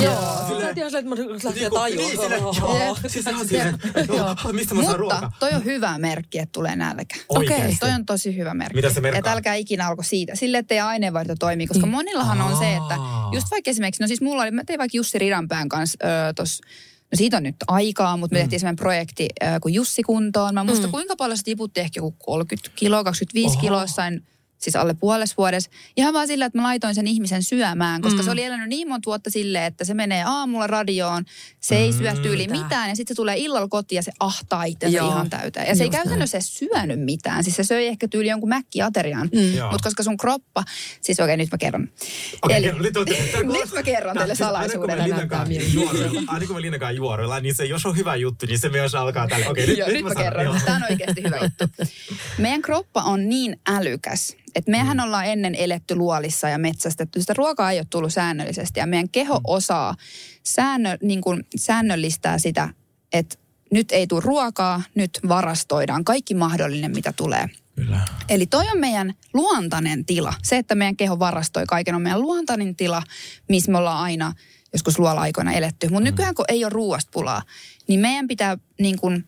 Joo. 0.00 0.14
Sä 0.60 0.70
et 0.70 0.78
ihan 0.78 0.90
silleen, 0.90 1.14
että 1.14 1.24
mä 1.24 1.38
lähtee. 1.44 1.96
Niin, 1.96 2.10
sille, 2.10 2.36
joo. 2.36 2.96
Siis 3.06 3.26
ihan 3.26 3.48
silleen, 3.48 3.78
joo, 4.08 4.36
mistä 4.52 4.74
mä 4.74 4.82
saan 4.82 4.90
Mutta 4.90 4.96
ruokaa? 4.96 5.32
toi 5.40 5.50
on 5.52 5.64
hyvä 5.64 5.98
merkki, 5.98 6.38
että 6.38 6.52
tulee 6.52 6.76
nälkä. 6.76 7.16
Oikeesti? 7.28 7.76
Toi 7.80 7.90
on 7.90 8.06
tosi 8.06 8.36
hyvä 8.36 8.54
merkki. 8.54 8.76
Mitä 8.76 8.90
se 8.90 9.00
merkkaa? 9.00 9.18
Että 9.18 9.32
älkää 9.32 9.54
ikinä 9.54 9.86
alko 9.88 10.02
siitä. 10.02 10.34
Sille, 10.34 10.58
ettei 10.58 10.80
aineenvaihto 10.80 11.34
toimii. 11.38 11.66
Koska 11.66 11.86
monillahan 11.86 12.40
on 12.40 12.56
se, 12.56 12.76
että 12.76 12.96
just 13.32 13.50
vaikka 13.50 13.70
esimerkiksi, 13.70 14.02
no 14.02 14.06
siis 14.06 14.20
mulla 14.20 14.42
oli, 14.42 14.50
mä 14.50 14.64
tein 14.64 14.78
vaikka 14.78 14.96
Jussi 14.96 15.18
Ridanpään 15.18 15.68
kanssa 15.68 15.98
tossa 16.36 16.64
No 17.14 17.16
siitä 17.16 17.36
on 17.36 17.42
nyt 17.42 17.56
aikaa, 17.68 18.16
mutta 18.16 18.34
me 18.34 18.40
tehtiin 18.40 18.60
semmoinen 18.60 18.76
projekti 18.76 19.28
äh, 19.42 19.60
kuin 19.60 19.74
Jussi 19.74 20.02
kuntoon. 20.02 20.54
Mä 20.54 20.64
muistan, 20.64 20.90
kuinka 20.90 21.16
paljon 21.16 21.38
se 21.38 21.42
tiputti 21.44 21.80
ehkä 21.80 21.98
joku 21.98 22.10
30 22.10 22.70
kiloa, 22.76 23.04
25 23.04 23.52
Oho. 23.56 23.60
kiloa 23.60 23.80
jossain 23.80 24.26
siis 24.58 24.76
alle 24.76 24.94
puolessa 24.94 25.34
vuodessa. 25.38 25.70
Ihan 25.96 26.14
vaan 26.14 26.26
sillä, 26.26 26.46
että 26.46 26.58
mä 26.58 26.62
laitoin 26.62 26.94
sen 26.94 27.06
ihmisen 27.06 27.42
syömään, 27.42 28.02
koska 28.02 28.18
mm. 28.18 28.24
se 28.24 28.30
oli 28.30 28.42
elänyt 28.44 28.68
niin 28.68 28.88
monta 28.88 29.06
vuotta 29.06 29.30
silleen, 29.30 29.64
että 29.64 29.84
se 29.84 29.94
menee 29.94 30.22
aamulla 30.22 30.66
radioon, 30.66 31.24
se 31.60 31.76
ei 31.76 31.92
syö 31.92 32.12
tyyli 32.22 32.46
Mitä? 32.46 32.62
mitään 32.62 32.88
ja 32.88 32.96
sitten 32.96 33.14
se 33.14 33.16
tulee 33.16 33.36
illalla 33.36 33.68
kotiin 33.68 33.96
ja 33.96 34.02
se 34.02 34.12
ahtaa 34.20 34.64
itsensä 34.64 34.96
Joo. 34.96 35.08
ihan 35.08 35.30
täyteen. 35.30 35.68
Ja 35.68 35.76
se 35.76 35.82
ei 35.82 35.86
Just 35.86 35.98
käytännössä 35.98 36.36
edes 36.36 36.58
syönyt 36.58 37.00
mitään. 37.00 37.44
Siis 37.44 37.56
se 37.56 37.64
söi 37.64 37.86
ehkä 37.86 38.08
tyyli 38.08 38.28
jonkun 38.28 38.48
mäkkiaterian. 38.48 39.30
Mm. 39.32 39.40
Mutta 39.70 39.84
koska 39.84 40.02
sun 40.02 40.16
kroppa, 40.16 40.64
siis 41.00 41.20
okei 41.20 41.36
nyt 41.36 41.50
mä 41.50 41.58
kerron. 41.58 41.88
Okei, 42.42 42.56
Eli- 42.56 42.68
okay, 42.68 42.82
nyt, 42.82 42.96
on- 42.96 43.06
Nyt 43.52 43.72
mä 43.74 43.82
kerron 43.82 44.16
teille 44.16 44.34
salaisuuden. 44.34 45.00
Aina 46.28 46.46
kun 46.46 46.56
me 46.56 46.62
Linnakaan 46.62 46.96
juoruilla, 46.96 47.40
niin 47.40 47.54
se, 47.54 47.64
jos 47.64 47.86
on 47.86 47.96
hyvä 47.96 48.16
juttu, 48.16 48.46
niin 48.46 48.58
se 48.58 48.68
myös 48.68 48.94
alkaa 48.94 49.28
tälle. 49.28 49.48
Okei, 49.48 49.66
nyt, 49.66 49.78
nyt 49.86 50.04
mä 50.04 50.14
kerron. 50.14 50.60
Tämä 50.64 50.76
on 50.76 50.82
oikeasti 50.90 51.22
hyvä 51.22 51.36
juttu. 51.42 51.84
Meidän 52.38 52.62
kroppa 52.62 53.02
on 53.02 53.28
niin 53.28 53.60
älykäs, 53.66 54.36
että 54.54 54.70
mehän 54.70 54.96
Mm. 54.96 55.02
ollaan 55.02 55.26
ennen 55.26 55.54
eletty 55.54 55.94
luolissa 55.96 56.48
ja 56.48 56.58
metsästetty. 56.58 57.20
Sitä 57.20 57.34
ruokaa 57.36 57.70
ei 57.72 57.78
ole 57.78 57.86
tullut 57.90 58.12
säännöllisesti 58.12 58.80
ja 58.80 58.86
meidän 58.86 59.08
keho 59.08 59.34
Mm. 59.38 59.44
osaa 59.46 59.94
säännö, 60.42 60.96
niin 61.02 61.20
kuin 61.20 61.46
säännöllistää 61.56 62.38
sitä, 62.38 62.68
että 63.12 63.36
nyt 63.72 63.92
ei 63.92 64.06
tule 64.06 64.22
ruokaa, 64.24 64.82
nyt 64.94 65.20
varastoidaan 65.28 66.04
kaikki 66.04 66.34
mahdollinen, 66.34 66.90
mitä 66.90 67.12
tulee. 67.12 67.46
Kyllä. 67.76 68.00
Eli 68.28 68.46
toi 68.46 68.64
on 68.74 68.80
meidän 68.80 69.14
luontainen 69.34 70.04
tila. 70.04 70.34
Se, 70.42 70.56
että 70.58 70.74
meidän 70.74 70.96
keho 70.96 71.18
varastoi 71.18 71.64
kaiken, 71.68 71.94
on 71.94 72.02
meidän 72.02 72.20
luontainen 72.20 72.76
tila, 72.76 73.02
missä 73.48 73.72
me 73.72 73.78
ollaan 73.78 74.02
aina 74.02 74.32
joskus 74.72 74.98
luola-aikoina 74.98 75.52
eletty. 75.52 75.88
Mutta 75.88 76.04
nykyään, 76.04 76.34
kun 76.34 76.44
ei 76.48 76.64
ole 76.64 76.70
ruoasta 76.70 77.10
pulaa, 77.12 77.42
niin 77.88 78.00
meidän 78.00 78.28
pitää 78.28 78.58
niin 78.80 78.98
kun, 78.98 79.24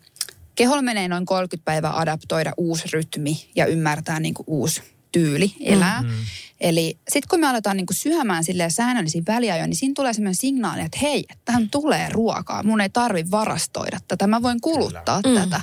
keholla 0.55 0.81
menee 0.81 1.07
noin 1.07 1.25
30 1.25 1.65
päivää 1.65 1.99
adaptoida 1.99 2.53
uusi 2.57 2.83
rytmi 2.93 3.49
ja 3.55 3.65
ymmärtää 3.65 4.19
niin 4.19 4.33
kuin 4.33 4.45
uusi 4.47 4.81
tyyli 5.19 5.55
elää. 5.59 6.01
Mm-hmm. 6.01 6.17
Eli 6.61 6.97
sitten 7.09 7.29
kun 7.29 7.39
me 7.39 7.47
aletaan 7.47 7.77
niin 7.77 7.85
kuin 7.85 7.97
syömään 7.97 8.43
silleen 8.43 8.71
säännöllisin 8.71 9.23
väliajoin, 9.27 9.69
niin 9.69 9.75
siinä 9.77 9.93
tulee 9.95 10.13
sellainen 10.13 10.35
signaali, 10.35 10.81
että 10.81 10.97
hei, 11.01 11.25
tähän 11.45 11.69
tulee 11.69 12.09
ruokaa. 12.09 12.63
Mun 12.63 12.81
ei 12.81 12.89
tarvi 12.89 13.25
varastoida 13.31 13.99
tätä, 14.07 14.27
mä 14.27 14.41
voin 14.41 14.61
kuluttaa 14.61 15.21
Mm. 15.25 15.33
tätä. 15.33 15.61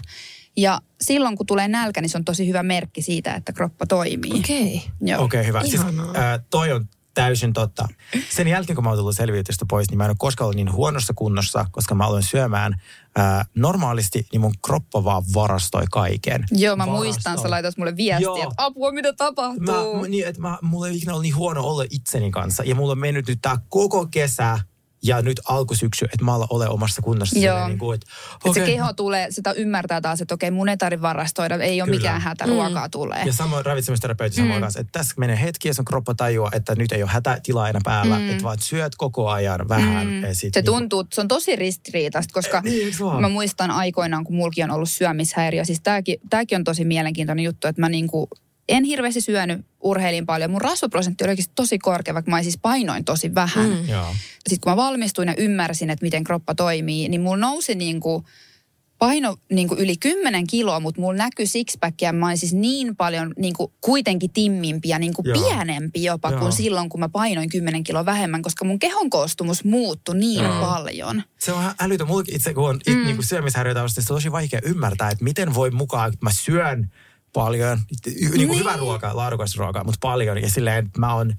Ja 0.57 0.81
silloin 1.01 1.37
kun 1.37 1.47
tulee 1.47 1.69
nälkä, 1.69 2.01
niin 2.01 2.11
se 2.11 2.19
on 2.19 2.25
tosi 2.25 2.49
hyvä 2.49 2.63
merkki 2.63 3.03
siitä, 3.03 3.35
että 3.35 3.53
kroppa 3.53 3.87
toimii. 3.87 4.39
Okei. 4.39 4.83
Joo. 5.01 5.25
Okei, 5.25 5.41
okay, 5.41 5.49
hyvä. 5.49 5.63
Siis, 5.65 5.81
äh, 5.81 6.41
toi 6.51 6.73
on 6.73 6.89
täysin 7.15 7.53
totta. 7.53 7.89
Sen 8.31 8.49
jälkeen, 8.49 8.75
kun 8.75 8.85
mä 8.85 8.91
oon 8.91 8.99
tullut 8.99 9.17
selviytystä 9.17 9.65
pois, 9.71 9.91
niin 9.91 9.99
mä 9.99 10.05
en 10.05 10.11
ole 10.11 10.17
koskaan 10.19 10.47
ollut 10.47 10.57
niin 10.57 10.73
huonossa 10.73 11.13
kunnossa, 11.17 11.67
koska 11.71 11.95
mä 11.95 12.07
aloin 12.07 12.23
syömään 12.23 12.81
normaalisti, 13.55 14.27
niin 14.33 14.41
mun 14.41 14.55
kroppa 14.67 15.05
vaan 15.05 15.23
varastoi 15.35 15.85
kaiken. 15.93 16.45
Joo, 16.51 16.77
mä 16.77 16.87
Varastoi. 16.87 17.07
muistan, 17.07 17.39
sä 17.39 17.51
laitat 17.51 17.77
mulle 17.77 17.97
viestiä, 17.97 18.25
Joo. 18.25 18.37
että 18.37 18.55
apua, 18.57 18.93
mitä 18.93 19.13
tapahtuu? 19.13 19.97
Mä- 20.01 20.09
niin, 20.09 20.27
että 20.27 20.41
mä, 20.43 20.59
mulla 20.63 20.89
ei 20.89 20.97
ikinä 20.97 21.13
ollut 21.13 21.23
niin 21.23 21.37
huono 21.37 21.63
olla 21.63 21.85
itseni 21.91 22.31
kanssa. 22.31 22.63
Ja 22.67 22.75
mulla 22.75 22.93
on 22.93 22.99
mennyt 22.99 23.29
nyt 23.29 23.39
tää 23.43 23.57
koko 23.69 24.07
kesä 24.07 24.59
ja 25.05 25.23
nyt 25.23 25.41
alkusyksy, 25.49 26.05
että 26.05 26.25
mä 26.25 26.35
olen 26.35 26.69
omassa 26.71 27.03
kunnossa. 27.03 27.39
Joo. 27.39 27.67
Niin 27.69 27.79
kuin, 27.79 27.95
että, 27.95 28.07
Okay. 28.35 28.51
okei. 28.51 28.67
Se 28.67 28.73
keho 28.73 28.93
tulee, 28.93 29.31
sitä 29.31 29.53
ymmärtää 29.53 30.01
taas, 30.01 30.21
että 30.21 30.35
okei, 30.35 30.51
mun 30.51 30.69
ei 30.69 30.77
tarvitse 30.77 31.03
varastoida, 31.03 31.55
ei 31.57 31.81
ole 31.83 31.87
Kyllä. 31.87 31.99
mikään 31.99 32.21
hätä, 32.21 32.47
ruokaa 32.47 32.89
tulee. 32.89 33.23
Ja 33.27 33.33
samoin 33.33 33.67
ravitsemusterapeutti 33.67 34.43
Mm. 34.43 34.61
kanssa, 34.61 34.81
että 34.81 34.93
tässä 34.99 35.15
menee 35.19 35.41
hetki 35.41 35.69
ja 35.69 35.75
sun 35.75 35.85
kroppa 35.85 36.15
tajuaa, 36.15 36.51
että 36.55 36.75
nyt 36.75 36.93
ei 36.93 37.03
ole 37.03 37.11
hätätilaa 37.11 37.69
enää 37.69 37.81
päällä, 37.85 38.19
Mm. 38.19 38.31
että 38.31 38.43
vaan 38.43 38.59
syöt 38.61 38.97
koko 38.97 39.29
ajan 39.29 39.69
vähän. 39.69 40.07
Mm. 40.07 40.23
Ja 40.23 40.35
sit 40.35 40.55
Se 40.55 40.61
niinku- 40.61 40.73
tuntuu, 40.73 41.05
se 41.13 41.21
on 41.21 41.29
tosi 41.29 41.57
ristiriitaista, 41.57 42.33
koska 42.35 42.61
Niin, 42.61 42.85
eiks 42.85 43.01
vaan? 43.01 43.21
mä 43.21 43.29
muistan 43.29 43.71
aikoinaan, 43.71 44.25
kun 44.25 44.37
mulki 44.37 44.63
on 44.63 44.71
ollut 44.71 44.91
syömishäiriö. 44.91 45.65
Siis 45.65 45.81
tääkin, 45.83 46.17
tääkin 46.31 46.57
on 46.57 46.65
tosi 46.65 46.85
mielenkiintoinen 46.85 47.45
juttu, 47.45 47.67
että 47.69 47.81
mä 47.81 47.89
niinku 47.89 48.29
en 48.69 48.85
hirveästi 48.85 49.21
syönyt, 49.21 49.67
urheilin 49.81 50.27
paljon. 50.27 50.51
Mun 50.51 50.61
rasvaprosentti 50.61 51.25
oli 51.25 51.31
oikeasti 51.31 51.53
tosi 51.55 51.79
korkea, 51.79 52.15
vaikka 52.15 52.31
mä 52.31 52.43
siis 52.43 52.59
painoin 52.63 53.05
tosi 53.05 53.35
vähän. 53.35 53.71
Mm. 53.71 53.89
Joo. 53.89 54.15
Sitten 54.49 54.61
kun 54.61 54.73
mä 54.73 54.77
valmistuin 54.77 55.29
ja 55.29 55.35
ymmärsin, 55.39 55.91
että 55.91 56.05
miten 56.05 56.25
kroppa 56.25 56.55
toimii, 56.55 57.09
niin 57.09 57.21
mulla 57.21 57.37
nousi 57.37 57.75
niinku 57.75 58.25
paino 58.99 59.37
niin 59.53 59.69
kuin 59.69 59.81
yli 59.81 59.97
10 59.97 60.47
kiloa, 60.47 60.81
mutta 60.81 61.01
mulla 61.01 61.17
näkyi 61.17 61.47
sixpackia. 61.47 62.13
Mä 62.13 62.27
olin 62.27 62.39
siis 62.39 62.53
niin 62.53 62.97
paljon 62.97 63.33
niin 63.39 63.55
kuin 63.55 63.73
kuitenkin 63.81 64.31
timmimpi 64.33 64.89
ja 64.89 64.99
niin 64.99 65.15
kuin 65.15 65.27
Joo. 65.29 65.43
pienempi 65.43 66.05
jopa 66.05 66.31
Joo. 66.31 66.41
kuin 66.41 66.53
silloin, 66.53 66.89
kun 66.89 67.01
mä 67.01 67.09
painoin 67.09 67.49
10 67.49 67.85
kiloa 67.85 68.07
vähemmän, 68.07 68.43
koska 68.43 68.65
mun 68.65 68.79
kehon 68.79 69.11
koostumus 69.11 69.65
muuttui 69.65 70.19
niin 70.19 70.45
Joo. 70.45 70.61
paljon. 70.61 71.23
Se 71.39 71.53
on 71.53 71.61
ihan 71.61 71.75
älytön. 71.81 72.07
Mulla 72.07 72.25
itse, 72.29 72.55
kun 72.55 72.69
on 72.69 72.81
mm. 72.89 73.05
niin 73.05 73.17
kuin 73.17 73.27
syömishäiriötaustasta, 73.27 74.07
se 74.07 74.13
on 74.13 74.17
tosi 74.17 74.33
vaikea 74.33 74.61
ymmärtää, 74.65 75.11
että 75.11 75.25
miten 75.25 75.55
voi 75.55 75.71
mukaan, 75.71 76.09
että 76.13 76.25
mä 76.27 76.31
syön 76.33 76.91
paljon, 77.35 77.79
niin 78.07 78.31
kuin 78.31 78.39
Niin. 78.51 78.59
hyvää 78.59 78.77
ruokaa, 78.77 79.17
laadukasta 79.17 79.59
ruokaa, 79.63 79.85
mutta 79.85 79.99
paljon. 80.01 80.43
Ja 80.43 80.51
silleen, 80.51 80.91
mä 80.99 81.15
oon 81.15 81.35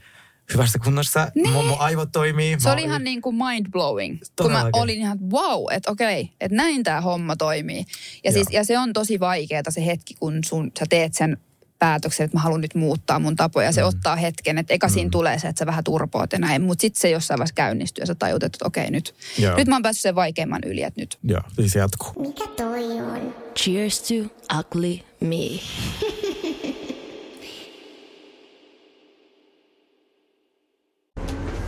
hyvässä 0.54 0.80
kunnossa, 0.84 1.32
Niin. 1.36 1.50
mun, 1.52 1.66
mun 1.66 1.80
aivot 1.80 2.12
toimii. 2.12 2.56
Se 2.60 2.70
oli 2.70 2.82
ihan 2.84 3.04
niin 3.04 3.22
kuin 3.22 3.36
mind-blowing. 3.36 4.20
Kun 4.42 4.52
mä 4.52 4.70
olin 4.74 4.98
ihan, 4.98 5.20
wow, 5.32 5.64
että 5.72 5.92
okei, 5.92 6.30
että 6.42 6.56
näin 6.58 6.84
tämä 6.84 7.02
homma 7.02 7.36
toimii. 7.36 7.86
Ja, 8.24 8.32
siis, 8.32 8.48
ja 8.52 8.64
se 8.64 8.80
on 8.80 8.94
tosi 8.94 9.20
vaikeaa 9.20 9.64
se 9.70 9.86
hetki, 9.86 10.14
kun 10.20 10.40
sun, 10.46 10.72
sä 10.80 10.86
teet 10.90 11.14
sen 11.14 11.38
päätöksen, 11.80 12.26
että 12.26 12.38
mä 12.38 12.42
haluan 12.42 12.62
nyt 12.62 12.76
muuttaa 12.76 13.20
mun 13.20 13.36
tapoja. 13.36 13.72
Se 13.72 13.84
ottaa 13.84 14.16
hetken, 14.16 14.58
että 14.58 14.74
eka 14.74 14.90
siinä 14.90 15.10
tulee 15.10 15.40
se, 15.40 15.48
että 15.48 15.60
sä 15.60 15.66
vähän 15.66 15.84
turpoat 15.84 16.34
ja 16.34 16.40
näin. 16.40 16.62
Mutta 16.62 16.82
sitten 16.82 17.02
se 17.02 17.10
jossain 17.10 17.38
vaiheessa 17.38 17.56
käynnistyy 17.56 18.02
ja 18.02 18.06
sä 18.06 18.16
tajut, 18.16 18.44
että 18.44 18.66
okei 18.68 18.92
nyt. 18.92 19.16
Joo. 19.38 19.58
Nyt 19.58 19.68
mä 19.68 19.76
oon 19.76 19.84
päässyt 19.84 20.02
sen 20.02 20.16
vaikeimman 20.16 20.62
yli, 20.66 20.84
että 20.84 21.02
nyt. 21.02 21.18
Joo, 21.24 21.42
siis 21.56 21.72
se 21.72 21.80
jatkuu. 21.80 22.28
Mikä 22.28 22.48
toi 22.48 23.00
on? 23.02 23.36
Cheers 23.60 24.02
to 24.02 24.14
ugly 24.60 25.00
me. 25.20 25.60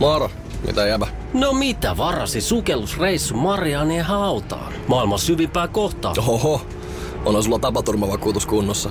Moro, 0.00 0.30
mitä 0.66 0.86
jäbä? 0.86 1.06
No 1.34 1.52
mitä 1.52 1.96
varasi 1.96 2.40
sukellusreissu 2.40 3.36
Marianien 3.36 4.04
hautaan? 4.04 4.72
Maailman 4.86 5.18
syvimpää 5.18 5.68
kohtaa. 5.68 6.14
Oho, 6.18 6.66
on 7.24 7.44
sulla 7.44 7.58
tapaturmavakuutus 7.58 8.46
kunnossa. 8.46 8.90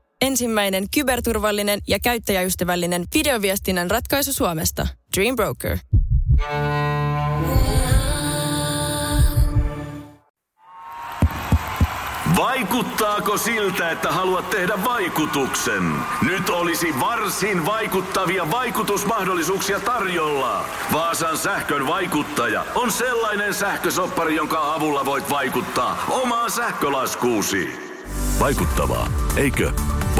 Ensimmäinen 0.21 0.85
kyberturvallinen 0.93 1.79
ja 1.87 1.99
käyttäjäystävällinen 1.99 3.05
videoviestinnän 3.13 3.91
ratkaisu 3.91 4.33
Suomesta. 4.33 4.87
Dream 5.17 5.35
Broker. 5.35 5.77
Vaikuttaako 12.35 13.37
siltä, 13.37 13.91
että 13.91 14.11
haluat 14.11 14.49
tehdä 14.49 14.83
vaikutuksen? 14.83 15.91
Nyt 16.21 16.49
olisi 16.49 16.87
varsin 16.99 17.65
vaikuttavia 17.65 18.51
vaikutusmahdollisuuksia 18.51 19.79
tarjolla. 19.79 20.65
Vaasan 20.93 21.37
sähkön 21.37 21.87
vaikuttaja 21.87 22.65
on 22.75 22.91
sellainen 22.91 23.53
sähkösoppari, 23.53 24.35
jonka 24.35 24.73
avulla 24.73 25.05
voit 25.05 25.29
vaikuttaa 25.29 26.05
omaan 26.09 26.51
sähkölaskuusi. 26.51 27.91
Vaikuttavaa, 28.39 29.07
eikö? 29.37 29.71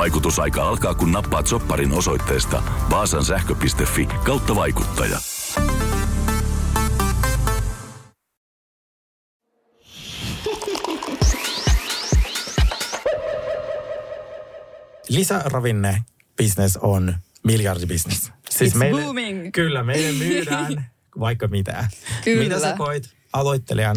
Vaikutusaika 0.01 0.63
alkaa, 0.63 0.93
kun 0.93 1.11
nappaat 1.11 1.47
sopparin 1.47 1.91
osoitteesta 1.91 2.63
vaasansähkö.fi 2.89 4.05
kautta 4.05 4.55
vaikuttaja. 4.55 5.17
Lisäravinne 15.09 16.03
business 16.37 16.77
on 16.81 17.15
miljardibisnes. 17.43 18.31
Siis 18.49 18.75
It's 18.75 18.91
booming. 18.91 19.51
Kyllä, 19.51 19.83
meille 19.83 20.11
myydään 20.11 20.85
vaikka 21.19 21.47
mitä. 21.47 21.87
Kyllä. 22.23 22.43
Mitä 22.43 22.59
sä 22.59 22.75
koit 22.77 23.09
aloittelijan? 23.33 23.95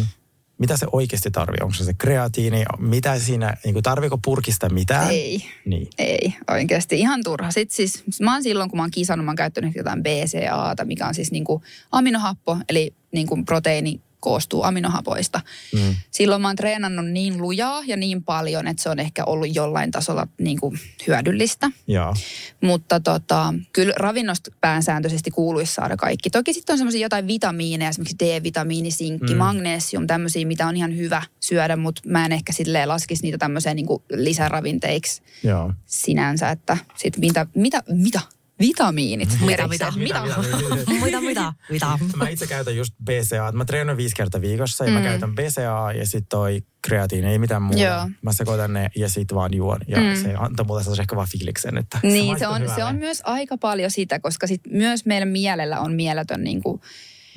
Mitä 0.57 0.77
se 0.77 0.87
oikeasti 0.91 1.31
tarvii? 1.31 1.59
Onko 1.61 1.73
se 1.73 1.83
se 1.83 1.93
kreatiini? 1.93 2.63
Mitä 2.79 3.19
siinä, 3.19 3.57
niin 3.65 3.83
tarviiko 3.83 4.17
purkista 4.17 4.69
mitään? 4.69 5.11
Ei. 5.11 5.45
Niin. 5.65 5.87
Ei, 5.97 6.33
oikeasti 6.51 6.99
ihan 6.99 7.21
turha. 7.23 7.51
Sitten 7.51 7.75
siis, 7.75 8.03
mä 8.21 8.33
oon 8.33 8.43
silloin, 8.43 8.69
kun 8.69 8.77
mä 8.77 8.83
oon 8.83 8.91
kisannut, 8.91 9.25
mä 9.25 9.29
oon 9.29 9.35
käyttänyt 9.35 9.75
jotain 9.75 10.03
BCAta, 10.03 10.85
mikä 10.85 11.07
on 11.07 11.13
siis 11.13 11.31
niinku 11.31 11.63
aminohappo, 11.91 12.57
eli 12.69 12.93
niinku 13.11 13.43
proteiini 13.45 14.01
koostuu 14.25 14.63
aminohapoista. 14.63 15.41
Mm. 15.73 15.95
Silloin 16.11 16.41
mä 16.41 16.47
oon 16.47 16.55
treenannut 16.55 17.05
niin 17.05 17.41
lujaa 17.41 17.83
ja 17.87 17.97
niin 17.97 18.23
paljon, 18.23 18.67
että 18.67 18.83
se 18.83 18.89
on 18.89 18.99
ehkä 18.99 19.25
ollut 19.25 19.55
jollain 19.55 19.91
tasolla 19.91 20.27
niin 20.37 20.59
kuin 20.59 20.79
hyödyllistä. 21.07 21.71
Joo. 21.87 22.13
Mutta 22.61 22.99
tota, 22.99 23.53
kyllä 23.73 23.93
ravinnosta 23.97 24.51
pääsääntöisesti 24.61 25.31
kuuluisi 25.31 25.73
saada 25.73 25.97
kaikki. 25.97 26.29
Toki 26.29 26.53
sitten 26.53 26.73
on 26.73 26.77
semmoisia 26.77 27.01
jotain 27.01 27.27
vitamiineja, 27.27 27.89
esimerkiksi 27.89 28.15
D-vitamiini, 28.19 28.91
sinkki, 28.91 29.33
Mm. 29.33 29.37
magnesium, 29.37 30.07
tämmöisiä, 30.07 30.45
mitä 30.45 30.67
on 30.67 30.77
ihan 30.77 30.97
hyvä 30.97 31.21
syödä, 31.39 31.75
mutta 31.75 32.01
mä 32.05 32.25
en 32.25 32.31
ehkä 32.31 32.53
silleen 32.53 32.89
laskisi 32.89 33.23
niitä 33.23 33.37
tämmöiseen 33.37 33.75
niin 33.75 33.87
lisäravinteiksi 34.11 35.21
Joo. 35.43 35.73
sinänsä, 35.85 36.49
että 36.49 36.77
sit 36.95 37.17
mitä, 37.17 37.47
mitä, 37.55 37.83
mitä, 37.87 38.19
vitamiinit. 38.59 39.29
Mitä, 39.45 39.67
mitä, 39.67 39.91
mitä? 39.95 40.23
Mitä, 41.05 41.21
mitä, 41.21 41.53
mitä? 41.69 41.99
Mä 42.15 42.29
itse 42.29 42.47
käytän 42.47 42.75
just 42.75 42.93
BCA. 43.03 43.51
Mä 43.51 43.65
treenaan 43.65 43.97
viisi 43.97 44.15
kertaa 44.15 44.41
viikossa 44.41 44.85
ja 44.85 44.91
mä 44.91 44.99
Mm. 44.99 45.05
käytän 45.05 45.35
BCA 45.35 45.91
ja 45.91 46.05
sitten 46.05 46.25
toi 46.29 46.61
kreatiini, 46.81 47.27
ei 47.27 47.39
mitään 47.39 47.61
muuta. 47.61 47.81
Joo. 47.83 48.09
Mä 48.21 48.33
sekoitan 48.33 48.73
ne 48.73 48.89
ja 48.95 49.09
sitten 49.09 49.35
vaan 49.35 49.53
juon. 49.53 49.79
Ja 49.87 49.97
Mm. 49.97 50.15
se 50.23 50.33
antaa 50.37 50.65
mulle 50.65 50.83
sellaisen 50.83 51.03
ehkä 51.03 51.15
vaan 51.15 51.27
fiiliksen, 51.31 51.77
että 51.77 51.99
Niin, 52.03 52.13
se 52.25 52.27
maistuu 52.27 52.49
on, 52.49 52.57
se 52.61 52.63
hyvälle. 52.63 52.83
on 52.83 52.95
myös 52.95 53.21
aika 53.23 53.57
paljon 53.57 53.91
sitä, 53.91 54.19
koska 54.19 54.47
sit 54.47 54.61
myös 54.71 55.05
meidän 55.05 55.27
mielellä 55.27 55.79
on 55.79 55.93
mieletön 55.93 56.43
niin 56.43 56.63
kuin, 56.63 56.81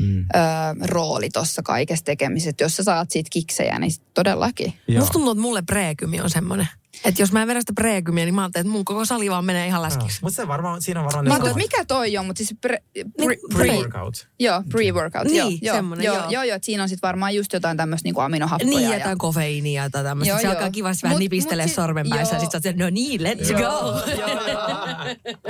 Mm. 0.01 0.19
ö, 0.21 0.27
rooli 0.87 1.29
tuossa 1.33 1.63
kaikessa 1.63 2.05
tekemisessä. 2.05 2.65
Jos 2.65 2.77
sä 2.77 2.83
saat 2.83 3.11
siitä 3.11 3.29
kiksejä, 3.33 3.79
niin 3.79 3.93
sit 3.93 4.03
todellakin. 4.15 4.73
Joo. 4.89 4.99
Musta 5.01 5.13
tuntuu, 5.13 5.33
että 5.33 5.43
mulle 5.43 5.63
preekymi 5.63 6.21
on 6.21 6.31
semmoinen. 6.31 6.69
Että 7.05 7.23
jos 7.23 7.33
mä 7.33 7.43
en 7.43 7.49
vedä 7.49 7.61
sitä 7.61 7.73
preekymiä, 7.77 8.25
niin 8.25 8.35
mä 8.35 8.43
ajattelen, 8.43 8.67
että 8.67 8.73
mun 8.73 8.85
koko 8.85 9.05
sali 9.05 9.31
vaan 9.31 9.45
menee 9.45 9.67
ihan 9.67 9.83
läskiksi. 9.83 10.19
Mutta 10.23 10.37
se 10.37 10.49
varmaan, 10.49 10.83
siinä 10.83 11.01
on 11.01 11.07
varmaan... 11.07 11.25
Mä 11.25 11.29
ne 11.29 11.35
ajattelin, 11.35 11.65
että 11.65 11.77
mikä 11.77 11.85
toi 11.85 12.17
on, 12.19 12.27
mutta 12.27 12.39
siis 12.39 12.55
pre, 12.61 12.79
pre, 13.17 13.37
Pre-workout. 13.55 14.27
Joo, 14.39 14.61
pre-workout. 14.61 15.25
Niin, 15.25 15.37
joo, 15.37 15.51
joo, 15.63 15.75
semmonen, 15.75 16.05
joo, 16.05 16.17
joo. 16.17 16.31
joo, 16.31 16.43
joo, 16.43 16.57
että 16.57 16.67
siinä 16.67 16.83
on 16.83 16.89
sitten 16.89 17.09
varmaan 17.09 17.35
just 17.35 17.53
jotain 17.53 17.77
tämmöistä 17.77 18.07
niinku 18.07 18.21
aminohappoja. 18.21 18.71
Niin, 18.79 18.91
ja- 18.91 18.99
jotain 18.99 19.19
kofeiinia 19.19 19.91
tai 19.91 20.05
tämmöistä. 20.05 20.31
Joo, 20.33 20.39
Se 20.39 20.45
joo. 20.47 20.53
alkaa 20.55 20.71
kivasti 20.71 21.03
vähän 21.03 21.19
nipistelee 21.19 21.69
si- 21.69 21.75
sormenpäissä 21.75 22.35
ja 22.37 22.43
joo. 22.43 22.51
sit 22.51 22.63
sä 22.63 22.73
no 22.77 22.91
niin, 22.91 23.21
let's 23.21 23.53
go. 23.53 23.95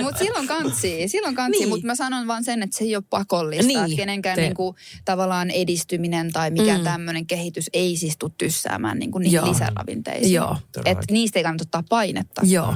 Mutta 0.03 0.19
silloin 0.19 0.47
kantsii, 0.47 1.09
silloin 1.09 1.35
kantsii, 1.35 1.61
Niin. 1.61 1.69
mutta 1.69 1.87
mä 1.87 1.95
sanon 1.95 2.27
vaan 2.27 2.45
sen, 2.45 2.63
että 2.63 2.77
se 2.79 2.85
ei 2.85 2.97
ole 2.97 3.05
pakollista. 3.11 3.67
Niin, 3.67 3.79
Että 3.85 3.97
kenenkään 3.97 4.37
te- 4.37 4.43
niinku, 4.43 4.77
tavallaan 5.05 5.51
edistyminen 5.51 6.33
tai 6.33 6.51
mikään 6.51 6.79
Mm. 6.81 6.85
mm. 6.85 6.85
tämmöinen 6.91 7.27
kehitys 7.27 7.71
ei 7.73 7.97
siis 7.97 8.17
tule 8.19 8.31
tyssäämään 8.39 8.99
niinku 8.99 9.19
niihin 9.19 9.37
Joo. 9.37 9.49
lisäravinteisiin. 9.49 10.33
Joo. 10.35 10.57
Et 10.85 10.99
niistä 11.11 11.38
ei 11.39 11.43
kannata 11.45 11.65
ottaa 11.65 11.85
painetta. 11.89 12.41
Joo. 12.45 12.75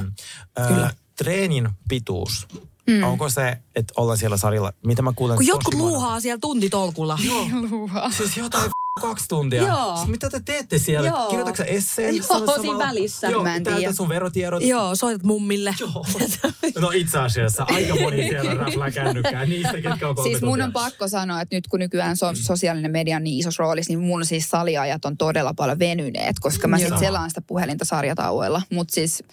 Ö, 0.59 0.87
treenin 1.17 1.69
pituus. 1.89 2.47
Mm. 2.87 3.03
Onko 3.03 3.29
se, 3.29 3.57
että 3.75 3.93
ollaan 3.97 4.17
siellä 4.17 4.37
salilla, 4.37 4.73
mitä 4.85 5.01
mä 5.01 5.13
kuulen 5.15 5.37
Kun 5.37 5.47
jotkut 5.47 5.73
luuhaa 5.73 6.19
siellä 6.19 6.39
tuntitolkulla. 6.39 7.17
Luuhaa. 7.69 8.11
Siis 8.11 8.37
jotain 8.37 8.71
kaksi 9.07 9.25
tuntia. 9.27 9.61
Joo. 9.63 9.95
Siis 9.97 10.07
mitä 10.09 10.29
te 10.29 10.41
teette 10.45 10.77
siellä? 10.77 11.09
Joo. 11.09 11.27
Kirjoitatko 11.27 11.57
sä 11.57 11.63
esseen? 11.63 12.15
Joo, 12.17 12.25
Samalla- 12.27 12.61
siinä 12.61 12.77
välissä. 12.77 13.27
Joo, 13.27 13.43
Mä 13.43 13.55
en 13.55 13.63
tiedä. 13.63 13.93
sun 13.93 14.09
verotiedot. 14.09 14.63
Joo, 14.63 14.95
soitat 14.95 15.23
mummille. 15.23 15.75
Joo. 15.79 16.05
No 16.81 16.91
itse 16.91 17.19
asiassa 17.19 17.63
aika 17.67 17.95
moni 17.95 18.27
siellä 18.29 18.53
räplää 18.53 18.91
kännykkää 18.91 19.45
niistä, 19.45 19.81
ketkä 19.81 20.09
on 20.09 20.15
Siis 20.23 20.41
mun 20.41 20.49
tuntia. 20.49 20.65
on 20.65 20.73
pakko 20.73 21.07
sanoa, 21.07 21.41
että 21.41 21.55
nyt 21.55 21.67
kun 21.67 21.79
nykyään 21.79 22.17
so- 22.17 22.35
sosiaalinen 22.35 22.91
media 22.91 23.15
on 23.17 23.23
niin 23.23 23.39
isossa 23.39 23.63
roolissa, 23.63 23.91
niin 23.91 23.99
mun 23.99 24.25
siis 24.25 24.49
saliajat 24.49 25.05
on 25.05 25.17
todella 25.17 25.53
paljon 25.53 25.79
venyneet, 25.79 26.35
koska 26.41 26.67
mä 26.67 26.77
sitten 26.77 26.99
selaan 26.99 27.29
sitä 27.29 27.41
puhelinta 27.41 27.85
sarjatauoilla. 27.85 28.61
Mutta 28.71 28.93
siis 28.93 29.23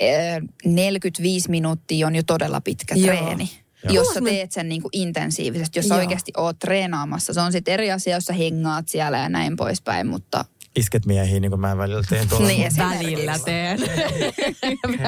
eh, 0.00 0.42
45 0.64 1.50
minuuttia 1.50 2.06
on 2.06 2.16
jo 2.16 2.22
todella 2.26 2.60
pitkä 2.60 2.94
Joo. 2.94 3.06
treeni. 3.06 3.50
Joo. 3.92 4.04
Jos 4.04 4.14
sä 4.14 4.20
teet 4.20 4.52
sen 4.52 4.68
niin 4.68 4.82
kuin 4.82 4.90
intensiivisesti, 4.92 5.78
jos 5.78 5.88
sä 5.88 5.94
Joo. 5.94 6.00
oikeasti 6.00 6.32
oot 6.36 6.58
treenaamassa. 6.58 7.34
Se 7.34 7.40
on 7.40 7.52
sitten 7.52 7.74
eri 7.74 7.92
asia, 7.92 8.14
jos 8.16 8.24
sä 8.24 8.32
hengaat 8.32 8.88
siellä 8.88 9.18
ja 9.18 9.28
näin 9.28 9.56
poispäin, 9.56 10.06
mutta 10.06 10.44
Isket 10.76 11.06
miehiin, 11.06 11.40
niin 11.40 11.50
kuin 11.50 11.60
mä 11.60 11.76
välillä 11.78 12.02
teen 12.08 12.28
tuolla. 12.28 12.46
Niin, 12.46 12.60
mun- 12.60 12.66
esimerkiksi. 12.66 13.04
Välillä 13.14 13.38
teen. 13.44 13.78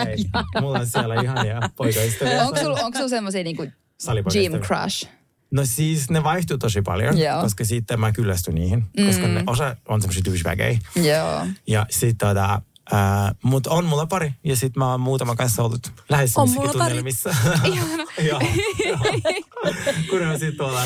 Hei, 0.07 0.17
mulla 0.61 0.79
on 0.79 0.87
siellä 0.87 1.15
ihania 1.23 1.61
poikaystäviä. 1.77 2.43
onko 2.43 2.61
sulla 2.61 2.81
onko 2.81 2.99
sul 2.99 3.09
semmoisia 3.09 3.45
niin 3.45 3.57
kuin 3.57 3.73
gym 4.33 4.53
crush? 4.61 5.09
No 5.51 5.63
siis 5.65 6.11
ne 6.11 6.25
vaihtuu 6.25 6.59
tosi 6.59 6.83
paljon, 6.83 7.19
Joo. 7.19 7.41
koska 7.43 7.65
sitten 7.65 8.01
mä 8.01 8.13
kyllästyn 8.13 8.55
niihin. 8.55 8.85
Koska 9.07 9.27
Mm. 9.27 9.35
ne, 9.35 9.43
osa 9.47 9.77
on 9.89 10.01
semmoisia 10.01 10.25
douchebageja. 10.25 10.79
Joo. 10.97 11.47
Ja 11.67 11.87
sit 11.91 12.19
tota, 12.19 12.63
ää, 12.93 13.35
mut 13.43 13.67
on 13.67 13.85
mulla 13.85 14.07
pari. 14.07 14.35
Ja 14.45 14.57
sit 14.57 14.77
mä 14.77 14.91
oon 14.91 15.01
muutama 15.01 15.37
kanssa 15.37 15.63
ollut 15.63 15.93
lähes 16.09 16.37
On 16.37 16.43
missäkin 16.49 16.61
mulla 16.63 16.79
pari. 16.79 16.89
tunnelmissa. 16.89 17.31
joo, 18.29 18.41
joo. 18.87 18.99
Kun 20.11 20.21
ne 20.21 20.27
on 20.27 20.39
sit 20.39 20.57
tuolla 20.57 20.83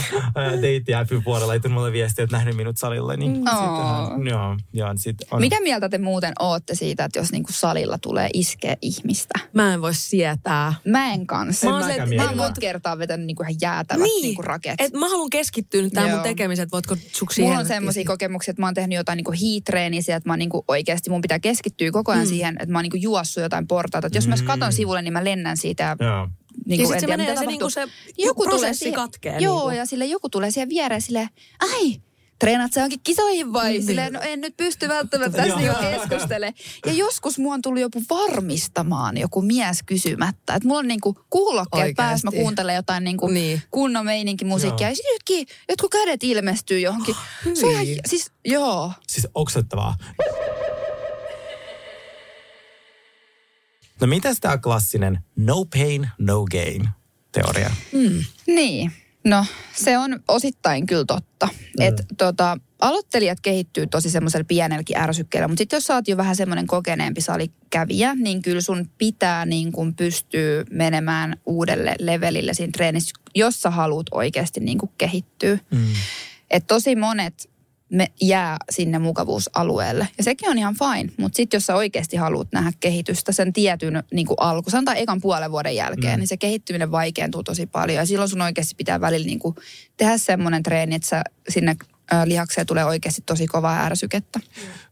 deitti 0.62 0.92
puolella 1.24 1.46
laittanut 1.46 1.74
mulle 1.74 1.92
viestiä, 1.92 2.24
että 2.24 2.36
nähnyt 2.36 2.56
minut 2.56 2.76
salilla. 2.78 3.16
Niin 3.16 3.34
sit, 3.34 3.44
Oo. 3.58 4.18
joo, 4.30 4.56
joo, 4.72 4.92
sit 4.96 5.16
on. 5.30 5.40
Mitä 5.40 5.60
mieltä 5.60 5.88
te 5.88 5.98
muuten 5.98 6.32
ootte 6.38 6.74
siitä, 6.74 7.04
että 7.04 7.18
jos 7.18 7.32
niinku 7.32 7.52
salilla 7.52 7.98
tulee 7.98 8.28
iskeä 8.34 8.76
ihmistä? 8.82 9.38
Mä 9.52 9.74
en 9.74 9.82
voi 9.82 9.94
sietää. 9.94 10.74
Mä 10.86 11.12
en 11.12 11.26
kanssa. 11.26 11.70
Mä 11.70 11.78
Mä, 11.78 11.86
se, 11.86 11.96
mä 12.16 12.22
oon 12.22 12.30
et- 12.30 12.36
monta 12.36 12.60
kertaa 12.60 12.98
vetänyt 12.98 13.26
niinku 13.26 13.42
ihan 13.42 13.54
jäätävät 13.60 14.02
Niin. 14.02 14.22
niinku 14.22 14.42
raket. 14.42 14.74
Et 14.78 14.92
mä 14.92 15.08
haluan 15.08 15.30
keskittyä 15.30 15.82
nyt 15.82 15.92
tähän 15.92 16.10
mun 16.10 16.20
tekemiseen, 16.20 16.62
että 16.64 16.72
voitko 16.72 16.96
suksi 17.12 17.34
siihen. 17.34 17.50
Mulla 17.50 17.60
on 17.60 17.66
semmoisia 17.66 18.04
kokemuksia, 18.06 18.52
että 18.52 18.62
mä 18.62 18.66
oon 18.66 18.74
tehnyt 18.74 18.96
jotain 18.96 19.16
niinku 19.16 19.32
hiitreeniä, 19.32 19.98
että 20.16 20.28
mä 20.28 20.32
oon 20.32 20.38
niinku 20.38 20.64
oikeasti, 20.68 21.10
mun 21.10 21.20
pitää 21.20 21.38
keskittyä 21.38 21.90
koko 21.90 22.12
ajan 22.12 22.22
Mm. 22.22 22.26
mm. 22.26 22.28
siihen, 22.28 22.56
että 22.60 22.72
mä 22.72 22.78
oon 22.78 22.82
niinku 22.82 22.96
juossut 22.96 23.42
jotain 23.42 23.66
portaita. 23.66 24.06
Että 24.06 24.16
jos 24.18 24.28
mä 24.28 24.34
Mm. 24.34 24.44
katon 24.46 24.72
sivulle, 24.72 25.02
niin 25.02 25.12
mä 25.12 25.24
lennän 25.24 25.56
siitä. 25.56 25.96
Ja, 26.00 26.28
Joo. 26.54 26.62
niinku, 26.66 26.82
Ja 26.82 26.86
sit 26.86 26.94
en 26.94 27.00
se 27.00 27.06
tiedä, 27.06 27.16
menee 27.22 27.36
se 27.36 27.46
niinku 27.46 27.70
se 27.70 27.88
joku 28.18 28.42
tulee 28.44 28.58
prosessi 28.58 28.78
siihen, 28.78 28.94
katkee 28.94 29.38
Joo, 29.38 29.56
niinku. 29.58 29.70
ja 29.70 29.86
sille 29.86 30.06
joku 30.06 30.28
tulee 30.28 30.50
siihen 30.50 30.68
viereen 30.68 31.02
sille, 31.02 31.28
ai, 31.60 31.96
treenaat 32.38 32.72
sä 32.72 32.80
johonkin 32.80 33.00
kisoihin 33.04 33.52
vai? 33.52 33.70
Niin. 33.70 33.86
Silleen, 33.86 34.12
no 34.12 34.20
en 34.20 34.40
nyt 34.40 34.56
pysty 34.56 34.88
välttämättä 34.88 35.38
tässä 35.38 35.56
niinku 35.56 35.76
keskustele. 35.80 36.54
Ja 36.86 36.92
joskus 36.92 37.38
mua 37.38 37.54
on 37.54 37.62
tullut 37.62 37.80
joku 37.80 38.02
varmistamaan 38.10 39.16
joku 39.16 39.42
mies 39.42 39.82
kysymättä. 39.86 40.54
Että 40.54 40.68
mulla 40.68 40.78
on 40.80 40.88
niinku 40.88 41.16
kuulokkeet 41.30 41.96
päässä, 41.96 42.26
mä 42.26 42.36
kuuntelen 42.36 42.74
jotain 42.76 43.04
niinku 43.04 43.26
Niin. 43.26 43.62
kunnon 43.70 44.04
meininkimusiikkia. 44.04 44.86
Joo. 44.86 44.90
Ja 44.90 44.96
sitten 44.96 45.56
jotkut 45.68 45.90
kädet 45.90 46.24
ilmestyy 46.24 46.80
johonkin. 46.80 47.14
Se 47.54 47.66
on 47.66 47.72
ihan, 47.72 47.86
siis 48.06 48.32
joo. 48.44 48.92
Siis 49.08 49.28
oksettavaa. 49.34 49.96
No 54.02 54.06
mitäs 54.06 54.40
tää 54.40 54.58
klassinen 54.58 55.18
no 55.36 55.64
pain, 55.64 56.10
no 56.18 56.44
gain 56.44 56.88
teoria? 57.32 57.70
Niin. 58.46 58.92
No, 59.24 59.46
se 59.74 59.98
on 59.98 60.20
osittain 60.28 60.86
kyllä 60.86 61.04
totta. 61.04 61.46
Mm. 61.46 61.86
Että 61.86 62.02
tota, 62.18 62.58
aloittelijat 62.80 63.40
kehittyy 63.40 63.86
tosi 63.86 64.10
semmoisella 64.10 64.44
pienelläkin 64.44 64.96
ärsykkeellä, 64.96 65.48
mutta 65.48 65.60
sitten 65.60 65.76
jos 65.76 65.84
sä 65.84 65.94
oot 65.94 66.08
jo 66.08 66.16
vähän 66.16 66.36
semmoinen 66.36 66.66
kokeneempi 66.66 67.20
salikävijä, 67.20 68.14
niin 68.14 68.42
kyllä 68.42 68.60
sun 68.60 68.90
pitää 68.98 69.46
niin 69.46 69.72
kuin 69.72 69.94
pystyä 69.94 70.64
menemään 70.70 71.36
uudelle 71.46 71.94
levelille 71.98 72.54
siinä 72.54 72.72
treenissä, 72.72 73.12
jos 73.34 73.60
sä 73.60 73.70
haluat 73.70 74.06
oikeasti 74.10 74.60
niin 74.60 74.78
kuin 74.78 74.92
kehittyä. 74.98 75.58
Mm. 75.70 75.86
Et 76.50 76.66
tosi 76.66 76.96
monet 76.96 77.50
me 77.92 78.12
jää 78.20 78.56
sinne 78.70 78.98
mukavuusalueelle. 78.98 80.08
Ja 80.18 80.24
sekin 80.24 80.50
on 80.50 80.58
ihan 80.58 80.74
fine, 80.74 81.12
mutta 81.18 81.36
sitten 81.36 81.56
jos 81.58 81.66
sä 81.66 81.74
oikeasti 81.74 82.16
haluat 82.16 82.48
nähdä 82.52 82.72
kehitystä 82.80 83.32
sen 83.32 83.52
tietyn 83.52 84.02
niin 84.12 84.26
kuin 84.26 84.36
alku, 84.40 84.70
sanotaan 84.70 84.96
ekan 84.96 85.20
puolen 85.20 85.50
vuoden 85.50 85.76
jälkeen, 85.76 86.14
Mm. 86.14 86.18
niin 86.20 86.28
se 86.28 86.36
kehittyminen 86.36 86.90
vaikeentuu 86.90 87.42
tosi 87.42 87.66
paljon. 87.66 87.96
Ja 87.98 88.06
silloin 88.06 88.28
sun 88.30 88.40
oikeasti 88.40 88.74
pitää 88.74 89.00
välillä 89.00 89.26
niin 89.26 89.38
kuin 89.38 89.54
tehdä 89.96 90.18
semmoinen 90.18 90.62
treeni, 90.62 90.94
että 90.94 91.08
sä 91.08 91.22
sinne 91.48 91.76
lihakseen 92.24 92.66
tulee 92.66 92.84
oikeasti 92.84 93.22
tosi 93.26 93.46
kovaa 93.46 93.80
ärsykettä. 93.84 94.40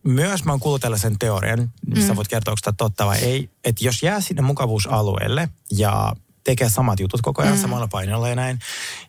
Myös 0.03 0.45
mä 0.45 0.53
oon 0.53 0.61
kuullut 0.61 0.81
tällaisen 0.81 1.19
teorian, 1.19 1.71
missä 1.87 2.13
Mm. 2.13 2.17
voit 2.17 2.29
kertoa, 2.29 2.53
onko 2.53 2.61
tämä 2.65 2.75
totta 2.79 3.07
vai 3.07 3.19
ei, 3.19 3.51
että 3.65 3.85
jos 3.85 4.03
jää 4.03 4.21
sinne 4.21 4.43
mukavuusalueelle 4.43 5.49
ja 5.77 6.13
tekee 6.45 6.69
samat 6.69 7.01
jutut 7.01 7.21
koko 7.21 7.43
ajan 7.43 7.55
Mm. 7.55 7.61
samalla 7.61 7.89
painolla 7.89 8.29
ja 8.29 8.35
näin, 8.37 8.59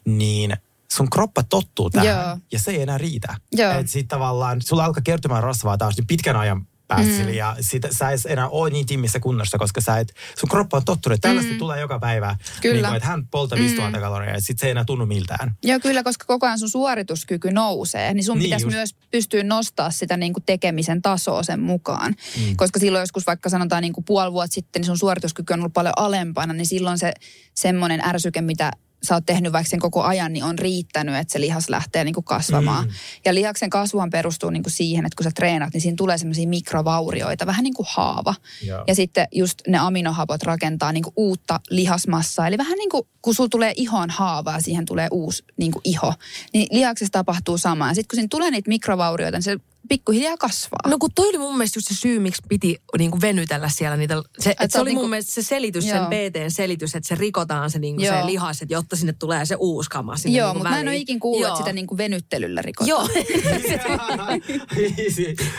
niin 0.05 0.53
sun 0.91 1.09
kroppa 1.09 1.43
tottuu 1.43 1.89
tähän 1.89 2.07
Joo. 2.07 2.37
ja 2.51 2.59
se 2.59 2.71
ei 2.71 2.81
enää 2.81 2.97
riitä. 2.97 3.35
Joo. 3.51 3.71
Et 3.79 3.87
sit 3.89 4.07
tavallaan 4.07 4.61
sulla 4.61 4.85
alkaa 4.85 5.01
kertymään 5.03 5.43
rasvaa 5.43 5.77
taas 5.77 5.97
niin 5.97 6.07
pitkän 6.07 6.35
ajan 6.35 6.67
päässä 6.87 7.23
Mm. 7.23 7.29
ja 7.33 7.55
sit, 7.61 7.83
sä 7.91 8.09
et 8.11 8.19
enää 8.25 8.49
ole 8.49 8.69
niin 8.69 8.85
timmissä 8.85 9.19
kunnossa, 9.19 9.57
koska 9.57 9.81
sä 9.81 9.97
et, 9.99 10.13
sun 10.39 10.49
kroppa 10.49 10.77
on 10.77 10.85
tottunut. 10.85 11.21
Tällaista 11.21 11.51
Mm. 11.51 11.57
tulee 11.59 11.79
joka 11.79 11.99
päivä. 11.99 12.35
Kyllä. 12.61 12.73
Niin 12.75 12.85
kuin, 12.85 12.95
että 12.95 13.07
hän 13.09 13.27
poltaa 13.27 13.57
5000 13.57 13.97
Mm. 13.97 14.01
kaloria 14.01 14.33
ja 14.33 14.41
sit 14.41 14.59
se 14.59 14.65
ei 14.65 14.71
enää 14.71 14.85
tunnu 14.85 15.05
miltään. 15.05 15.55
Joo, 15.63 15.79
kyllä, 15.79 16.03
koska 16.03 16.25
koko 16.27 16.45
ajan 16.45 16.59
sun 16.59 16.69
suorituskyky 16.69 17.51
nousee, 17.51 18.13
niin 18.13 18.23
sun 18.23 18.37
Niin 18.37 18.43
pitäisi 18.45 18.65
just. 18.65 18.75
myös 18.75 18.95
pystyä 19.11 19.43
nostaa 19.43 19.91
sitä 19.91 20.17
niin 20.17 20.33
kuin 20.33 20.43
tekemisen 20.43 21.01
tasoa 21.01 21.43
sen 21.43 21.59
mukaan. 21.59 22.15
Mm. 22.37 22.55
Koska 22.57 22.79
silloin 22.79 23.01
joskus 23.01 23.27
vaikka 23.27 23.49
sanotaan 23.49 23.81
niin 23.81 23.93
kuin 23.93 24.05
puoli 24.05 24.31
vuotta 24.33 24.53
sitten, 24.53 24.79
niin 24.79 24.85
sun 24.87 24.97
suorituskyky 24.97 25.53
on 25.53 25.59
ollut 25.59 25.73
paljon 25.73 25.93
alempana, 25.97 26.53
niin 26.53 26.65
silloin 26.67 26.97
se 26.97 27.13
semmoinen 27.55 28.01
ärsyke, 28.05 28.41
mitä 28.41 28.71
sä 29.03 29.15
oot 29.15 29.25
tehnyt 29.25 29.53
vaikka 29.53 29.69
sen 29.69 29.79
koko 29.79 30.03
ajan, 30.03 30.33
niin 30.33 30.43
on 30.43 30.59
riittänyt, 30.59 31.15
että 31.15 31.31
se 31.31 31.41
lihas 31.41 31.69
lähtee 31.69 32.03
niin 32.03 32.13
kuin 32.13 32.23
kasvamaan. 32.23 32.85
Mm. 32.85 32.91
Ja 33.25 33.33
lihaksen 33.33 33.69
kasvuhan 33.69 34.09
perustuu 34.09 34.49
niin 34.49 34.63
kuin 34.63 34.73
siihen, 34.73 35.05
että 35.05 35.15
kun 35.15 35.23
sä 35.23 35.31
treenat, 35.35 35.73
niin 35.73 35.81
siinä 35.81 35.95
tulee 35.95 36.17
semmoisia 36.17 36.47
mikrovaurioita, 36.47 37.45
vähän 37.45 37.63
niin 37.63 37.73
kuin 37.73 37.87
haava. 37.89 38.35
Joo. 38.65 38.83
Ja 38.87 38.95
sitten 38.95 39.27
just 39.31 39.59
ne 39.67 39.77
aminohapot 39.77 40.43
rakentaa 40.43 40.91
niin 40.91 41.03
kuin 41.03 41.13
uutta 41.15 41.59
lihasmassaa. 41.69 42.47
Eli 42.47 42.57
vähän 42.57 42.77
niin 42.77 42.89
kuin 42.89 43.07
kun 43.21 43.35
sulla 43.35 43.49
tulee 43.49 43.73
ihoon 43.75 44.09
haava 44.09 44.51
ja 44.51 44.61
siihen 44.61 44.85
tulee 44.85 45.07
uusi 45.11 45.43
niin 45.57 45.71
kuin 45.71 45.81
iho, 45.83 46.13
niin 46.53 46.67
lihaksessa 46.71 47.11
tapahtuu 47.11 47.57
sama. 47.57 47.87
Ja 47.87 47.93
sitten 47.93 48.07
kun 48.07 48.17
siinä 48.17 48.27
tulee 48.29 48.51
niitä 48.51 48.69
mikrovaurioita, 48.69 49.37
niin 49.37 49.43
se 49.43 49.57
pikkuhiljaa 49.89 50.37
kasvaa. 50.37 50.79
No 50.89 50.97
kun 50.97 51.09
toi 51.15 51.29
oli 51.29 51.37
mun 51.37 51.57
mielestä 51.57 51.77
just 51.77 51.87
se 51.87 51.95
syy, 51.95 52.19
miksi 52.19 52.41
piti 52.49 52.81
niin 52.97 53.11
kuin 53.11 53.21
venytellä 53.21 53.69
siellä 53.69 53.97
niitä. 53.97 54.21
Se, 54.39 54.49
et 54.49 54.55
Et 54.61 54.71
se 54.71 54.79
oli 54.79 54.89
oot 54.89 54.93
mun 54.93 55.01
niinku- 55.01 55.09
mielestä 55.09 55.31
se 55.33 55.41
selitys, 55.43 55.85
Joo. 55.85 55.97
sen 55.97 56.05
PTn 56.07 56.51
selitys, 56.51 56.95
että 56.95 57.07
se 57.07 57.15
rikotaan 57.15 57.71
se, 57.71 57.79
niin 57.79 57.95
kuin 57.95 58.07
se 58.07 58.25
lihas, 58.25 58.61
että 58.61 58.73
jotta 58.73 58.95
sinne 58.95 59.13
tulee 59.13 59.45
se 59.45 59.55
uusi 59.59 59.89
kama 59.89 60.17
sinne 60.17 60.37
Joo, 60.37 60.47
niin 60.47 60.53
kuin 60.53 60.57
mutta 60.59 60.69
mä 60.69 60.79
en 60.79 60.87
ole 60.87 60.95
ikin 60.97 61.19
kuullut, 61.19 61.47
että 61.47 61.57
sitä 61.57 61.73
niin 61.73 61.87
kuin 61.87 61.97
venyttelyllä 61.97 62.61
rikotaan. 62.61 62.89
Joo. 62.89 63.07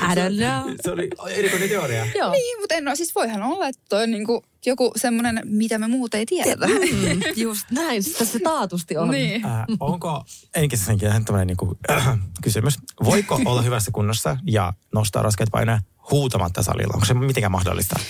I 0.02 0.14
don't 0.14 0.36
know. 0.36 0.74
Se 0.82 0.90
oli 0.90 1.08
erikoinen 1.30 1.68
teoria. 1.68 2.06
Joo. 2.14 2.30
Niin, 2.32 2.60
mutta 2.60 2.74
en 2.74 2.88
ole, 2.88 2.96
siis 2.96 3.14
voihan 3.14 3.42
olla, 3.42 3.68
että 3.68 3.82
toi 3.88 4.02
on 4.02 4.10
niin 4.10 4.26
kuin 4.26 4.40
joku 4.66 4.92
semmoinen, 4.96 5.40
mitä 5.44 5.78
me 5.78 5.88
muuten 5.88 6.18
ei 6.18 6.26
tiedetä. 6.26 6.66
Mm, 6.92 7.20
just 7.36 7.70
näin, 7.70 8.02
sitä 8.02 8.24
se 8.24 8.38
taatusti 8.38 8.96
on. 8.96 9.10
Niin. 9.10 9.46
Äh, 9.46 9.64
onko, 9.80 10.24
enkin 10.54 10.78
senkin 10.78 11.08
tämmöinen 11.24 11.46
niinku, 11.46 11.78
äh, 11.90 12.18
kysymys, 12.42 12.78
voiko 13.04 13.40
olla 13.44 13.62
hyvässä 13.62 13.90
kunnossa 13.90 14.36
ja 14.46 14.72
nostaa 14.94 15.22
raskaita 15.22 15.50
paineja 15.50 15.80
huutamatta 16.10 16.62
salilla? 16.62 16.92
Onko 16.94 17.06
se 17.06 17.14
mitenkään 17.14 17.52
mahdollista? 17.52 18.00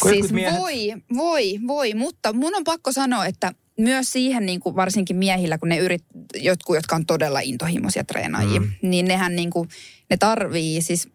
Kun 0.00 0.10
Siis 0.10 0.32
miehet- 0.32 0.58
voi, 0.58 0.92
voi, 1.16 1.58
voi, 1.66 1.94
mutta 1.94 2.32
mun 2.32 2.56
on 2.56 2.64
pakko 2.64 2.92
sanoa, 2.92 3.26
että 3.26 3.52
myös 3.78 4.12
siihen 4.12 4.46
niin 4.46 4.60
kuin 4.60 4.76
varsinkin 4.76 5.16
miehillä, 5.16 5.58
kun 5.58 5.68
ne 5.68 5.78
yrit, 5.78 6.04
jotkut, 6.34 6.76
jotka 6.76 6.96
on 6.96 7.06
todella 7.06 7.40
intohimoisia 7.40 8.04
treenaajia, 8.04 8.60
mm. 8.60 8.72
niin 8.82 9.04
nehän 9.04 9.36
niin 9.36 9.50
kuin, 9.50 9.68
ne 10.10 10.16
tarvii 10.16 10.82
siis, 10.82 11.08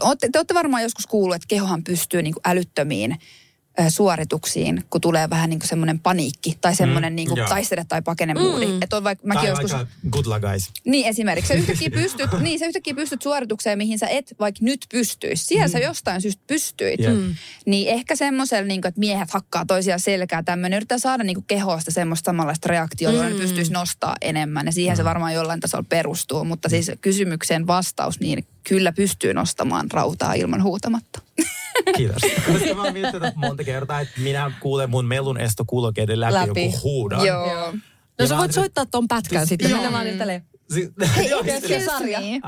ootte, 0.00 0.28
te 0.32 0.38
olette 0.38 0.54
varmaan 0.54 0.82
joskus 0.82 1.06
kuullut, 1.06 1.34
että 1.36 1.48
kehohan 1.48 1.84
pystyy 1.84 2.22
niin 2.22 2.34
kuin 2.34 2.42
älyttömiin 2.44 3.18
suorituksiin, 3.88 4.84
kun 4.90 5.00
tulee 5.00 5.30
vähän 5.30 5.50
niin 5.50 5.58
kuin 5.58 5.68
semmoinen 5.68 5.98
paniikki 5.98 6.58
tai 6.60 6.76
semmoinen 6.76 7.12
Mm, 7.12 7.16
niin 7.16 7.28
kuin 7.28 7.40
taistele 7.48 7.84
tai 7.88 8.02
pakene 8.02 8.34
moodi. 8.34 8.66
Mm. 8.66 8.82
Että 8.82 8.96
on 8.96 9.04
vaikka, 9.04 9.26
mäkin 9.26 9.40
tai 9.40 9.48
joskus... 9.50 9.72
good 10.10 10.26
luck 10.26 10.40
guys. 10.40 10.70
Niin 10.84 11.06
esimerkiksi. 11.08 11.48
Sä 11.48 11.54
yhtäkkiä 11.54 11.90
pystyt, 12.02 12.30
niin, 12.40 12.58
sä 12.58 12.66
yhtäkkiä 12.66 12.94
pystyt 12.94 13.22
suoritukseen, 13.22 13.78
mihin 13.78 13.98
sä 13.98 14.06
et 14.06 14.34
vaikka 14.40 14.58
nyt 14.62 14.86
pystyisi. 14.92 15.44
Siellä 15.44 15.66
mm. 15.66 15.72
sä 15.72 15.78
jostain 15.78 16.22
syystä 16.22 16.42
pystyit. 16.46 17.00
Jep. 17.00 17.14
Mm. 17.14 17.34
Niin 17.66 17.88
ehkä 17.88 18.16
semmoisella, 18.16 18.66
niin 18.66 18.86
että 18.86 18.98
miehet 19.00 19.30
hakkaa 19.30 19.66
toisiaan 19.66 20.00
selkää 20.00 20.42
tämmöinen, 20.42 20.76
yrittää 20.76 20.98
saada 20.98 21.24
niin 21.24 21.44
kehosta 21.46 21.90
semmoista 21.90 22.26
samanlaista 22.28 22.68
reaktiota, 22.68 23.14
jolla 23.16 23.28
ne 23.28 23.34
Mm. 23.34 23.40
pystyisi 23.40 23.72
nostaa 23.72 24.16
enemmän. 24.20 24.66
Ja 24.66 24.72
siihen 24.72 24.96
se 24.96 25.04
varmaan 25.04 25.34
jollain 25.34 25.60
tasolla 25.60 25.84
perustuu. 25.88 26.44
Mutta 26.44 26.68
siis 26.68 26.90
kysymykseen 27.00 27.66
vastaus, 27.66 28.20
niin 28.20 28.46
kyllä 28.68 28.92
pystyy 28.92 29.34
nostamaan 29.34 29.90
rautaa 29.90 30.34
ilman 30.34 30.62
huutamatta. 30.62 31.21
Kiitos. 31.96 32.22
Koska 32.52 32.74
mä 32.74 32.82
oon 32.82 32.92
miettinyt 32.92 33.36
monta 33.36 33.64
kertaa, 33.64 34.00
että 34.00 34.20
minä 34.20 34.52
kuulen 34.60 34.90
mun 34.90 35.04
melun 35.04 35.40
estokuulokkeiden 35.40 36.20
läpi, 36.20 36.34
Läpi. 36.34 36.64
joku 36.64 36.78
huudan. 36.82 37.26
Joo. 37.26 37.72
No 38.18 38.26
sä 38.26 38.34
Ja 38.34 38.38
voit 38.38 38.52
soittaa 38.52 38.86
ton 38.86 39.08
pätkän 39.08 39.46
sitten. 39.46 39.70
Joo. 39.70 39.76
Mennään 39.76 39.92
vaan 39.92 40.04
niin 40.06 40.18
tälleen. 40.18 40.42
Hei, 41.16 41.28
Joo, 41.30 41.42
siis- 41.66 41.84
sarja? 41.86 42.20
Niin. 42.20 42.42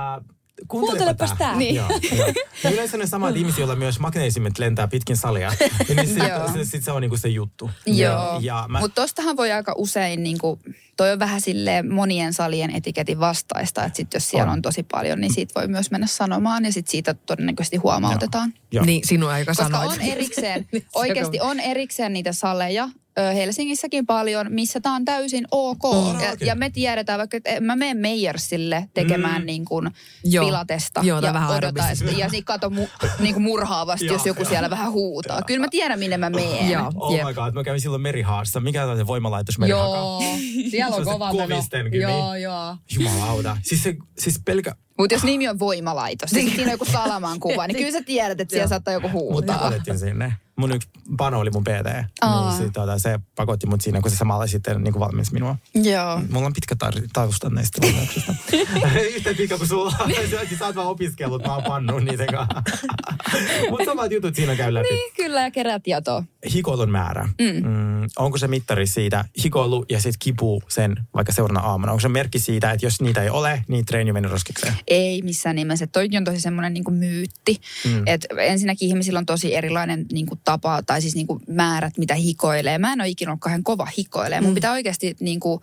Kuuntelepas 0.68 1.32
tää. 1.38 1.56
Niin. 1.56 1.74
Joo, 1.74 1.88
joo. 2.18 2.72
Yleensä 2.72 2.96
ne 2.96 3.06
samat 3.06 3.36
ihmiset, 3.36 3.58
joilla 3.58 3.76
myös 3.76 4.00
magneesimet 4.00 4.58
lentää 4.58 4.88
pitkin 4.88 5.16
salia. 5.16 5.52
Ja 5.88 5.94
niin 5.94 6.08
sit, 6.08 6.18
Joo. 6.18 6.52
sit, 6.52 6.68
sit 6.68 6.84
se 6.84 6.92
on 6.92 7.02
niinku 7.02 7.16
se 7.16 7.28
juttu. 7.28 7.70
Joo, 7.86 8.38
Ja 8.42 8.64
mä, 8.68 8.80
mutta 8.80 9.00
tostahan 9.02 9.36
voi 9.36 9.52
aika 9.52 9.74
usein, 9.76 10.22
niin 10.22 10.38
kuin, 10.38 10.60
toi 10.96 11.12
on 11.12 11.18
vähän 11.18 11.40
silleen 11.40 11.92
monien 11.94 12.32
salien 12.34 12.76
etiketin 12.76 13.20
vastaista, 13.20 13.84
että 13.84 13.96
sit 13.96 14.14
jos 14.14 14.30
siellä 14.30 14.46
on. 14.46 14.52
On. 14.52 14.62
tosi 14.62 14.82
paljon, 14.82 15.20
niin 15.20 15.32
siitä 15.32 15.60
voi 15.60 15.68
myös 15.68 15.90
mennä 15.90 16.06
sanomaan 16.06 16.64
ja 16.64 16.72
sit 16.72 16.88
siitä 16.88 17.14
todennäköisesti 17.14 17.76
huomautetaan. 17.76 18.54
Joo. 18.72 18.84
Niin 18.84 19.06
sinua, 19.06 19.38
joka 19.38 19.50
Koska 19.50 19.64
sanoit. 19.64 19.92
on 19.92 20.00
erikseen, 20.00 20.66
Niin, 20.72 20.82
se 20.82 20.88
oikeasti 20.94 21.40
on 21.40 21.60
erikseen 21.60 22.12
niitä 22.12 22.32
saleja, 22.32 22.88
Helsingissäkin 23.34 24.06
paljon, 24.06 24.46
missä 24.50 24.80
tämä 24.80 24.94
on 24.94 25.04
täysin 25.04 25.44
ok. 25.50 25.84
On. 25.84 26.20
Ja, 26.20 26.36
ja 26.46 26.54
me 26.54 26.70
tiedetään 26.70 27.18
vaikka, 27.18 27.36
että 27.36 27.60
mä 27.60 27.76
menen 27.76 27.96
Meijersille 27.96 28.88
tekemään 28.94 29.42
Mm. 29.42 29.46
niin 29.46 29.64
kuin 29.64 29.90
Joo. 30.24 30.44
pilatesta 30.46 31.00
Joo, 31.04 31.20
ja 31.20 31.32
vähän 31.32 31.50
odotan. 31.50 31.84
aerobista. 31.84 32.20
Ja 32.20 32.28
sitten 32.28 32.44
kato 32.44 32.70
mu, 32.70 32.86
niin 33.18 33.34
kuin 33.34 33.42
murhaavasti, 33.44 34.06
jos 34.06 34.26
joku 34.26 34.44
siellä 34.44 34.70
vähän 34.70 34.92
huutaa. 34.92 35.42
Kyllä 35.42 35.60
mä 35.60 35.68
tiedän, 35.70 35.98
minne 35.98 36.16
mä 36.16 36.30
menen. 36.30 36.70
Joo. 36.70 36.92
Oh 36.94 37.14
Jep. 37.16 37.26
my 37.26 37.34
god, 37.34 37.54
mä 37.54 37.64
kävin 37.64 37.80
silloin 37.80 38.02
Merihaassa. 38.02 38.60
Mikä 38.60 38.84
on 38.84 38.96
se 38.96 39.06
voimalaitos 39.06 39.58
Merihaka? 39.58 39.86
Joo, 39.96 40.22
siellä 40.70 40.86
on 40.86 40.92
Se 40.94 40.98
on 41.00 41.04
se 41.04 41.12
kova 41.12 41.32
meno. 41.32 41.62
kymi. 41.90 42.02
Joo, 42.02 42.34
joo. 42.34 42.76
Jumalauta. 42.98 43.56
Siis, 43.62 43.82
se, 43.82 43.96
siis 44.18 44.40
pelkä... 44.44 44.74
Mutta 44.98 45.14
jos 45.14 45.24
nimi 45.24 45.48
on 45.48 45.58
voimalaitos 45.58 46.30
sitten 46.30 46.50
siinä 46.54 46.64
on 46.64 46.70
joku 46.70 46.84
salaman 46.84 47.40
kuva, 47.40 47.66
niin 47.66 47.76
kyllä 47.76 47.90
sä 47.92 48.02
tiedät, 48.02 48.40
että 48.40 48.52
siellä 48.52 48.68
saattaa 48.68 48.94
joku 48.94 49.08
Mutta 49.08 49.22
huutaa. 49.52 49.66
otettiin 49.68 49.98
sinne. 49.98 50.32
Mun 50.56 50.72
yksi 50.72 50.88
pano 51.16 51.40
oli 51.40 51.50
mun 51.50 51.64
PT. 51.64 52.06
Aa. 52.20 52.48
Niin 52.50 52.62
sit, 52.62 52.72
tota, 52.72 52.98
se 52.98 53.18
pakotti 53.36 53.66
mut 53.66 53.80
siinä, 53.80 54.00
kun 54.00 54.10
se 54.10 54.16
samalla 54.16 54.46
sitten 54.46 54.82
niin 54.84 54.98
valmensi 54.98 55.32
minua. 55.32 55.56
Joo. 55.74 56.20
Mulla 56.30 56.46
on 56.46 56.52
pitkä 56.52 56.74
tar- 56.84 57.08
tausta 57.12 57.50
näistä 57.50 57.82
valmennuksista. 57.82 58.34
Yhtä 59.16 59.34
pitkä 59.36 59.56
kuin 59.58 59.68
sulla. 59.68 59.90
Sä- 60.30 60.56
Sä 60.58 60.66
oot 60.66 60.76
vaan 60.76 60.86
opiskellut, 60.88 61.46
mä 61.46 61.54
oon 61.54 61.62
pannut 61.64 62.04
niitä 62.04 62.26
kanssa. 62.26 62.62
Mutta 63.70 63.84
samat 63.84 64.12
jutut 64.12 64.34
siinä 64.34 64.56
käy 64.56 64.74
läpi. 64.74 64.88
Niin, 64.90 65.12
kyllä 65.16 65.40
ja 65.42 65.50
kerää 65.50 65.78
tietoa. 65.78 66.24
Hikoilun 66.54 66.90
määrä. 66.90 67.28
Mm. 67.40 67.68
Mm, 67.68 68.08
onko 68.16 68.38
se 68.38 68.48
mittari 68.48 68.86
siitä 68.86 69.24
hikoilu 69.44 69.84
ja 69.88 70.00
sitten 70.00 70.18
kipu 70.18 70.62
sen 70.68 70.96
vaikka 71.14 71.32
seuraavana 71.32 71.66
aamuna? 71.68 71.92
Onko 71.92 72.00
se 72.00 72.08
merkki 72.08 72.38
siitä, 72.38 72.70
että 72.70 72.86
jos 72.86 73.00
niitä 73.00 73.22
ei 73.22 73.30
ole, 73.30 73.64
niin 73.68 73.84
treeni 73.86 74.12
meni 74.12 74.28
roskikseen? 74.28 74.74
Ei 74.88 75.22
missään 75.22 75.56
nimessä. 75.56 75.86
Toi 75.86 76.08
on 76.16 76.24
tosi 76.24 76.40
semmoinen 76.40 76.74
niin 76.74 76.84
kuin 76.84 76.96
myytti. 76.96 77.60
Mm. 77.84 78.02
Et 78.06 78.26
ensinnäkin 78.38 78.88
ihmisillä 78.88 79.18
on 79.18 79.26
tosi 79.26 79.54
erilainen 79.54 80.06
niin 80.12 80.26
kuin 80.26 80.40
tapa 80.44 80.82
tai 80.82 81.02
siis 81.02 81.14
niin 81.14 81.26
kuin 81.26 81.40
määrät, 81.48 81.98
mitä 81.98 82.14
hikoilee. 82.14 82.78
Mä 82.78 82.92
en 82.92 83.00
ole 83.00 83.08
ikinä 83.08 83.30
ollut 83.30 83.40
kauhean 83.40 83.64
kova 83.64 83.88
hikoilee. 83.98 84.40
Mun 84.40 84.54
pitää 84.54 84.72
oikeasti 84.72 85.16
niin 85.20 85.40
kuin, 85.40 85.60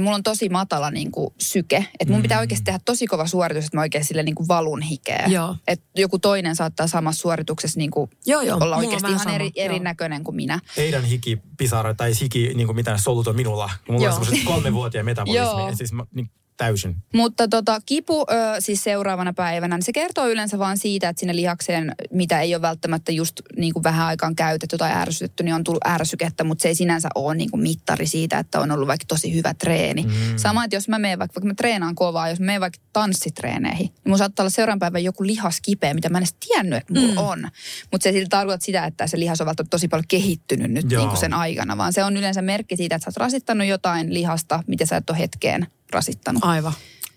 mulla 0.00 0.14
on 0.14 0.22
tosi 0.22 0.48
matala 0.48 0.90
niin 0.90 1.10
kuin 1.10 1.34
syke. 1.38 1.86
Että 2.00 2.12
mun 2.12 2.22
pitää 2.22 2.38
oikeasti 2.38 2.64
tehdä 2.64 2.78
tosi 2.84 3.06
kova 3.06 3.26
suoritus, 3.26 3.64
että 3.64 3.76
mä 3.76 3.80
oikein 3.80 4.04
sille 4.04 4.22
niin 4.22 4.34
kuin 4.34 4.48
valun 4.48 4.82
hikeä. 4.82 5.24
Joo. 5.28 5.56
Et 5.66 5.82
joku 5.96 6.18
toinen 6.18 6.56
saattaa 6.56 6.86
samassa 6.86 7.20
suorituksessa 7.20 7.78
niin 7.78 7.90
kuin 7.90 8.10
Joo, 8.26 8.40
joo. 8.40 8.58
Olla 8.60 8.76
on 8.76 8.84
oikeasti 8.84 9.08
ihan 9.08 9.20
sama. 9.20 9.34
eri, 9.34 9.50
erinäköinen 9.56 10.24
kuin 10.24 10.36
minä. 10.36 10.60
Teidän 10.74 11.04
hiki, 11.04 11.38
pisara 11.56 11.94
tai 11.94 12.12
hiki, 12.20 12.54
niin 12.54 12.66
kuin 12.66 12.76
mitään 12.76 12.98
solut 12.98 13.26
on 13.26 13.36
minulla. 13.36 13.70
Mulla 13.88 14.04
Joo. 14.04 14.14
on 14.14 14.24
semmoiset 14.24 14.46
kolmevuotiaan 14.46 15.06
metabolismi. 15.12 15.76
Siis 15.76 15.92
mä, 15.92 16.04
niin, 16.14 16.30
täysin. 16.58 16.96
Mutta 17.14 17.48
tota, 17.48 17.80
kipu 17.86 18.20
ö, 18.20 18.34
siis 18.58 18.84
seuraavana 18.84 19.32
päivänä, 19.32 19.76
niin 19.76 19.84
se 19.84 19.92
kertoo 19.92 20.28
yleensä 20.28 20.58
vaan 20.58 20.78
siitä, 20.78 21.08
että 21.08 21.20
sinne 21.20 21.36
lihakseen, 21.36 21.94
mitä 22.10 22.40
ei 22.40 22.54
ole 22.54 22.62
välttämättä 22.62 23.12
just 23.12 23.40
niin 23.56 23.72
kuin 23.72 23.82
vähän 23.82 24.06
aikaan 24.06 24.36
käytetty 24.36 24.78
tai 24.78 24.92
ärsytetty, 24.92 25.42
niin 25.42 25.54
on 25.54 25.64
tullut 25.64 25.86
ärsykettä, 25.86 26.44
mutta 26.44 26.62
se 26.62 26.68
ei 26.68 26.74
sinänsä 26.74 27.08
ole 27.14 27.34
niin 27.34 27.50
kuin 27.50 27.62
mittari 27.62 28.06
siitä, 28.06 28.38
että 28.38 28.60
on 28.60 28.70
ollut 28.70 28.88
vaikka 28.88 29.04
tosi 29.08 29.34
hyvä 29.34 29.54
treeni. 29.54 30.02
Mm. 30.02 30.12
Sama, 30.36 30.64
että 30.64 30.76
jos 30.76 30.88
mä 30.88 30.98
menen 30.98 31.18
vaikka, 31.18 31.34
vaikka 31.34 31.46
mä 31.48 31.54
treenaan 31.54 31.94
kovaa, 31.94 32.28
jos 32.28 32.40
mä 32.40 32.46
menen 32.46 32.60
vaikka 32.60 32.78
tanssitreeneihin, 32.92 33.86
niin 33.86 34.08
mun 34.08 34.18
saattaa 34.18 34.42
olla 34.44 34.50
seuraavan 34.50 34.78
päivän 34.78 35.04
joku 35.04 35.26
lihas 35.26 35.60
kipeä, 35.60 35.94
mitä 35.94 36.08
mä 36.08 36.18
en 36.18 36.22
edes 36.22 36.36
tiennyt, 36.48 36.78
että 36.78 36.94
mulla 36.94 37.12
mm. 37.12 37.28
on. 37.28 37.48
Mutta 37.90 38.02
se 38.02 38.08
ei 38.08 38.12
silti 38.12 38.28
tarkoita 38.28 38.64
sitä, 38.64 38.84
että 38.84 39.06
se 39.06 39.18
lihas 39.18 39.40
on 39.40 39.46
välttämättä 39.46 39.70
tosi 39.70 39.88
paljon 39.88 40.04
kehittynyt 40.08 40.70
nyt 40.70 40.90
Joo. 40.90 41.00
niin 41.00 41.08
kuin 41.08 41.20
sen 41.20 41.34
aikana, 41.34 41.76
vaan 41.76 41.92
se 41.92 42.04
on 42.04 42.16
yleensä 42.16 42.42
merkki 42.42 42.76
siitä, 42.76 42.94
että 42.94 43.04
sä 43.04 43.08
oot 43.08 43.16
rasittanut 43.16 43.66
jotain 43.66 44.14
lihasta, 44.14 44.62
mitä 44.66 44.86
sä 44.86 44.96
et 44.96 45.10
ole 45.10 45.18
hetkeen 45.18 45.66
rasittanut. 45.92 46.44
Aivan. 46.44 46.72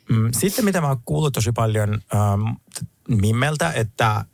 Mm, 0.10 0.30
Sitten 0.32 0.66
mitä 0.66 0.82
mä 0.82 0.88
oon 0.88 1.02
kuullut 1.06 1.34
tosi 1.34 1.52
paljon 1.52 2.02
ähm, 2.16 2.42
Mimmeltä, 3.08 3.72
että 3.72 4.26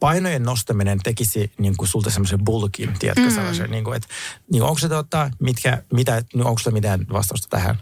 painojen 0.00 0.42
nostaminen 0.42 0.98
tekisi 1.02 1.52
niin 1.58 1.76
kuin 1.76 1.88
sulta 1.88 2.10
semmoisen 2.10 2.44
bulkin, 2.44 2.94
tiedätkö 2.98 3.28
mm. 3.28 3.34
sellaisen, 3.34 3.70
niin 3.70 3.84
kuin, 3.84 3.96
että 3.96 4.08
niin 4.52 4.62
onko 4.62 4.78
se 4.78 4.88
totta, 4.88 5.30
mitkä, 5.40 5.82
mitä, 5.92 6.22
niin 6.34 6.46
onko 6.46 6.58
se 6.58 6.70
mitään 6.70 7.06
vastausta 7.12 7.48
tähän? 7.50 7.78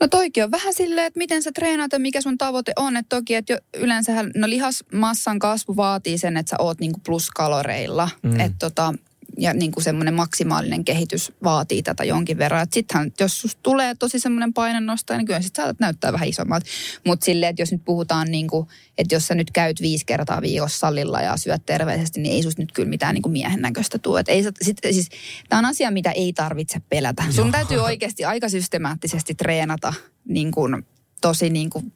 No 0.00 0.08
toikin 0.08 0.44
on 0.44 0.50
vähän 0.50 0.74
silleen, 0.74 1.06
että 1.06 1.18
miten 1.18 1.42
sä 1.42 1.52
treenaat 1.52 1.92
ja 1.92 1.98
mikä 1.98 2.20
sun 2.20 2.38
tavoite 2.38 2.72
on. 2.76 2.96
Että 2.96 3.16
toki, 3.16 3.34
että 3.34 3.52
jo 3.52 3.58
yleensähän, 3.76 4.30
no 4.36 4.48
lihasmassan 4.48 5.38
kasvu 5.38 5.76
vaatii 5.76 6.18
sen, 6.18 6.36
että 6.36 6.50
sä 6.50 6.56
oot 6.58 6.80
niinku 6.80 7.00
pluskaloreilla. 7.06 8.10
Mm. 8.22 8.40
Että 8.40 8.58
tota, 8.58 8.94
ja 9.38 9.54
niin 9.54 9.72
kuin 9.72 9.84
semmoinen 9.84 10.14
maksimaalinen 10.14 10.84
kehitys 10.84 11.32
vaatii 11.44 11.82
tätä 11.82 12.04
jonkin 12.04 12.38
verran. 12.38 12.66
Sittenhän, 12.72 13.12
jos 13.20 13.56
tulee 13.62 13.94
tosi 13.94 14.20
semmoinen 14.20 14.54
painonnostaja, 14.54 15.18
niin 15.18 15.26
kyllä 15.26 15.40
sit 15.40 15.56
saatat 15.56 15.80
näyttää 15.80 16.12
vähän 16.12 16.28
isommalta. 16.28 16.66
Mutta 17.06 17.24
silleen, 17.24 17.50
että 17.50 17.62
jos 17.62 17.72
nyt 17.72 17.84
puhutaan 17.84 18.30
niin 18.30 18.48
kuin, 18.48 18.68
että 18.98 19.14
jos 19.14 19.26
sä 19.26 19.34
nyt 19.34 19.50
käyt 19.50 19.80
viisi 19.80 20.06
kertaa 20.06 20.42
viikossa 20.42 20.78
salilla 20.78 21.20
ja 21.20 21.36
syöt 21.36 21.66
terveellisesti, 21.66 22.20
niin 22.20 22.34
ei 22.34 22.42
susta 22.42 22.62
nyt 22.62 22.72
kyllä 22.72 22.88
mitään 22.88 23.14
niin 23.14 23.22
kuin 23.22 23.32
miehen 23.32 23.62
näköistä 23.62 23.98
tule. 23.98 24.20
Et 24.20 24.28
ei, 24.28 24.42
sit, 24.62 24.76
siis, 24.90 25.08
tämä 25.48 25.58
on 25.58 25.64
asia, 25.64 25.90
mitä 25.90 26.10
ei 26.10 26.32
tarvitse 26.32 26.80
pelätä. 26.88 27.24
Sun 27.30 27.52
täytyy 27.52 27.78
oikeasti 27.78 28.24
aika 28.24 28.48
systemaattisesti 28.48 29.34
treenata 29.34 29.94
niin 30.28 30.50
kuin, 30.50 30.86
tosi 31.20 31.50
niin 31.50 31.70
kuin 31.70 31.92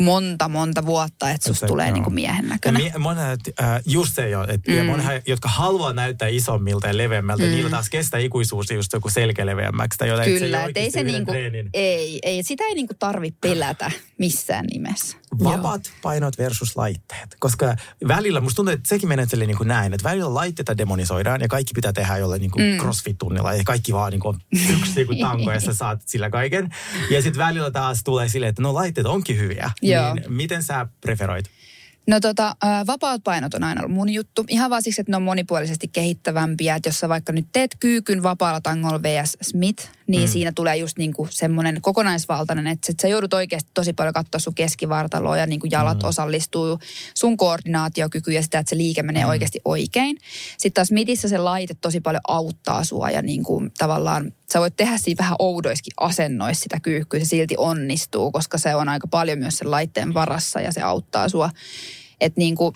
monta, 0.00 0.48
monta 0.48 0.86
vuotta, 0.86 1.30
että 1.30 1.48
susta 1.48 1.60
Se- 1.60 1.66
tulee 1.66 1.86
joo. 1.86 1.94
niin 1.94 2.04
kuin 2.04 2.14
miehen 2.14 2.48
näköinen. 2.48 2.82
mie- 2.82 2.98
monet, 2.98 3.40
äh, 3.62 3.82
just 3.86 4.14
se 4.14 4.28
jo, 4.28 4.44
että 4.48 4.70
Mm. 4.72 4.86
monet, 4.86 5.28
jotka 5.28 5.48
haluaa 5.48 5.92
näyttää 5.92 6.28
isommilta 6.28 6.86
ja 6.86 6.96
leveämmältä, 6.96 7.42
Mm. 7.42 7.48
mm. 7.48 7.54
niillä 7.54 7.70
taas 7.70 7.88
kestää 7.90 8.20
ikuisuus 8.20 8.70
just 8.70 8.92
joku 8.92 9.10
selkeä 9.10 9.46
leveämmäksi. 9.46 9.98
Tai 9.98 10.08
jotain, 10.08 10.28
että 10.28 10.40
Kyllä, 10.44 10.62
ei 10.62 10.68
että 10.68 10.80
ei 10.80 10.90
se 10.90 11.02
niinku, 11.02 11.30
treenin. 11.32 11.70
ei, 11.74 12.18
ei, 12.22 12.42
sitä 12.42 12.64
ei 12.64 12.74
niinku 12.74 12.94
tarvi 12.98 13.30
pelätä 13.40 13.90
missään 14.18 14.64
nimessä. 14.66 15.16
Vapaat 15.44 15.92
painot 16.02 16.38
versus 16.38 16.76
laitteet. 16.76 17.36
Koska 17.40 17.76
välillä, 18.08 18.40
musta 18.40 18.56
tuntuu, 18.56 18.72
että 18.74 18.88
sekin 18.88 19.08
menee 19.08 19.26
niin 19.36 19.56
kuin 19.56 19.68
näin, 19.68 19.94
että 19.94 20.08
välillä 20.08 20.34
laitteita 20.34 20.78
demonisoidaan 20.78 21.40
ja 21.40 21.48
kaikki 21.48 21.72
pitää 21.74 21.92
tehdä 21.92 22.16
jollain 22.16 22.40
niin 22.40 22.50
kuin 22.50 22.64
mm. 22.72 22.78
crossfit-tunnilla 22.78 23.54
ja 23.54 23.62
kaikki 23.64 23.92
vaan 23.92 24.10
niin 24.10 24.20
kuin 24.20 24.36
yksi 24.80 24.92
niin 24.96 25.06
kuin 25.06 25.18
tanko 25.18 25.52
ja 25.52 25.60
sä 25.60 25.74
saat 25.74 26.00
sillä 26.06 26.30
kaiken. 26.30 26.68
Ja 27.10 27.22
sitten 27.22 27.42
välillä 27.44 27.70
taas 27.70 28.00
tulee 28.04 28.28
silleen, 28.28 28.50
että 28.50 28.62
no 28.62 28.74
laitteet 28.74 29.06
onkin 29.06 29.38
hyviä. 29.38 29.70
Joo. 29.92 30.14
Niin 30.14 30.32
miten 30.32 30.62
sä 30.62 30.86
preferoit? 31.00 31.46
No 32.06 32.20
tota, 32.20 32.56
vapaat 32.86 33.24
painot 33.24 33.54
on 33.54 33.64
aina 33.64 33.80
ollut 33.80 33.94
mun 33.94 34.08
juttu. 34.08 34.44
Ihan 34.48 34.70
vaan 34.70 34.82
siksi, 34.82 35.00
että 35.00 35.12
ne 35.12 35.16
on 35.16 35.22
monipuolisesti 35.22 35.88
kehittävämpiä. 35.88 36.74
Että 36.74 36.88
jos 36.88 37.00
sä 37.00 37.08
vaikka 37.08 37.32
nyt 37.32 37.46
teet 37.52 37.76
kyykyn 37.80 38.22
vapaalla 38.22 38.60
tangolla 38.60 39.02
vs. 39.02 39.36
Smith, 39.42 39.88
niin 40.06 40.28
mm. 40.28 40.32
siinä 40.32 40.52
tulee 40.52 40.76
just 40.76 40.98
niinku 40.98 41.28
semmoinen 41.30 41.78
kokonaisvaltainen, 41.82 42.66
että 42.66 42.86
sit 42.86 43.00
sä 43.00 43.08
joudut 43.08 43.34
oikeasti 43.34 43.70
tosi 43.74 43.92
paljon 43.92 44.14
katsoa 44.14 44.38
sun 44.38 44.54
keskivartaloa 44.54 45.36
ja 45.36 45.46
niinku 45.46 45.66
jalat 45.70 46.02
mm. 46.02 46.08
osallistuu 46.08 46.78
sun 47.14 47.36
koordinaatiokyky 47.36 48.32
ja 48.32 48.42
sitä, 48.42 48.58
että 48.58 48.70
se 48.70 48.76
liike 48.76 49.02
menee 49.02 49.24
mm. 49.24 49.28
oikeasti 49.28 49.60
oikein. 49.64 50.18
Sitten 50.58 50.72
taas 50.72 50.88
Smithissä 50.88 51.28
se 51.28 51.38
laite 51.38 51.74
tosi 51.80 52.00
paljon 52.00 52.20
auttaa 52.28 52.84
sua 52.84 53.10
ja 53.10 53.22
niinku 53.22 53.62
tavallaan 53.78 54.32
sä 54.52 54.60
voit 54.60 54.76
tehdä 54.76 54.98
siinä 54.98 55.22
vähän 55.22 55.36
oudoiskin 55.38 55.92
asennoissa 56.00 56.62
sitä 56.62 56.80
kyykkyä, 56.80 57.20
se 57.20 57.26
silti 57.26 57.54
onnistuu, 57.58 58.32
koska 58.32 58.58
se 58.58 58.74
on 58.74 58.88
aika 58.88 59.08
paljon 59.08 59.38
myös 59.38 59.58
sen 59.58 59.70
laitteen 59.70 60.14
varassa 60.14 60.60
ja 60.60 60.72
se 60.72 60.82
auttaa 60.82 61.28
sua. 61.28 61.50
Että 62.20 62.38
niinku, 62.38 62.72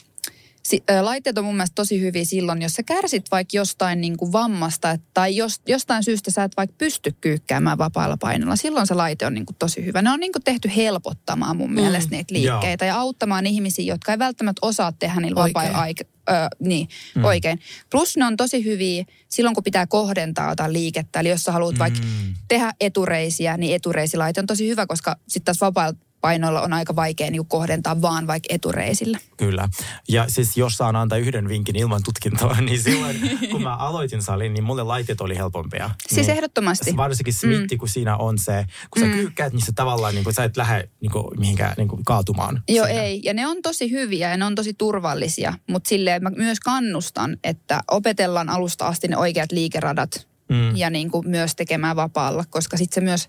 si, 0.71 0.83
ö, 0.91 1.05
laitteet 1.05 1.39
on 1.39 1.45
mun 1.45 1.57
mielestä 1.57 1.75
tosi 1.75 2.01
hyviä 2.01 2.25
silloin, 2.25 2.62
jos 2.62 2.73
sä 2.73 2.83
kärsit 2.83 3.25
vaikka 3.31 3.57
jostain 3.57 4.01
niinku 4.01 4.33
vammasta 4.33 4.91
et, 4.91 5.01
tai 5.14 5.37
jos, 5.37 5.61
jostain 5.68 6.05
syystä 6.05 6.31
sä 6.31 6.45
et 6.45 6.53
vaikka 6.57 6.75
pysty 6.79 7.14
kyykkäämään 7.21 7.79
vapaalla 7.79 8.16
painolla. 8.16 8.57
Silloin 8.57 8.87
se 8.87 8.95
laite 8.95 9.27
on 9.27 9.35
niinku 9.35 9.53
tosi 9.59 9.85
hyvä. 9.85 10.03
Ne 10.03 10.11
on 10.11 10.21
niinku 10.21 10.39
tehty 10.45 10.71
helpottamaan 10.77 11.57
mun 11.57 11.73
mielestä 11.73 12.11
niitä 12.11 12.35
liikkeitä 12.35 12.85
ja 12.85 12.97
auttamaan 12.97 13.47
ihmisiä, 13.47 13.85
jotka 13.85 14.12
ei 14.12 14.18
välttämättä 14.18 14.59
osaa 14.62 14.93
tehdä 14.93 15.21
niillä 15.21 15.43
vapailla 15.43 15.79
aika, 15.79 16.05
ö, 16.31 16.33
niin, 16.61 16.89
mm. 17.14 17.25
oikein. 17.25 17.61
Plus 17.91 18.16
ne 18.16 18.25
on 18.25 18.37
tosi 18.37 18.64
hyviä 18.64 19.05
silloin, 19.29 19.55
kun 19.55 19.64
pitää 19.64 19.87
kohdentaa 19.87 20.51
jotain 20.51 20.73
liikettä. 20.73 21.21
Eli 21.21 21.29
jos 21.29 21.43
sä 21.43 21.53
haluat 21.53 21.79
vaikka 21.79 22.01
tehdä 22.49 22.73
etureisiä, 22.81 23.57
niin 23.57 23.75
etureisilaite 23.75 24.41
on 24.41 24.47
tosi 24.47 24.68
hyvä, 24.68 24.87
koska 24.87 25.16
sitten 25.29 25.45
taas 25.45 25.61
vapailla 25.61 25.99
painoilla 26.21 26.61
on 26.62 26.73
aika 26.73 26.97
vaikea 26.97 27.31
niin 27.31 27.47
kohdentaa 27.47 28.03
vaan 28.03 28.27
vaikka 28.27 28.47
etureisillä. 28.55 29.18
Kyllä. 29.37 29.68
Ja 30.09 30.25
siis 30.29 30.57
jos 30.57 30.77
saan 30.77 30.97
antaa 30.97 31.18
yhden 31.18 31.49
vinkin 31.49 31.77
ilman 31.77 32.03
tutkintoa, 32.05 32.57
niin 32.61 32.83
silloin 32.83 33.16
kun 33.51 33.62
mä 33.62 33.77
aloitin 33.77 34.23
salin, 34.23 34.55
niin 34.55 34.64
mulle 34.64 34.83
laitteet 34.83 35.21
oli 35.21 35.37
helpompia. 35.37 35.91
Siis 36.09 36.27
niin, 36.27 36.37
ehdottomasti. 36.37 36.97
Varsinkin 36.97 37.35
smitti, 37.35 37.75
mm. 37.75 37.79
kun 37.79 37.89
siinä 37.89 38.16
on 38.16 38.39
se, 38.39 38.66
kun 38.91 39.03
sä 39.03 39.07
Mm. 39.07 39.12
kyykkäät, 39.12 39.53
niin 39.53 39.66
sä 39.66 39.73
tavallaan 39.75 40.14
niin 40.14 40.25
kuin, 40.25 40.35
sä 40.35 40.45
et 40.45 40.57
lähde 40.57 40.89
niin 41.01 41.12
kuin, 41.12 41.41
mihinkään 41.41 41.75
niin 41.77 41.89
kuin, 41.89 42.05
kaatumaan. 42.05 42.62
Joo, 42.68 42.87
ei. 42.87 43.21
Ja 43.25 43.35
ne 43.35 43.47
on 43.47 43.62
tosi 43.62 43.91
hyviä 43.91 44.31
ja 44.31 44.37
ne 44.37 44.45
on 44.45 44.55
tosi 44.55 44.75
turvallisia. 44.75 45.55
Mutta 45.71 45.89
silleen 45.89 46.23
mä 46.23 46.31
myös 46.31 46.61
kannustan, 46.61 47.37
että 47.45 47.81
opetellaan 47.91 48.49
alusta 48.49 48.87
asti 48.87 49.09
ne 49.09 49.16
oikeat 49.16 49.53
liikeradat 49.53 50.31
Mm. 50.49 50.77
ja 50.77 50.91
niin 50.91 51.11
kuin 51.11 51.29
myös 51.29 51.55
tekemään 51.57 51.97
vapaalla, 51.97 52.45
koska 52.51 52.77
sitten 52.77 52.95
se 52.95 53.01
myös, 53.01 53.29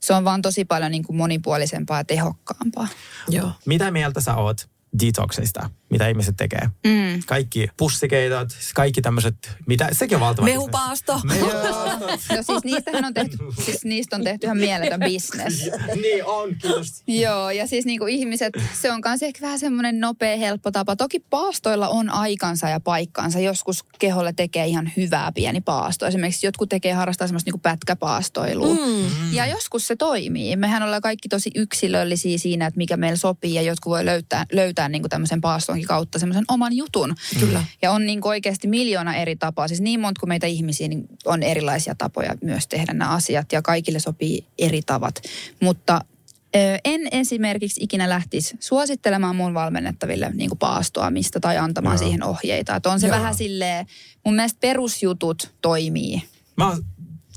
se 0.00 0.14
on 0.14 0.24
vaan 0.24 0.42
tosi 0.42 0.64
paljon 0.64 0.90
niin 0.90 1.04
kuin 1.04 1.16
monipuolisempaa 1.16 1.98
ja 1.98 2.04
tehokkaampaa. 2.04 2.88
Joo. 3.28 3.50
Mitä 3.66 3.90
mieltä 3.90 4.20
sä 4.20 4.34
oot 4.36 4.68
detoxista, 5.02 5.70
mitä 5.90 6.08
ihmiset 6.08 6.36
tekee? 6.36 6.68
Mm. 6.86 7.22
Kaikki 7.26 7.68
pussikeitot, 7.76 8.48
kaikki 8.74 9.02
tämmöiset, 9.02 9.34
mitä, 9.66 9.88
sekin 9.92 10.16
on 10.16 10.20
valtava 10.20 10.44
Mehupaasto. 10.44 11.20
No 12.36 12.42
siis 12.42 12.64
niistähän 12.64 13.04
on 13.04 13.14
tehty, 13.14 13.36
siis 13.64 13.84
niistä 13.84 14.16
on 14.16 14.24
tehty 14.24 14.46
ihan 14.46 14.56
mieletön 14.58 15.00
bisnes. 15.00 15.70
niin 16.02 16.24
on, 16.24 16.48
kiitos. 16.62 17.02
Joo, 17.06 17.50
ja 17.50 17.66
siis 17.66 17.84
niinku 17.84 18.06
ihmiset, 18.06 18.52
se 18.80 18.92
on 18.92 19.00
kanssa 19.00 19.26
ehkä 19.26 19.40
vähän 19.40 19.58
semmoinen 19.58 20.00
nopea, 20.00 20.36
helppo 20.36 20.70
tapa. 20.70 20.96
Toki 20.96 21.20
paastoilla 21.20 21.88
on 21.88 22.10
aikansa 22.10 22.68
ja 22.68 22.80
paikkansa. 22.80 23.40
Joskus 23.40 23.84
keholle 23.98 24.32
tekee 24.32 24.66
ihan 24.66 24.92
hyvää 24.96 25.32
pieni 25.32 25.60
paasto. 25.60 26.06
Esimerkiksi 26.06 26.46
jotkut 26.46 26.68
tekee 26.68 26.92
harrastaa 26.92 27.26
semmoista 27.26 27.48
niinku 27.48 27.60
pätkäpaastoilua. 27.62 28.74
Mm. 28.74 29.32
Ja 29.32 29.46
joskus 29.46 29.86
se 29.86 29.96
toimii. 29.96 30.56
Mehän 30.56 30.82
ollaan 30.82 31.02
kaikki 31.02 31.28
tosi 31.28 31.50
yksilöllisiä 31.54 32.38
siinä, 32.38 32.66
että 32.66 32.78
mikä 32.78 32.96
meillä 32.96 33.16
sopii. 33.16 33.54
Ja 33.54 33.62
jotkut 33.62 33.90
voi 33.90 34.04
löytää, 34.04 34.46
löytää 34.52 34.79
niinku 34.88 35.08
tämmöisen 35.08 35.40
paastonkin 35.40 35.86
kautta 35.86 36.18
semmoisen 36.18 36.44
oman 36.48 36.72
jutun. 36.72 37.14
Kyllä. 37.40 37.64
Ja 37.82 37.92
on 37.92 38.06
niinku 38.06 38.28
oikeasti 38.28 38.68
miljoona 38.68 39.14
eri 39.16 39.36
tapaa. 39.36 39.68
Siis 39.68 39.80
niin 39.80 40.00
monta 40.00 40.20
kuin 40.20 40.28
meitä 40.28 40.46
ihmisiä, 40.46 40.88
niin 40.88 41.04
on 41.24 41.42
erilaisia 41.42 41.94
tapoja 41.94 42.34
myös 42.42 42.68
tehdä 42.68 42.92
nämä 42.92 43.10
asiat. 43.10 43.52
Ja 43.52 43.62
kaikille 43.62 43.98
sopii 43.98 44.44
eri 44.58 44.82
tavat. 44.82 45.14
Mutta 45.60 46.00
en 46.84 47.00
esimerkiksi 47.12 47.80
ikinä 47.82 48.08
lähtisi 48.08 48.56
suosittelemaan 48.60 49.36
mun 49.36 49.54
valmennettaville 49.54 50.30
niin 50.34 50.50
paastoamista 50.58 51.40
tai 51.40 51.58
antamaan 51.58 51.94
Joo. 51.94 51.98
siihen 51.98 52.24
ohjeita. 52.24 52.76
Että 52.76 52.90
on 52.90 53.00
se 53.00 53.06
Joo. 53.06 53.16
vähän 53.16 53.34
silleen, 53.34 53.86
mun 54.24 54.34
mielestä 54.34 54.60
perusjutut 54.60 55.52
toimii. 55.62 56.22
Mä 56.56 56.68
oon, 56.68 56.84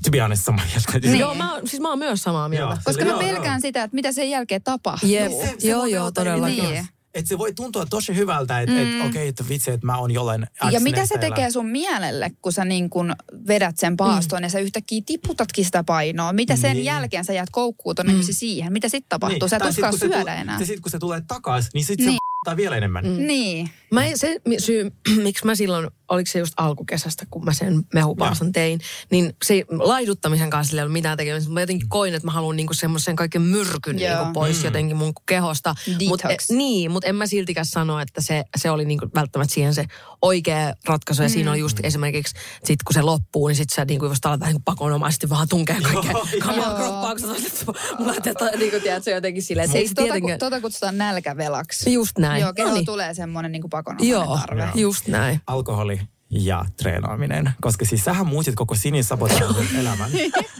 to 0.04 0.10
be 0.10 0.20
honest, 0.20 0.44
samaa 0.44 0.64
mieltä. 0.64 1.08
Niin. 1.08 1.20
Joo, 1.20 1.34
mä, 1.34 1.60
siis 1.64 1.80
mä 1.80 1.88
oon 1.88 1.98
myös 1.98 2.22
samaa 2.22 2.48
mieltä. 2.48 2.74
Joo. 2.74 2.78
Koska 2.84 3.02
Sille- 3.02 3.16
mä 3.16 3.22
joo, 3.22 3.32
pelkään 3.32 3.60
sitä, 3.60 3.82
että 3.82 3.94
mitä 3.94 4.12
sen 4.12 4.30
jälkeen 4.30 4.62
tapahtuu. 4.62 5.08
Jep. 5.08 5.32
Se- 5.32 5.54
se 5.58 5.68
Joo, 5.68 5.86
joo, 5.86 6.10
todellakin. 6.10 6.64
Niin. 6.64 6.86
Että 7.14 7.28
se 7.28 7.38
voi 7.38 7.52
tuntua 7.54 7.86
tosi 7.86 8.16
hyvältä, 8.16 8.60
että 8.60 8.74
Mm. 8.74 9.00
et, 9.00 9.06
okei, 9.06 9.28
että 9.28 9.44
vitsi, 9.48 9.70
että 9.70 9.86
mä 9.86 9.98
oon 9.98 10.10
jollain 10.10 10.46
Ja 10.70 10.80
mitä 10.80 11.06
se 11.06 11.18
tekee 11.18 11.50
sun 11.50 11.66
mielelle, 11.66 12.30
kun 12.42 12.52
sä 12.52 12.64
niin 12.64 12.90
kun 12.90 13.12
vedät 13.48 13.76
sen 13.76 13.96
paastoon 13.96 14.42
ja 14.42 14.48
sä 14.48 14.58
yhtäkkiä 14.58 15.02
tiputatkin 15.06 15.64
sitä 15.64 15.84
painoa? 15.84 16.32
Mitä 16.32 16.56
sen 16.56 16.72
Niin. 16.72 16.84
jälkeen 16.84 17.24
sä 17.24 17.32
jäät 17.32 17.48
koukkuun 17.52 17.94
todennäköisesti 17.94 18.32
siihen? 18.40 18.72
Mitä 18.72 18.88
sitten 18.88 19.08
tapahtuu? 19.08 19.48
Sä 19.48 19.56
et 19.56 19.62
Tai 19.62 19.72
sit, 19.72 19.78
uskalla 19.78 19.90
kun 19.90 19.98
se 19.98 20.06
syödä 20.06 20.20
tulee- 20.20 20.36
enää. 20.40 20.56
Ja 20.60 20.66
sitten 20.66 20.82
kun 20.82 20.90
se 20.90 20.98
tulee 20.98 21.22
takaisin, 21.28 21.70
niin 21.74 21.84
sitten 21.84 22.06
Niin. 22.06 22.18
se 22.50 22.56
vielä 22.56 22.76
enemmän. 22.76 23.06
Mm. 23.06 23.26
Niin. 23.26 23.70
Mä 23.90 24.02
se 24.14 24.40
syy, 24.58 24.92
miksi 25.22 25.44
mä 25.46 25.54
silloin, 25.54 25.88
oliko 26.08 26.30
se 26.32 26.38
just 26.38 26.54
alkukesästä, 26.56 27.26
kun 27.30 27.44
mä 27.44 27.52
sen 27.52 27.82
mehupaaston 27.94 28.52
tein, 28.52 28.80
niin 29.10 29.36
se 29.44 29.64
laiduttamisen 29.70 30.50
kanssa 30.50 30.76
ei 30.76 30.80
ollut 30.82 30.92
mitään 30.92 31.16
tekemistä. 31.16 31.50
Mä 31.52 31.60
jotenkin 31.60 31.88
koin, 31.88 32.14
että 32.14 32.26
mä 32.26 32.32
haluan 32.32 32.56
niinku 32.56 32.74
semmoisen 32.74 33.16
kaiken 33.16 33.42
myrkyn 33.42 33.98
Joo. 34.00 34.16
niinku 34.16 34.32
pois 34.32 34.58
Mm. 34.58 34.64
jotenkin 34.64 34.96
mun 34.96 35.12
kehosta. 35.26 35.74
Mut, 36.08 36.20
e, 36.24 36.36
niin, 36.50 36.90
mutta 36.90 37.08
en 37.08 37.16
mä 37.16 37.26
siltikään 37.26 37.66
sano, 37.66 38.00
että 38.00 38.20
se, 38.20 38.44
se 38.56 38.70
oli 38.70 38.84
niinku 38.84 39.06
välttämättä 39.14 39.54
siihen 39.54 39.74
se 39.74 39.84
oikea 40.22 40.74
ratkaisu. 40.86 41.22
Ja 41.22 41.28
siinä 41.28 41.50
oli 41.50 41.58
just 41.58 41.78
esimerkiksi, 41.82 42.34
sit 42.64 42.82
kun 42.82 42.94
se 42.94 43.02
loppuu, 43.02 43.48
niin 43.48 43.56
sit 43.56 43.70
sä 43.70 43.84
niinku 43.84 44.06
just 44.06 44.26
alat 44.26 44.40
vähän 44.40 44.52
niinku 44.52 44.62
pakonomaisesti 44.64 45.28
vaan 45.28 45.48
tunkea 45.48 45.76
kaikkea 45.82 46.12
kamaa 46.42 46.66
Joo. 46.66 46.76
kroppaan, 46.78 47.16
kun 47.20 47.74
mulla 47.98 48.12
ajattelee, 48.12 48.34
että 48.52 48.58
niinku 48.58 48.80
tiedät, 48.80 49.04
se 49.04 49.10
jotenkin 49.10 49.42
silleen, 49.42 49.64
että 49.64 49.78
ei 49.78 49.88
se 49.88 49.94
tota, 49.94 50.04
tietenkään... 50.04 50.38
tota 50.38 50.60
kutsutaan 50.60 50.98
nälkävelaksi. 50.98 51.92
Just 51.92 52.18
näin. 52.18 52.40
Joo, 52.40 52.52
keho 52.52 52.68
No 52.68 52.74
niin. 52.74 52.86
tulee 52.86 53.14
semmoinen 53.14 53.52
niin 53.52 53.62
pakonomainen 53.70 54.10
Joo, 54.10 54.38
tarve. 54.40 54.68
just 54.74 55.08
näin. 55.08 55.40
Alkoholi 55.46 56.00
ja 56.34 56.64
treenaaminen. 56.76 57.50
Koska 57.60 57.84
siis 57.84 58.04
sähän 58.04 58.26
muutit 58.26 58.54
koko 58.54 58.74
sinisabotaatun 58.74 59.66
elämän. 59.80 60.10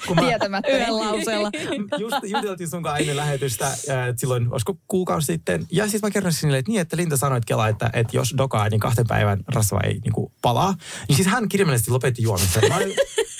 Kun 0.07 0.17
Tietämättä. 0.17 0.71
Yhdellä 0.71 1.01
lauseella. 1.01 1.51
just 1.99 2.17
juteltiin 2.23 2.71
sun 2.71 2.83
kanssa 2.83 2.99
ennen 2.99 3.17
lähetystä 3.17 3.67
äh, 3.67 3.77
silloin, 4.17 4.53
olisiko 4.53 4.79
kuukausi 4.89 5.27
sitten. 5.27 5.67
Ja 5.73 5.89
siis 5.89 6.03
mä 6.03 6.11
kerron 6.11 6.33
sinille, 6.33 6.59
että 6.59 6.71
niin, 6.71 6.81
että 6.81 6.97
Linda 6.97 7.17
sanoi, 7.17 7.39
että 7.39 7.47
Kela, 7.47 7.69
että, 7.69 7.91
että 7.93 8.17
jos 8.17 8.35
dokaa, 8.39 8.69
niin 8.69 8.81
kahden 8.81 9.07
päivän 9.09 9.41
rasva 9.49 9.81
ei 9.85 9.99
niin 10.05 10.13
kuin, 10.13 10.33
palaa. 10.43 10.75
Niin 11.09 11.17
siis 11.17 11.29
hän 11.29 11.49
kirjaimellisesti 11.49 11.91
lopetti 11.91 12.23
juomisen. 12.23 12.69
Mä, 12.69 12.79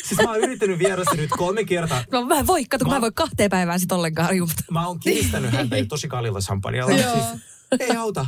siis 0.05 0.21
mä 0.23 0.31
oon 0.31 0.41
yrittänyt 0.41 0.79
vieressä 0.79 1.15
nyt 1.15 1.31
kolme 1.31 1.65
kertaa. 1.65 2.05
No 2.13 2.25
mä 2.25 2.39
en 2.39 2.47
voi, 2.47 2.65
kato, 2.65 2.85
kun 2.85 2.93
mä 2.93 2.97
en 2.97 3.03
voi 3.03 3.13
kahteen 3.15 3.51
päivään 3.51 3.81
sit 3.81 3.93
ollenkaan 3.93 4.37
juuta. 4.37 4.55
Mä 4.71 4.87
oon 4.87 5.01
kiristänyt 5.01 5.53
häntä 5.53 5.77
tosi 5.89 6.09
kalliilla 6.09 6.41
champagnella. 6.41 6.93
Joo. 6.93 7.13
siis, 7.13 7.43
ei 7.81 7.97
auta. 7.97 8.27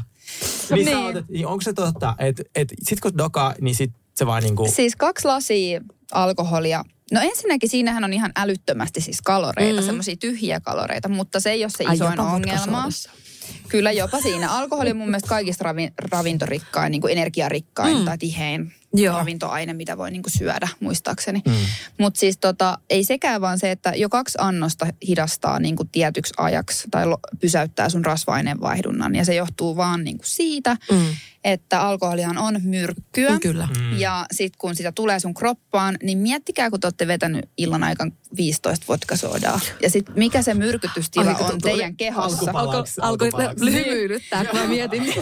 Niin, 0.70 0.86
Niin. 0.86 0.96
Oot, 0.96 1.28
niin 1.28 1.46
onko 1.46 1.60
se 1.60 1.72
totta, 1.72 2.14
että, 2.18 2.42
että 2.54 2.74
sit 2.82 3.00
kun 3.00 3.18
dokaa, 3.18 3.54
niin 3.60 3.74
sit 3.74 3.90
se 4.14 4.26
vaan 4.26 4.42
niinku... 4.42 4.68
Siis 4.74 4.96
kaksi 4.96 5.26
lasia 5.26 5.80
alkoholia. 6.12 6.84
No 7.12 7.20
ensinnäkin 7.20 7.68
siinähän 7.68 8.04
on 8.04 8.12
ihan 8.12 8.32
älyttömästi 8.36 9.00
siis 9.00 9.22
kaloreita, 9.22 9.80
mm. 9.80 9.86
semmoisia 9.86 10.16
tyhjiä 10.16 10.60
kaloreita, 10.60 11.08
mutta 11.08 11.40
se 11.40 11.50
ei 11.50 11.64
ole 11.64 11.70
se 11.70 11.84
Ai, 11.84 11.94
isoin 11.94 12.12
jopa 12.12 12.32
ongelma. 12.32 12.88
Kyllä 13.68 13.92
jopa 13.92 14.20
siinä. 14.20 14.52
Alkoholi 14.52 14.90
on 14.90 14.96
mun 14.96 15.08
mielestä 15.08 15.28
kaikista 15.28 15.64
ravi, 15.64 15.92
ravintorikkain, 15.98 16.90
niin 16.90 17.00
kuin 17.00 17.12
energiarikkain 17.12 17.98
mm. 17.98 18.04
tai 18.04 18.18
tihein 18.18 18.72
Joo. 18.96 19.18
ravintoaine, 19.18 19.72
mitä 19.72 19.98
voi 19.98 20.10
niinku 20.10 20.30
syödä, 20.30 20.68
muistaakseni. 20.80 21.42
Mm. 21.46 21.54
Mutta 21.98 22.20
siis 22.20 22.38
tota, 22.38 22.78
ei 22.90 23.04
sekään 23.04 23.40
vaan 23.40 23.58
se, 23.58 23.70
että 23.70 23.92
jo 23.96 24.08
kaksi 24.08 24.38
annosta 24.40 24.86
hidastaa 25.08 25.60
niinku 25.60 25.84
tietyksi 25.84 26.34
ajaksi 26.36 26.88
tai 26.90 27.06
lo, 27.06 27.18
pysäyttää 27.40 27.88
sun 27.88 28.04
rasva-aineenvaihdunnan. 28.04 29.14
Ja 29.14 29.24
se 29.24 29.34
johtuu 29.34 29.76
vaan 29.76 30.04
niinku 30.04 30.24
siitä, 30.26 30.76
mm. 30.90 31.06
että 31.44 31.80
alkoholihan 31.80 32.38
on 32.38 32.60
myrkkyä. 32.62 33.30
Mm, 33.30 33.40
kyllä. 33.40 33.68
Mm. 33.78 33.98
Ja 33.98 34.26
sitten 34.32 34.58
kun 34.58 34.76
sitä 34.76 34.92
tulee 34.92 35.20
sun 35.20 35.34
kroppaan, 35.34 35.96
niin 36.02 36.18
miettikää, 36.18 36.70
kun 36.70 36.80
te 36.80 36.86
olette 36.86 37.06
vetänyt 37.06 37.48
illan 37.56 37.82
aikaan 37.82 38.12
15 38.36 38.86
vodkasoodaa. 38.88 39.60
Ja 39.82 39.90
sitten 39.90 40.14
mikä 40.18 40.42
se 40.42 40.54
myrkytystila 40.54 41.30
Ai, 41.30 41.52
on 41.52 41.60
teidän 41.60 41.96
kehossa. 41.96 42.50
Alkoi 42.54 42.84
alko 43.00 43.24
hymyilyttää, 43.60 44.44
kun 44.44 44.60
mä 44.60 44.66
mietin. 44.66 45.14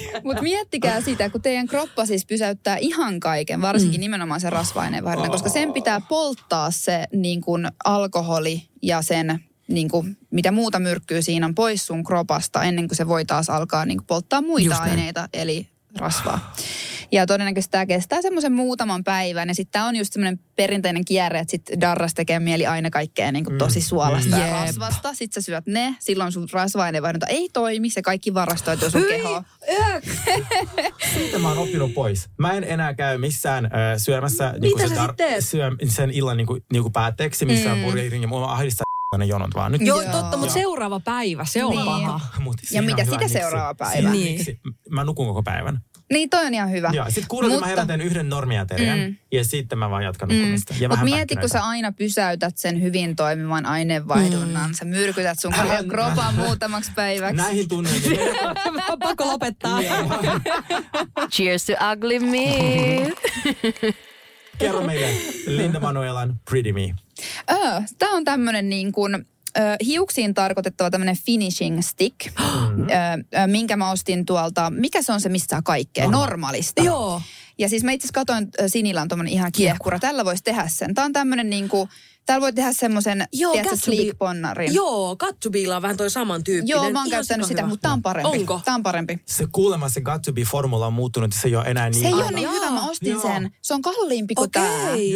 Mutta 0.24 0.42
miettikää 0.42 1.00
sitä, 1.00 1.30
kun 1.30 1.42
teidän 1.42 1.66
kroppa 1.66 2.06
siis 2.06 2.26
pysäyttää 2.26 2.76
ihan 2.76 3.20
kaiken, 3.20 3.62
varsinkin 3.62 3.98
mm. 3.98 4.02
nimenomaan 4.02 4.40
sen 4.40 4.52
rasva-aineenvaihdunnan, 4.52 5.30
koska 5.30 5.48
sen 5.48 5.72
pitää 5.72 6.00
polttaa 6.00 6.70
se 6.70 7.06
niin 7.12 7.40
kuin 7.40 7.68
alkoholi 7.84 8.62
ja 8.82 9.02
sen 9.02 9.44
niin 9.68 9.88
kuin, 9.88 10.16
mitä 10.30 10.52
muuta 10.52 10.78
myrkkyä 10.78 11.22
siinä 11.22 11.46
on 11.46 11.54
pois 11.54 11.86
sun 11.86 12.04
kropasta 12.04 12.62
ennen 12.62 12.88
kuin 12.88 12.96
se 12.96 13.08
voi 13.08 13.24
taas 13.24 13.50
alkaa 13.50 13.86
niin 13.86 13.98
kuin 13.98 14.06
polttaa 14.06 14.42
muita 14.42 14.76
aineita, 14.76 15.28
eli 15.32 15.71
rasvaa. 15.98 16.52
Ja 17.12 17.26
todennäköisesti 17.26 17.70
tämä 17.70 17.86
kestää 17.86 18.22
semmoisen 18.22 18.52
muutaman 18.52 19.04
päivän. 19.04 19.48
Ja 19.48 19.54
sitten 19.54 19.72
tämä 19.72 19.86
on 19.86 19.96
just 19.96 20.12
semmoinen 20.12 20.40
perinteinen 20.56 21.04
kierre, 21.04 21.38
että 21.38 21.50
sitten 21.50 21.80
darras 21.80 22.14
tekee 22.14 22.40
mieli 22.40 22.66
aina 22.66 22.90
kaikkea 22.90 23.32
niin 23.32 23.44
kuin 23.44 23.58
tosi 23.58 23.80
suolasta 23.80 24.36
mm. 24.36 24.42
ja 24.42 24.52
rasvasta. 24.52 25.14
Sitten 25.14 25.42
sä 25.42 25.46
syöt 25.46 25.66
ne, 25.66 25.96
silloin 25.98 26.32
sun 26.32 26.48
rasva-aineenvaihdunta 26.52 27.26
ei 27.26 27.48
toimi, 27.52 27.90
se 27.90 28.02
kaikki 28.02 28.34
varastoituu 28.34 28.90
sun 28.90 29.04
kehoon. 29.08 29.44
Siitä 31.14 31.38
mä 31.38 31.48
oon 31.48 31.58
oppinut 31.58 31.94
pois. 31.94 32.28
Mä 32.38 32.52
en 32.52 32.64
enää 32.64 32.94
käy 32.94 33.18
missään 33.18 33.64
äh, 33.64 33.70
syömässä 33.96 34.54
niin 34.60 34.76
Mitä 34.76 34.88
se 34.88 34.94
sä 34.94 35.14
teet? 35.16 35.44
syö, 35.44 35.70
sen 35.88 36.10
illan 36.10 36.36
niin 36.36 36.46
kuin, 36.46 36.64
niin 36.72 36.82
kuin 36.82 36.92
päätteeksi 36.92 37.44
missään 37.44 37.78
mm. 37.78 37.84
burgerin. 37.84 38.22
Ja 38.22 38.28
mua 38.28 38.52
ahdistaa 38.52 38.91
ne 39.18 39.24
jonot 39.24 39.54
vaan. 39.54 39.72
Nyt, 39.72 39.80
Joo, 39.82 40.02
totta, 40.02 40.36
mutta 40.36 40.52
seuraava 40.54 41.00
päivä, 41.00 41.44
se 41.44 41.64
on 41.64 41.70
Niin. 41.70 41.84
paha. 41.84 42.20
Mut 42.38 42.56
Ja 42.70 42.82
mitä 42.82 43.04
sitä 43.04 43.18
miksi- 43.18 43.32
seuraava 43.32 43.74
päivä? 43.74 44.10
Niin. 44.10 44.32
miksi, 44.32 44.60
mä 44.90 45.04
nukun 45.04 45.26
koko 45.26 45.42
päivän. 45.42 45.80
Niin 46.12 46.30
toi 46.30 46.46
on 46.46 46.54
ihan 46.54 46.70
hyvä. 46.70 46.90
Joo, 46.92 47.04
sitten 47.06 47.24
kuudelta 47.28 47.60
mä 47.60 47.66
herän 47.66 47.86
teen 47.86 48.00
yhden 48.00 48.28
normiaterian 48.28 48.98
Mm. 48.98 49.16
ja 49.32 49.44
sitten 49.44 49.78
mä 49.78 49.90
vaan 49.90 50.04
jatkan 50.04 50.28
nukkumista. 50.28 50.74
Ja 50.80 50.88
Mutta 50.88 51.04
mieti, 51.04 51.36
kun 51.36 51.48
sä 51.48 51.62
aina 51.64 51.92
pysäytät 51.92 52.58
sen 52.58 52.82
hyvin 52.82 53.16
toimivan 53.16 53.66
aineenvaihdunnan. 53.66 54.70
Mm. 54.70 54.74
Sä 54.74 54.84
myrkytät 54.84 55.38
sun 55.40 55.52
koko 55.52 55.74
kropan 55.88 56.34
muutamaksi 56.34 56.92
päiväksi. 56.94 57.36
Näihin 57.36 57.68
tunnelmiin. 57.68 58.18
Pakko 59.02 59.26
lopettaa. 59.26 59.78
Cheers 61.30 61.64
to 61.66 61.72
ugly 61.92 62.18
me. 62.18 63.12
Kerro 64.58 64.80
meille 64.86 65.08
Linda 65.46 65.80
Manuelan 65.80 66.40
Pretty 66.50 66.72
Me. 66.72 66.94
Öö, 67.50 67.58
Tämä 67.98 68.16
on 68.16 68.24
tämmöinen 68.24 68.68
niin 68.68 68.92
kuin, 68.92 69.26
hiuksiin 69.84 70.34
tarkoitettava 70.34 70.90
tämmöinen 70.90 71.16
finishing 71.26 71.80
stick, 71.82 72.16
Mm-hmm. 72.26 72.86
minkä 73.50 73.76
mä 73.76 73.90
ostin 73.90 74.26
tuolta, 74.26 74.70
mikä 74.70 75.02
se 75.02 75.12
on 75.12 75.20
se, 75.20 75.28
mistä 75.28 75.50
saa 75.50 75.62
kaikkea? 75.62 76.04
Norma- 76.04 76.10
Normalista. 76.10 76.82
Joo. 76.82 77.22
Ja 77.58 77.68
siis 77.68 77.84
mä 77.84 77.92
itse 77.92 78.04
asiassa 78.06 78.20
katsoin, 78.20 78.48
ö, 78.60 78.68
Sinillä 78.68 79.02
on 79.02 79.08
tommonen 79.08 79.32
ihan 79.32 79.52
kiehkura. 79.52 79.98
Tällä 79.98 80.24
voisi 80.24 80.42
tehdä 80.42 80.68
sen. 80.68 80.94
Tämä 80.94 81.04
on 81.04 81.12
tämmöinen 81.12 81.50
niin 81.50 81.68
kuin, 81.68 81.88
täällä 82.26 82.42
voi 82.42 82.52
tehdä 82.52 82.72
semmoisen, 82.72 83.24
Joo, 83.32 83.52
tiedätkö, 83.52 83.76
sleek-ponnarin. 83.76 84.74
Joo, 84.74 85.16
Katsubilla 85.16 85.76
on 85.76 85.82
vähän 85.82 85.96
toi 85.96 86.10
samantyyppinen. 86.10 86.68
Joo, 86.68 86.82
mä 86.82 86.86
oon 86.86 86.92
Ihan 86.94 87.10
käyttänyt 87.10 87.46
sitä, 87.46 87.48
sikahyvä. 87.54 87.68
mutta 87.68 87.82
tää 87.82 87.92
on 87.92 88.02
parempi. 88.02 88.38
Onko? 88.38 88.60
Tää 88.64 88.74
on 88.74 88.82
parempi. 88.82 89.20
Se 89.26 89.46
kuulemma 89.52 89.88
se 89.88 90.00
Got-to-be-formula 90.00 90.86
on 90.86 90.92
muuttunut, 90.92 91.32
se 91.32 91.48
ei 91.48 91.56
ole 91.56 91.64
enää 91.66 91.90
niin... 91.90 92.02
Se 92.02 92.06
ei 92.08 92.14
ole 92.14 92.30
niin 92.30 92.50
hyvä, 92.50 92.70
mä 92.70 92.90
ostin 92.90 93.10
Joo. 93.10 93.22
sen. 93.22 93.50
Se 93.62 93.74
on 93.74 93.82
kalliimpi 93.82 94.34
kuin 94.34 94.46
Okei. 94.48 94.62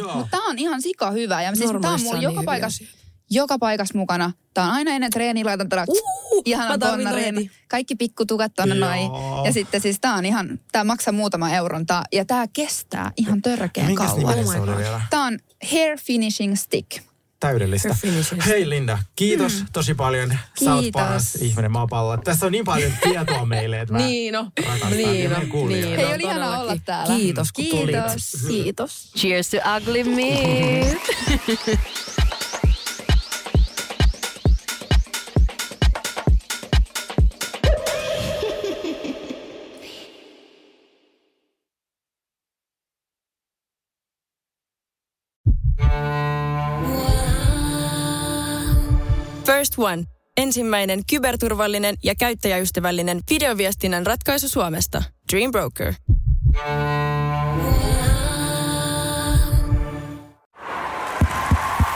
tää. 0.07 0.15
Mutta 0.15 0.31
tää 0.31 0.41
on 0.47 0.59
ihan 0.59 0.83
sika 0.83 1.11
hyvä. 1.11 1.43
Ja 1.43 1.55
siis 1.55 1.71
tää 1.83 1.91
on 1.91 2.01
mulla 2.03 2.17
on 2.17 2.23
joka 2.23 2.31
niin 2.33 2.39
hyviä 2.39 2.45
paikassa. 2.47 2.85
Joka 3.31 3.59
paikassa 3.59 3.99
mukana. 3.99 4.33
Tää 4.55 4.65
on 4.65 4.71
aina 4.71 4.91
ennen 4.91 5.11
treeniä, 5.11 5.45
laitan 5.45 5.69
tällä 5.69 5.85
Uh, 5.89 6.43
ihanan 6.45 6.81
heti. 7.15 7.51
Kaikki 7.69 7.95
pikkutukat 7.97 8.53
tonne 8.57 8.75
Joo. 8.75 8.89
noin. 8.89 9.45
Ja 9.45 9.53
sitten 9.53 9.81
siis 9.81 10.01
tää 10.01 10.15
on 10.15 10.25
ihan, 10.25 10.61
tää 10.73 10.85
maksaa 10.85 11.13
muutama 11.13 11.51
euron. 11.51 11.87
Tää, 11.87 12.03
ja 12.13 12.25
tää 12.25 12.47
kestää 12.53 13.13
ihan 13.17 13.43
törkeän 13.43 13.87
Minkäs 13.87 14.11
kauan. 14.11 14.77
vielä? 14.79 15.01
Tää 15.11 15.23
on 15.23 15.39
hair 15.73 15.99
finishing 16.01 16.57
stick. 16.57 16.91
Täydellistä. 17.41 17.97
Hei 18.47 18.69
Linda, 18.69 18.99
kiitos 19.17 19.61
Mm. 19.61 19.67
tosi 19.73 19.95
paljon. 19.95 20.39
Sä 20.65 20.75
oot 20.75 20.83
Kiitos. 20.83 21.03
paras 21.03 21.35
ihminen 21.35 21.73
maapallolla. 21.73 22.23
Tässä 22.25 22.47
on 22.47 22.53
niin 22.53 22.65
paljon 22.65 22.93
tietoa 23.03 23.47
meille, 23.47 23.81
että 23.81 23.93
mä 23.95 23.99
Niin 23.99 24.35
rakastan 24.35 24.91
Niin 24.91 25.31
kuulijoita. 25.51 25.89
Niin 25.89 26.07
Hei, 26.07 26.15
oli 26.15 26.23
todellakin. 26.23 26.61
olla 26.61 26.77
täällä. 26.85 27.17
Kiitos, 27.17 27.53
kun 27.53 27.65
tulit. 27.65 27.87
Kiitos. 27.87 28.33
Kiitos. 28.49 29.13
Cheers 29.17 29.51
to 29.51 29.57
ugly 29.77 30.05
me. 30.05 30.97
One. 49.79 50.05
Ensimmäinen 50.37 51.01
kyberturvallinen 51.11 51.97
ja 52.05 52.15
käyttäjäystävällinen 52.15 53.21
videoviestinnän 53.31 54.07
ratkaisu 54.07 54.49
Suomesta. 54.49 55.03
Dream 55.33 55.53
Broker. 55.53 55.95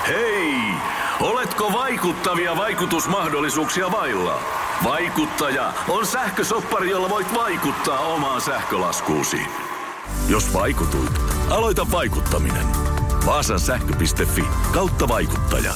Hei! 0.06 0.54
Oletko 1.20 1.72
vaikuttavia 1.72 2.56
vaikutusmahdollisuuksia 2.56 3.92
vailla? 3.92 4.42
Vaikuttaja 4.84 5.72
on 5.88 6.06
sähkösoppari, 6.06 6.90
jolla 6.90 7.10
voit 7.10 7.34
vaikuttaa 7.34 7.98
omaan 7.98 8.40
sähkölaskuusi. 8.40 9.40
Jos 10.28 10.52
vaikutuit, 10.52 11.12
aloita 11.50 11.86
vaikuttaminen. 11.92 12.66
Vaasan 13.26 13.60
sähkö.fi 13.60 14.44
kautta 14.72 15.08
vaikuttaja. 15.08 15.74